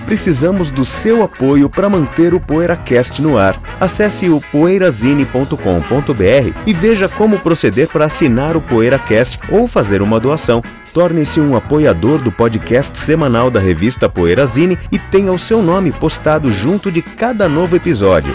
Precisamos 0.05 0.71
do 0.71 0.85
seu 0.85 1.25
apoio 1.25 1.69
para 1.69 1.89
manter 1.89 2.33
o 2.33 2.39
PoeiraCast 2.39 3.21
no 3.21 3.37
ar. 3.37 3.61
Acesse 3.81 4.29
o 4.29 4.41
poeirazine.com.br 4.53 6.61
e 6.65 6.73
veja 6.73 7.09
como 7.09 7.41
proceder 7.41 7.89
para 7.89 8.05
assinar 8.05 8.57
o 8.57 8.61
PoeiraCast 8.61 9.41
ou 9.51 9.67
fazer 9.67 10.01
uma 10.01 10.21
doação. 10.21 10.63
Torne-se 10.95 11.41
um 11.41 11.57
apoiador 11.57 12.19
do 12.19 12.31
podcast 12.31 12.97
semanal 12.97 13.51
da 13.51 13.59
revista 13.59 14.09
Poeirazine 14.09 14.79
e 14.93 14.99
tenha 14.99 15.33
o 15.33 15.39
seu 15.39 15.61
nome 15.61 15.91
postado 15.91 16.53
junto 16.53 16.93
de 16.93 17.03
cada 17.03 17.49
novo 17.49 17.75
episódio. 17.75 18.35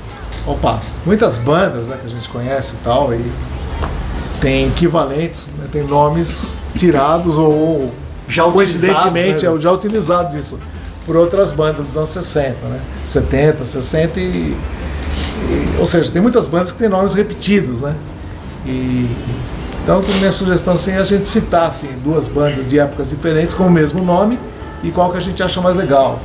Opa, 0.45 0.79
muitas 1.05 1.37
bandas 1.37 1.89
né, 1.89 1.97
que 2.01 2.07
a 2.07 2.09
gente 2.09 2.27
conhece 2.29 2.75
e 2.75 2.83
tal, 2.83 3.13
e 3.13 3.31
tem 4.39 4.67
equivalentes, 4.67 5.53
né, 5.57 5.67
tem 5.71 5.83
nomes 5.83 6.53
tirados 6.75 7.37
ou 7.37 7.91
Já 8.27 8.43
coincidentemente 8.45 9.45
né? 9.47 9.59
já 9.59 9.71
utilizados 9.71 10.35
isso 10.35 10.59
por 11.05 11.15
outras 11.15 11.51
bandas 11.51 11.85
dos 11.85 11.97
anos 11.97 12.09
60, 12.09 12.55
né? 12.67 12.79
70, 13.03 13.65
60 13.65 14.19
e, 14.19 14.23
e- 14.23 14.57
ou 15.79 15.85
seja, 15.85 16.11
tem 16.11 16.21
muitas 16.21 16.47
bandas 16.47 16.71
que 16.71 16.77
têm 16.77 16.87
nomes 16.89 17.13
repetidos, 17.13 17.81
né? 17.81 17.95
E 18.65 19.09
então 19.83 20.01
minha 20.19 20.31
sugestão 20.31 20.73
assim, 20.75 20.91
é 20.91 20.99
a 20.99 21.03
gente 21.03 21.27
citar 21.27 21.67
assim, 21.67 21.89
duas 22.03 22.27
bandas 22.27 22.67
de 22.67 22.79
épocas 22.79 23.09
diferentes 23.09 23.53
com 23.53 23.63
o 23.63 23.71
mesmo 23.71 24.03
nome 24.03 24.39
e 24.83 24.91
qual 24.91 25.11
que 25.11 25.17
a 25.17 25.21
gente 25.21 25.41
acha 25.41 25.59
mais 25.59 25.75
legal. 25.75 26.19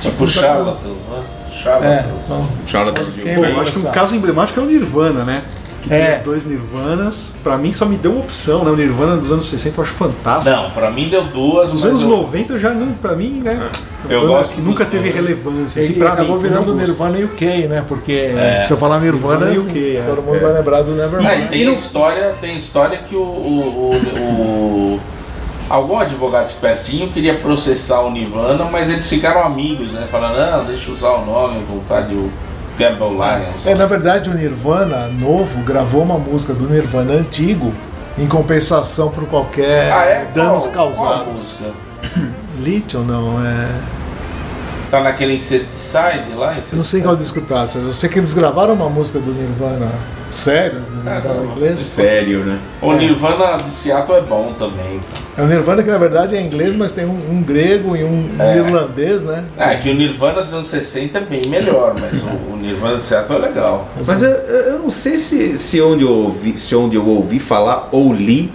Tipo 0.00 0.24
Isso 0.24 0.40
Charlatans, 0.40 1.02
né? 1.10 1.22
É, 1.60 2.04
Charlatans. 2.04 2.46
Charlatan 2.66 3.04
Quem 3.04 3.10
Gil. 3.24 3.34
Pô, 3.34 3.40
vai 3.42 3.52
eu 3.52 3.60
acho 3.60 3.72
que 3.72 3.78
um 3.78 3.90
caso 3.92 4.14
emblemático 4.16 4.60
é 4.60 4.62
o 4.62 4.66
Nirvana, 4.66 5.24
né? 5.24 5.42
que 5.82 5.88
tem 5.88 5.96
É. 5.98 6.16
os 6.18 6.24
dois 6.24 6.44
Nirvanas. 6.44 7.34
Pra 7.42 7.56
mim 7.56 7.72
só 7.72 7.86
me 7.86 7.96
deu 7.96 8.10
uma 8.12 8.20
opção, 8.20 8.62
né? 8.66 8.70
O 8.70 8.76
Nirvana 8.76 9.16
dos 9.16 9.32
anos 9.32 9.48
60 9.48 9.78
eu 9.80 9.82
acho 9.84 9.94
fantástico. 9.94 10.54
Não, 10.54 10.70
pra 10.72 10.90
mim 10.90 11.08
deu 11.08 11.22
duas, 11.24 11.70
mas 11.72 11.84
anos 11.86 12.02
eu- 12.02 12.08
90 12.08 12.58
já 12.58 12.68
não, 12.74 12.92
pra 12.92 13.16
mim, 13.16 13.40
né? 13.42 13.70
Eu 14.06 14.20
banda 14.20 14.32
gosto 14.34 14.54
que 14.56 14.60
nunca 14.60 14.84
teve 14.84 15.04
dois. 15.10 15.14
relevância. 15.14 15.80
assim, 15.80 15.92
Ele 15.92 15.98
pra 15.98 16.12
acabou 16.12 16.36
mim, 16.36 16.42
virando 16.42 16.66
meu 16.66 16.74
gosto. 16.74 16.86
Nirvana 16.86 17.18
UK, 17.24 17.66
né? 17.66 17.82
Porque 17.88 18.30
se 18.62 18.70
eu 18.70 18.76
falar 18.76 19.00
Nirvana, 19.00 19.46
Nirvana 19.46 19.68
UK, 19.70 19.96
é. 19.96 20.02
todo 20.06 20.22
mundo 20.22 20.38
vai 20.40 20.52
lembrar 20.52 20.82
do 20.82 20.90
Nevermind. 20.92 21.30
É, 21.30 21.44
e 21.44 21.48
tem 21.48 21.64
não- 21.64 21.72
história, 21.72 22.34
tem 22.42 22.58
história 22.58 22.98
que 22.98 23.16
o, 23.16 23.20
o, 23.20 23.90
o- 23.90 24.20
o- 24.20 25.00
algum 25.70 25.96
advogado 25.98 26.46
espertinho 26.46 27.08
queria 27.10 27.34
processar 27.38 28.00
o 28.00 28.10
Nirvana, 28.10 28.64
mas 28.64 28.90
eles 28.90 29.08
ficaram 29.08 29.42
amigos, 29.42 29.92
né? 29.92 30.06
Falando, 30.10 30.36
não, 30.36 30.64
deixa 30.64 30.88
eu 30.90 30.94
usar 30.94 31.10
o 31.12 31.24
nome, 31.24 31.64
voltar 31.64 32.02
de 32.02 32.14
o 32.14 32.30
Pebble 32.76 33.10
Lions. 33.10 33.64
É, 33.66 33.74
na 33.74 33.86
verdade, 33.86 34.28
o 34.28 34.34
Nirvana 34.34 35.06
novo 35.08 35.62
gravou 35.62 36.02
uma 36.02 36.18
música 36.18 36.52
do 36.52 36.68
Nirvana 36.68 37.14
antigo 37.14 37.72
em 38.18 38.26
compensação 38.26 39.10
por 39.10 39.24
qualquer 39.26 39.92
Ah, 39.92 40.04
é? 40.04 40.26
danos 40.34 40.66
Qual- 40.66 40.90
qual 40.90 41.08
causados. 41.08 41.32
música? 41.32 41.64
Lithium 42.58 43.04
não, 43.04 43.44
é. 43.46 43.68
Tá 44.90 45.00
naquele 45.00 45.36
Incesticide 45.36 46.34
lá? 46.36 46.56
Eu 46.56 46.76
não 46.76 46.82
sei 46.82 47.00
qual 47.00 47.14
disco 47.14 47.40
tá. 47.42 47.64
Eu 47.76 47.92
sei 47.92 48.08
que 48.10 48.18
eles 48.18 48.32
gravaram 48.32 48.74
uma 48.74 48.88
música 48.88 49.20
do 49.20 49.30
Nirvana 49.32 49.88
sério, 50.30 50.82
Caramba. 51.04 51.44
inglês. 51.52 51.80
Sério, 51.80 52.40
né? 52.44 52.58
O 52.80 52.92
Nirvana 52.92 53.56
de 53.56 53.74
Seattle 53.74 54.16
é 54.18 54.20
bom 54.20 54.52
também. 54.58 55.00
É 55.36 55.42
o 55.42 55.46
Nirvana 55.46 55.82
que 55.82 55.90
na 55.90 55.98
verdade 55.98 56.36
é 56.36 56.40
inglês, 56.40 56.76
mas 56.76 56.92
tem 56.92 57.04
um, 57.04 57.18
um 57.30 57.42
grego 57.42 57.96
e 57.96 58.04
um 58.04 58.28
É. 58.38 58.56
irlandês, 58.58 59.24
né? 59.24 59.44
É, 59.56 59.74
que 59.76 59.90
o 59.90 59.94
Nirvana 59.94 60.42
dos 60.42 60.52
anos 60.54 60.68
60 60.68 61.18
é 61.18 61.20
bem 61.22 61.46
melhor, 61.46 61.94
mas 62.00 62.12
o, 62.22 62.52
o 62.54 62.56
Nirvana 62.56 62.96
de 62.98 63.04
Seattle 63.04 63.38
é 63.38 63.40
legal. 63.48 63.88
Mas 64.06 64.22
eu, 64.22 64.30
eu 64.30 64.78
não 64.80 64.90
sei 64.90 65.16
se, 65.18 65.56
se, 65.58 65.80
onde 65.80 66.04
eu 66.04 66.12
ouvi, 66.12 66.56
se 66.58 66.74
onde 66.76 66.96
eu 66.96 67.06
ouvi 67.06 67.38
falar 67.38 67.88
ou 67.90 68.12
li 68.12 68.52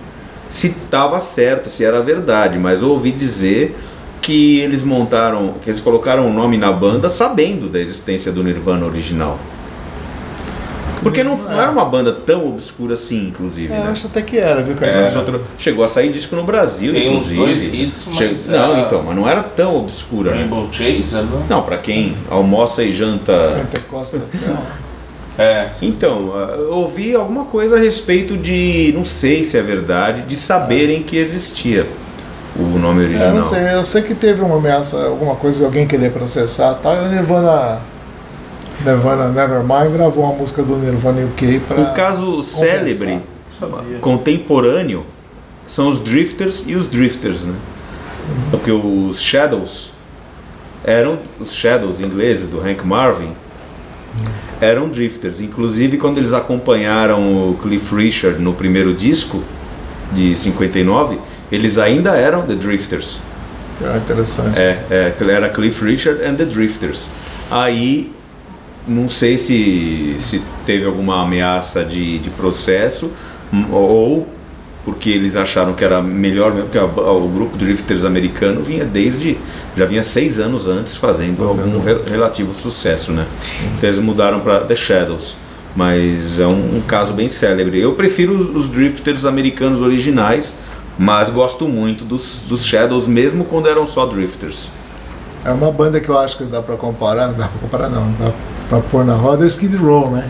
se 0.48 0.68
estava 0.68 1.20
certo, 1.20 1.70
se 1.70 1.84
era 1.84 2.02
verdade, 2.02 2.58
mas 2.60 2.82
eu 2.82 2.90
ouvi 2.90 3.12
dizer 3.12 3.76
que 4.22 4.60
eles 4.60 4.84
montaram, 4.84 5.56
que 5.62 5.70
eles 5.70 5.80
colocaram 5.80 6.28
o 6.28 6.34
nome 6.34 6.58
na 6.58 6.72
banda 6.72 7.10
sabendo 7.10 7.68
da 7.70 7.80
existência 7.80 8.32
do 8.32 8.44
Nirvana 8.44 8.86
original. 8.86 9.38
Porque 11.10 11.24
não, 11.24 11.38
não 11.38 11.62
era 11.62 11.70
uma 11.72 11.86
banda 11.86 12.12
tão 12.12 12.48
obscura 12.50 12.96
assim, 12.96 13.28
inclusive, 13.28 13.72
É, 13.72 13.78
eu 13.78 13.84
né? 13.84 13.90
acho 13.92 14.08
até 14.08 14.22
que 14.24 14.38
era, 14.38 14.62
viu, 14.64 14.74
É, 14.74 14.78
cara? 14.92 15.08
os 15.08 15.16
outros- 15.16 15.42
chegou 15.58 15.86
a 15.86 15.88
sair 15.88 16.10
disco 16.12 16.36
no 16.36 16.44
Brasil, 16.44 16.92
Tem 16.94 17.10
uns 17.10 17.32
inclusive. 17.32 17.38
dois 17.38 17.74
hits, 17.74 18.04
mas 18.08 18.16
Che- 18.16 18.36
Não, 18.48 18.76
é- 18.76 18.82
então, 18.82 19.04
mas 19.04 19.16
não 19.16 19.30
era 19.30 19.44
tão 19.44 19.78
obscura, 19.78 20.32
né? 20.32 20.38
Rainbow 20.38 20.68
Chaser, 20.72 21.24
não? 21.24 21.46
Não, 21.48 21.62
pra 21.62 21.78
quem 21.78 22.18
almoça 22.30 22.84
e 22.84 22.92
janta 22.92 23.62
Pentecoste 23.72 24.16
Hotel. 24.18 24.58
É. 25.38 25.68
Então, 25.82 26.32
ah, 26.34 26.56
eu 26.58 26.72
ouvi 26.74 27.14
alguma 27.14 27.44
coisa 27.44 27.76
a 27.76 27.78
respeito 27.78 28.38
de, 28.38 28.94
não 28.96 29.04
sei 29.04 29.44
se 29.44 29.58
é 29.58 29.62
verdade, 29.62 30.22
de 30.22 30.34
saberem 30.36 31.04
que 31.04 31.18
existia 31.18 31.86
o 32.58 32.80
nome 32.80 33.02
É, 33.04 33.06
original. 33.08 33.28
eu 33.28 33.36
não 33.36 33.44
sei, 33.44 33.74
eu 33.74 33.84
sei 33.84 34.02
que 34.02 34.16
teve 34.16 34.42
uma 34.42 34.56
ameaça, 34.56 34.96
alguma 35.06 35.36
coisa 35.36 35.58
de 35.60 35.66
alguém 35.66 35.86
querer 35.86 36.12
processar 36.14 36.78
e 36.80 36.82
tal, 36.82 36.96
e 36.96 37.00
o 37.00 37.10
Nirvana. 37.10 37.80
Nirvana 38.84 39.30
Nevermind 39.30 39.94
gravou 39.94 40.24
uma 40.24 40.34
música 40.34 40.62
do 40.64 40.76
Nirvana 40.78 41.26
UK 41.26 41.62
pra. 41.68 41.80
Um 41.80 41.94
caso 41.94 42.42
célebre, 42.44 43.20
contemporâneo, 44.02 45.06
são 45.68 45.88
os 45.88 46.00
Drifters 46.00 46.64
e 46.68 46.76
os 46.76 46.88
Drifters, 46.88 47.46
né? 47.46 47.56
Porque 48.52 48.72
os 48.72 49.22
Shadows 49.22 49.92
eram 50.84 51.20
os 51.40 51.54
Shadows 51.54 52.02
ingleses 52.02 52.48
do 52.48 52.60
Hank 52.60 52.86
Marvin 52.86 53.32
eram 54.62 54.90
Drifters. 54.90 55.42
Inclusive 55.42 55.98
quando 55.98 56.18
eles 56.18 56.34
acompanharam 56.34 57.50
o 57.50 57.58
Cliff 57.62 57.94
Richard 57.94 58.42
no 58.42 58.54
primeiro 58.54 58.94
disco 58.94 59.44
de 60.12 60.36
59, 60.36 61.18
eles 61.52 61.78
ainda 61.78 62.16
eram 62.16 62.44
The 62.44 62.56
Drifters. 62.56 63.20
É 63.82 63.98
interessante. 63.98 64.58
É, 64.58 64.86
é, 64.90 65.16
era 65.30 65.50
Cliff 65.50 65.84
Richard 65.84 66.24
and 66.24 66.36
the 66.36 66.46
Drifters. 66.46 67.10
Aí, 67.52 68.12
não 68.88 69.10
sei 69.10 69.38
se, 69.38 70.16
se 70.20 70.42
teve 70.66 70.86
alguma 70.86 71.22
ameaça 71.24 71.84
de, 71.84 72.20
de 72.20 72.30
processo 72.30 73.12
hum, 73.54 73.66
ou 73.72 74.28
porque 74.84 75.10
eles 75.10 75.36
acharam 75.36 75.74
que 75.74 75.84
era 75.84 76.00
melhor 76.00 76.54
mesmo, 76.54 76.70
porque 76.70 76.78
o 76.78 77.28
grupo 77.28 77.58
Drifters 77.58 78.06
americano 78.06 78.62
vinha 78.62 78.86
desde, 78.86 79.36
já 79.76 79.84
vinha 79.84 80.04
seis 80.04 80.40
anos 80.40 80.68
antes 80.68 80.96
fazendo 80.96 81.44
algum 81.44 81.80
re- 81.82 82.02
relativo 82.08 82.54
sucesso, 82.54 83.12
né? 83.12 83.26
Então 83.76 83.90
eles 83.90 83.98
mudaram 83.98 84.42
para 84.42 84.60
The 84.60 84.76
Shadows, 84.76 85.38
mas 85.76 86.40
é 86.40 86.46
um, 86.46 86.78
um 86.78 86.82
caso 86.88 87.14
bem 87.14 87.28
célebre. 87.28 87.80
Eu 87.82 87.94
prefiro 87.94 88.38
os, 88.38 88.66
os 88.66 88.70
Drifters 88.70 89.26
americanos 89.26 89.82
originais, 89.82 90.54
mas 91.00 91.32
gosto 91.32 91.68
muito 91.68 92.06
dos, 92.06 92.42
dos 92.48 92.64
Shadows, 92.64 93.08
mesmo 93.08 93.44
quando 93.44 93.68
eram 93.68 93.88
só 93.88 94.06
Drifters. 94.06 94.70
É 95.44 95.50
uma 95.50 95.72
banda 95.72 96.00
que 96.00 96.10
eu 96.10 96.18
acho 96.20 96.38
que 96.38 96.44
dá 96.44 96.62
pra 96.62 96.78
comparar, 96.78 97.30
não 97.30 97.34
dá 97.34 97.48
pra 97.48 97.60
comparar 97.60 97.90
não, 97.90 98.12
dá 98.20 98.32
pra 98.70 98.80
pôr 98.80 99.06
na 99.06 99.14
roda 99.14 99.44
é 99.44 99.46
o 99.46 99.48
Skid 99.48 99.76
Row, 99.78 100.12
né? 100.12 100.28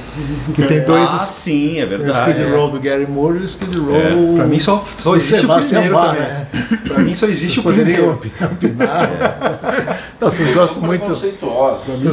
Que 0.54 0.64
tem 0.64 0.82
dois 0.86 1.10
ah, 1.14 1.18
sim, 1.18 1.80
é 1.80 1.86
tem 1.86 1.96
o 1.96 2.00
verdade. 2.02 2.30
Skid 2.32 2.52
Row 2.52 2.70
do 2.70 2.80
Gary 2.80 3.08
Moore 3.08 3.38
e 3.38 3.42
o 3.42 3.46
Skid 3.46 3.78
Row 3.78 3.96
É, 3.96 4.36
Pra 4.36 4.46
mim 4.46 4.60
só, 4.60 4.84
só 4.98 5.12
do 5.12 5.18
existe 5.18 5.36
o 5.36 5.40
Sebastian 5.42 5.82
primeiro 5.82 5.96
Bach, 5.96 6.16
também. 6.16 6.22
né? 6.30 6.48
Pra 6.88 6.98
mim 7.00 7.14
só 7.16 7.26
existe 7.28 7.48
Vocês 7.48 7.58
o 7.60 7.64
poderiam 7.64 8.16
primeiro. 8.18 8.46
opinar. 8.54 10.00
Não, 10.20 10.30
vocês 10.30 10.52
gostam 10.52 10.84
muito. 10.84 11.08
Vocês 11.08 11.36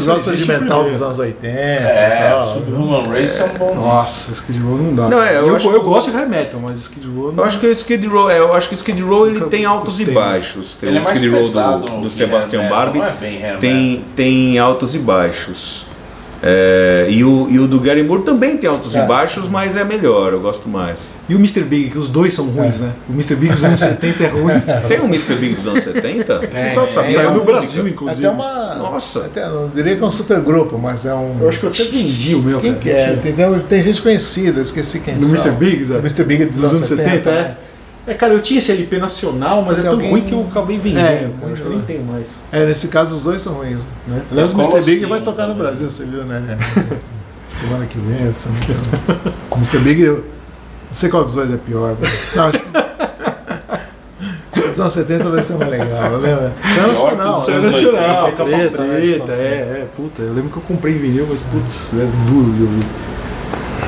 gostam 0.06 0.34
de 0.34 0.44
o 0.44 0.46
metal 0.46 0.66
primeiro. 0.66 0.90
dos 0.90 1.02
anos 1.02 1.18
80 1.18 1.46
e 1.46 1.50
É. 1.50 2.44
Subhuman 2.54 3.08
Race 3.08 3.40
é 3.40 3.44
um 3.44 3.58
bom. 3.58 3.74
Nossa, 3.76 4.32
Skid 4.32 4.58
Row 4.60 4.76
não 4.76 4.94
dá. 4.94 5.08
Não, 5.08 5.22
é, 5.22 5.36
eu 5.38 5.46
eu, 5.48 5.56
acho 5.56 5.70
eu 5.70 5.82
gosto 5.82 6.10
de 6.10 6.16
hair 6.16 6.28
metal, 6.28 6.60
mas 6.60 6.78
Skid 6.78 7.06
Row 7.06 7.32
não. 7.32 7.38
Eu 7.38 7.44
acho 7.44 7.58
que 7.58 7.66
o 7.66 7.70
Skid 7.70 8.06
Row, 8.06 8.30
é, 8.30 8.38
eu 8.38 8.52
acho 8.54 8.68
que 8.68 8.74
o 8.74 8.76
Skid 8.76 9.00
Row 9.02 9.26
ele 9.26 9.40
tem 9.46 9.64
altos 9.64 10.00
e 10.00 10.04
baixos. 10.06 10.74
Tem 10.74 10.88
Ele 10.88 10.98
é 10.98 11.00
o 11.00 11.04
mais 11.04 11.16
Skid 11.16 11.34
Row 11.34 11.42
pesado 11.44 11.86
do, 11.86 12.00
do 12.02 12.10
Sebastian 12.10 12.68
Barbie 12.68 12.98
não 12.98 13.06
é 13.06 13.10
bem 13.12 13.42
hair 13.42 13.58
tem, 13.58 14.04
tem 14.16 14.58
altos 14.58 14.94
e 14.94 14.98
baixos. 14.98 15.86
É, 16.44 17.06
e, 17.08 17.22
o, 17.22 17.46
e 17.48 17.58
o 17.60 17.68
do 17.68 17.78
Gary 17.78 18.02
Moore 18.02 18.24
também 18.24 18.56
tem 18.56 18.68
altos 18.68 18.96
É. 18.96 19.04
e 19.04 19.06
baixos, 19.06 19.48
mas 19.48 19.76
é 19.76 19.84
melhor, 19.84 20.32
eu 20.32 20.40
gosto 20.40 20.68
mais. 20.68 21.08
E 21.28 21.34
o 21.34 21.38
Mr. 21.38 21.60
Big, 21.60 21.90
que 21.90 21.98
os 21.98 22.08
dois 22.08 22.34
são 22.34 22.46
ruins, 22.46 22.80
né? 22.80 22.90
O 23.08 23.12
Mr. 23.12 23.36
Big 23.36 23.52
dos 23.54 23.64
anos 23.64 23.78
70 23.80 24.24
é 24.24 24.26
ruim. 24.26 24.60
Tem 24.88 25.00
um 25.00 25.04
Mr. 25.06 25.36
Big 25.36 25.54
dos 25.54 25.66
anos 25.68 25.84
70? 25.84 26.32
Eu 26.52 26.74
só 26.74 26.86
sabia 26.88 27.10
Saiu 27.12 27.30
no. 27.34 27.44
Brasil, 27.44 27.86
inclusive. 27.86 28.26
Até 28.26 28.34
uma. 28.34 28.74
Nossa. 28.74 29.20
Até, 29.20 29.46
não 29.46 29.68
diria 29.68 29.96
que 29.96 30.02
é 30.02 30.06
um 30.06 30.10
super 30.10 30.40
grupo, 30.40 30.76
mas 30.78 31.06
é 31.06 31.14
um. 31.14 31.36
Eu 31.40 31.48
acho 31.48 31.60
que 31.60 31.66
eu 31.66 31.70
até 31.70 31.84
vendi 31.84 32.34
o 32.34 32.42
meu. 32.42 32.58
Quem 32.58 32.72
cara. 32.74 32.82
que 32.82 32.90
é? 32.90 33.62
Tem, 33.68 33.82
gente 33.82 34.02
conhecida, 34.02 34.60
esqueci 34.60 34.98
quem 34.98 35.14
No 35.14 35.22
são. 35.22 35.38
Mr. 35.38 35.50
Biggs, 35.52 35.92
é? 35.92 35.96
O 35.96 36.00
Mr. 36.00 36.24
Big 36.24 36.44
dos, 36.46 36.60
Dos 36.60 36.70
anos 36.72 36.88
70, 36.88 37.30
né? 37.30 37.38
é. 37.68 37.71
É, 38.06 38.14
cara, 38.14 38.32
eu 38.32 38.40
tinha 38.42 38.58
esse 38.58 38.72
LP 38.72 38.98
nacional, 38.98 39.62
mas 39.62 39.78
é 39.78 39.82
Tem 39.82 39.90
tão 39.90 39.92
alguém- 39.98 40.10
ruim 40.10 40.22
que 40.22 40.32
eu 40.32 40.46
acabei 40.50 40.76
vendendo. 40.76 41.04
É, 41.06 41.30
eu 41.60 41.70
nem 41.70 41.80
tenho 41.82 42.02
mais. 42.04 42.36
É, 42.50 42.66
nesse 42.66 42.88
caso 42.88 43.16
os 43.16 43.22
dois 43.22 43.40
são 43.40 43.54
ruins. 43.54 43.84
Né? 44.08 44.22
Aliás, 44.30 44.52
o 44.52 44.60
Mr. 44.60 44.82
Big 44.82 45.04
vai 45.06 45.20
tocar 45.20 45.46
no. 45.46 45.54
Brasil, 45.54 45.88
você 45.88 46.04
viu, 46.04 46.24
né? 46.24 46.58
Semana 47.50 47.84
que 47.86 47.98
vem, 47.98 48.32
semana 48.32 48.60
que 48.60 48.72
vem. 48.72 49.32
O 49.50 49.56
Mr. 49.56 49.78
Big, 49.78 50.00
eu 50.02 50.14
não 50.16 50.22
sei 50.92 51.10
qual 51.10 51.22
dos 51.24 51.34
dois 51.34 51.52
é 51.52 51.56
pior. 51.58 51.90
né? 52.00 52.08
Não, 52.34 52.44
acho 52.48 52.58
que. 52.58 52.66
Os 54.72 54.80
anos 54.80 54.92
70 54.92 55.24
deve 55.30 55.42
ser 55.42 55.56
mais 55.58 55.70
legal, 55.70 56.16
lembra? 56.16 56.52
Isso 56.64 56.78
é 56.80 56.86
nacional. 56.86 57.38
Isso 57.40 57.50
é 57.50 57.54
né? 57.54 57.60
Nacional, 57.66 58.32
preta, 58.32 58.82
preta, 58.82 59.32
assim. 59.32 59.44
é, 59.44 59.46
é, 59.46 59.86
puta. 59.94 60.22
Eu 60.22 60.32
lembro 60.32 60.50
que 60.50 60.56
eu 60.56 60.62
comprei 60.62 60.94
vinil, 60.94 61.26
mas 61.30 61.42
putz, 61.42 61.90
é 61.92 62.08
duro 62.26 62.52
de 62.52 62.62
ouvir. 62.62 62.86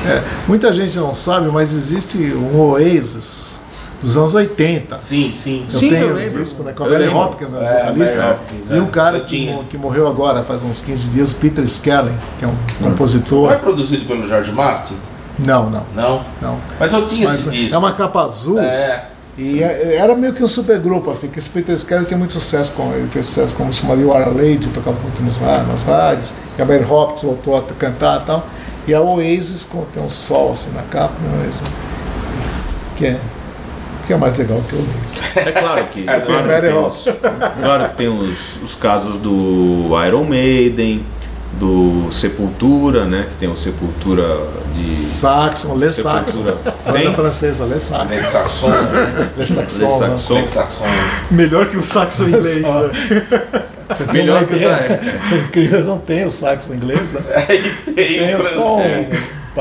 É, 0.07 0.21
muita 0.47 0.71
gente 0.71 0.95
não 0.99 1.13
sabe, 1.13 1.47
mas 1.47 1.73
existe 1.73 2.19
um 2.19 2.59
Oasis 2.59 3.61
dos 4.01 4.17
anos 4.17 4.33
80. 4.35 4.99
Sim, 5.01 5.33
sim. 5.35 5.65
Eu 5.71 5.79
Sim, 5.79 5.89
tenho 5.89 6.01
eu 6.07 6.09
um 6.11 6.13
lembro. 6.13 6.43
disco, 6.43 6.63
né, 6.63 6.73
com 6.73 6.83
a 6.83 6.89
Mary. 6.89 7.07
Hopkins, 7.07 7.53
a 7.53 7.57
É? 7.57 7.89
Hopkins, 7.89 8.69
e 8.71 8.77
é. 8.77 8.81
um 8.81 8.87
cara 8.87 9.19
que, 9.21 9.59
que 9.69 9.77
morreu 9.77 10.07
agora, 10.07 10.43
faz 10.43 10.63
uns 10.63 10.81
15 10.81 11.09
dias, 11.09 11.33
Peter 11.33 11.63
Skellen, 11.65 12.13
que 12.39 12.45
é 12.45 12.47
um 12.47 12.55
Não 12.81 12.91
compositor. 12.91 13.51
é 13.51 13.55
produzido 13.57 14.05
pelo 14.05 14.27
George 14.27 14.51
Martin? 14.51 14.95
Não, 15.39 15.69
não, 15.69 15.83
Não. 15.95 16.21
não. 16.41 16.57
Mas 16.79 16.93
eu 16.93 17.05
tinha 17.07 17.27
Mas 17.27 17.39
esse 17.41 17.49
disco. 17.51 17.75
é 17.75 17.77
uma 17.77 17.91
capa 17.91 18.23
azul 18.23 18.59
É. 18.59 19.05
e 19.37 19.61
é- 19.61 19.95
era 19.97 20.15
meio 20.15 20.31
que 20.33 20.41
um 20.43 20.47
supergrupo, 20.47 21.11
assim, 21.11 21.27
que 21.27 21.39
esse 21.39 21.49
Peter 21.49 21.75
Skellen 21.75 22.05
tinha 22.05 22.17
muito 22.17 22.31
sucesso 22.31 22.71
com 22.71 22.93
ele, 22.93 23.07
fez 23.07 23.25
sucesso 23.25 23.53
como 23.55 23.73
se 23.73 23.81
chama 23.81 23.95
You 23.95 24.13
Are 24.13 24.23
a 24.23 24.29
Lady, 24.29 24.67
tocava 24.69 24.97
muito 25.01 25.21
nos, 25.21 25.39
nas 25.41 25.83
rádios, 25.83 26.33
e 26.57 26.61
a 26.61 26.65
Mary 26.65 26.85
Hopkins 26.89 27.23
voltou 27.23 27.57
a 27.57 27.61
cantar 27.63 28.21
e 28.21 28.25
tal. 28.25 28.45
E 28.87 28.93
a 28.93 29.01
Oasis 29.01 29.65
com, 29.65 29.83
tem 29.93 30.01
um 30.03 30.09
sol 30.09 30.51
assim 30.53 30.71
na 30.71 30.83
capa, 30.83 31.15
né, 31.21 31.43
Oasis, 31.43 31.61
que 32.95 33.07
é, 33.07 33.19
que 34.05 34.13
é 34.13 34.17
mais 34.17 34.37
legal 34.37 34.61
que 34.67 34.75
o 34.75 34.79
Oasis. 34.79 35.21
É 35.35 35.51
claro 35.51 35.85
que, 35.85 35.99
É, 36.09 36.19
claro 36.19 36.47
que 36.47 36.61
tem, 36.61 36.77
os, 36.77 37.07
claro 37.59 37.89
que 37.89 37.95
tem 37.95 38.07
os, 38.07 38.61
os 38.63 38.75
casos 38.75 39.17
do 39.17 39.89
Iron 40.05 40.23
Maiden, 40.23 41.05
do 41.53 42.11
Sepultura, 42.11 43.05
né? 43.05 43.27
Que 43.29 43.35
tem 43.35 43.49
o 43.49 43.55
Sepultura 43.55 44.23
de 44.73 45.09
Saxon, 45.09 45.77
Le 45.77 45.91
Saxon. 45.91 46.43
Banda 46.85 47.13
francesa, 47.13 47.65
Le 47.65 47.79
Saxon. 47.79 48.09
Lex 48.09 48.29
Saxon. 48.29 48.67
Le 49.37 49.47
Saxon. 49.47 49.85
Le 49.85 49.87
né? 49.87 50.17
Saxon. 50.17 50.33
Lex 50.35 50.49
Saxon. 50.49 50.83
Melhor 51.31 51.65
que 51.67 51.77
o 51.77 51.83
saxo 51.83 52.23
inglês. 52.23 52.61
Né? 52.61 52.91
Você 53.89 54.03
tem 54.05 54.13
Melhor 54.13 54.39
uma 54.39 54.47
que 54.47 54.53
o 54.53 54.57
ideia? 54.57 55.01
É 55.31 55.35
incrível, 55.45 55.83
não 55.85 55.99
tem 55.99 56.25
o 56.25 56.29
saxo 56.29 56.73
inglês, 56.73 57.13
né? 57.13 57.21
Tem 57.85 57.95
Tem 57.95 58.35
o 58.35 58.43
só 58.43 58.77
um, 58.77 59.05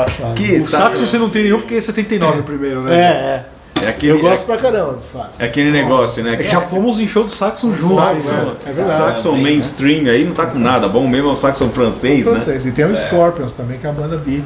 Asno. 0.01 0.35
Que 0.35 0.57
O 0.57 0.63
saxo 0.63 1.07
você 1.07 1.19
não 1.19 1.31
tem 1.31 1.45
nenhum 1.45 1.61
porque 1.61 1.77
é 1.77 1.81
79 1.81 2.43
primeiro, 2.43 2.83
né? 2.83 2.97
É, 2.97 3.05
é. 3.05 3.45
É 3.85 3.89
aquele, 3.91 4.13
Eu 4.13 4.21
gosto 4.21 4.47
pra 4.47 4.57
caramba 4.59 4.93
do 4.95 5.03
saxo. 5.03 5.41
é, 5.43 5.45
é 5.45 5.49
aquele 5.49 5.71
negócio, 5.71 6.23
né? 6.23 6.35
É 6.35 6.37
que 6.37 6.49
já 6.49 6.61
fomos 6.61 7.01
em 7.01 7.07
show 7.07 7.23
do 7.23 7.29
saxo 7.29 7.75
juntos. 7.75 7.97
Saxo, 8.25 8.33
né? 8.33 8.53
é 8.67 8.73
verdade. 8.73 8.99
Saxon 8.99 9.37
mainstream 9.37 10.09
aí 10.11 10.25
não 10.25 10.33
tá 10.33 10.47
com 10.47 10.59
nada. 10.59 10.89
Bom 10.89 11.07
mesmo 11.07 11.29
é 11.29 11.33
o 11.33 11.37
saxon 11.37 11.69
francês, 11.71 12.19
né? 12.25 12.33
francês. 12.33 12.67
E 12.67 12.73
tem 12.73 12.85
o 12.85 12.97
Scorpions 12.97 13.53
também, 13.53 13.79
que 13.79 13.87
é 13.87 13.91
a 13.91 13.93
banda 13.93 14.17
Beat. 14.17 14.45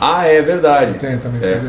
Ah, 0.00 0.26
é 0.26 0.40
verdade. 0.42 0.94
Tem 0.98 1.18
também 1.18 1.40
É. 1.42 1.60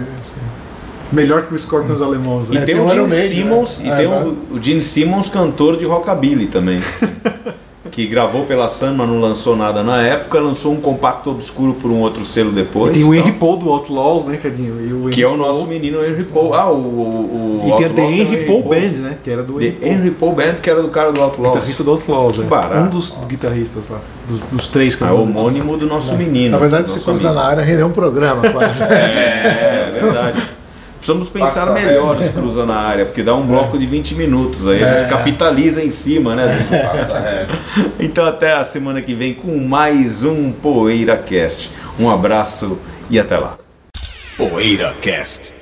Melhor 1.11 1.43
que 1.47 1.55
o 1.55 1.57
Scorpions 1.57 2.01
alemãos. 2.01 2.49
E 2.49 2.53
Né? 2.53 2.61
tem, 2.65 2.75
tem 2.75 2.83
o 2.83 2.85
o 2.85 3.09
Gene 3.09 3.27
Simmons 3.27 3.79
né? 3.79 3.85
e 3.87 3.91
É, 3.91 3.95
tem 3.95 4.07
vai. 4.07 4.23
o, 4.23 4.37
o 4.51 4.61
Gene 4.61 4.81
Simmons, 4.81 5.27
cantor 5.29 5.75
de 5.77 5.85
rockabilly 5.85 6.45
também. 6.45 6.79
que 7.99 8.07
gravou 8.07 8.45
pela 8.45 8.69
Sun, 8.69 8.93
mas 8.93 9.09
não 9.09 9.19
lançou 9.19 9.57
nada 9.57 9.83
na 9.83 10.01
época, 10.01 10.39
lançou 10.39 10.71
um 10.71 10.79
compacto 10.79 11.31
obscuro 11.31 11.73
por 11.73 11.91
um 11.91 11.99
outro 11.99 12.23
selo 12.23 12.49
depois. 12.49 12.91
E 12.91 12.99
tem 12.99 13.03
o. 13.03 13.13
Henry 13.13 13.33
Paul 13.33 13.57
do 13.57 13.69
Outlaws, 13.69 14.23
né, 14.23 14.37
Cadinho? 14.37 14.79
E 14.79 15.07
o 15.07 15.09
que 15.09 15.21
é 15.21 15.27
o 15.27 15.35
nosso 15.35 15.59
Paul. 15.61 15.67
menino 15.69 16.01
Henry 16.05 16.23
Paul. 16.23 16.53
Ah, 16.53 16.71
o. 16.71 16.77
o, 16.77 17.61
o 17.65 17.67
E 17.67 17.75
tem 17.75 17.85
a 17.87 17.89
The 17.89 18.01
Henry 18.01 18.35
é 18.35 18.45
Paul 18.45 18.63
Band, 18.63 19.01
né? 19.01 19.17
Que 19.21 19.29
era 19.29 19.43
do 19.43 19.59
The 19.59 19.65
Henry 19.65 19.75
Paul. 19.75 19.91
Henry 19.91 20.11
Paul 20.11 20.31
Band, 20.31 20.53
que 20.61 20.69
era 20.69 20.81
do 20.81 20.87
cara 20.87 21.11
do 21.11 21.21
Outlaws. 21.21 21.55
Guitarrista 21.55 21.83
do 21.83 21.91
Outlaws, 21.91 22.35
Que 22.37 22.41
é. 22.41 22.45
barato. 22.45 22.87
Um 22.87 22.89
dos 22.89 23.17
guitarristas 23.27 23.89
lá. 23.89 23.99
Dos, 24.29 24.39
dos 24.49 24.67
três 24.67 24.95
que 24.95 25.03
É 25.03 25.11
homônimo 25.11 25.75
do 25.75 25.85
nosso 25.85 26.15
menino. 26.15 26.51
Na 26.51 26.57
verdade, 26.57 26.89
se 26.89 27.01
cruzar 27.01 27.33
na 27.33 27.43
área, 27.43 27.63
rendeu 27.63 27.87
um 27.87 27.91
programa 27.91 28.49
quase. 28.49 28.81
É, 28.89 29.91
é 29.97 29.99
verdade. 30.01 30.41
Precisamos 30.99 31.29
pensar 31.29 31.65
Passa 31.67 31.73
melhor 31.73 32.17
os 32.17 32.29
cruza 32.29 32.65
na 32.65 32.75
área, 32.75 33.05
porque 33.05 33.23
dá 33.23 33.33
um 33.33 33.45
bloco 33.47 33.77
de 33.77 33.85
20 33.85 34.15
minutos 34.15 34.67
aí. 34.67 34.83
A 34.83 34.87
É. 34.87 34.99
gente 34.99 35.09
capitaliza 35.09 35.81
em 35.83 35.89
cima, 35.89 36.35
né? 36.35 36.45
Passa. 36.91 37.47
Então 37.99 38.25
até 38.25 38.53
a 38.53 38.63
semana 38.63 39.01
que 39.01 39.13
vem 39.13 39.33
com 39.33 39.57
mais 39.59 40.23
um 40.23 40.51
Poeira 40.51 41.17
Cast. 41.17 41.71
Um 41.99 42.09
abraço 42.09 42.77
e 43.09 43.19
até 43.19 43.37
lá. 43.37 43.57
Poeira 44.37 44.93
Cast. 45.01 45.53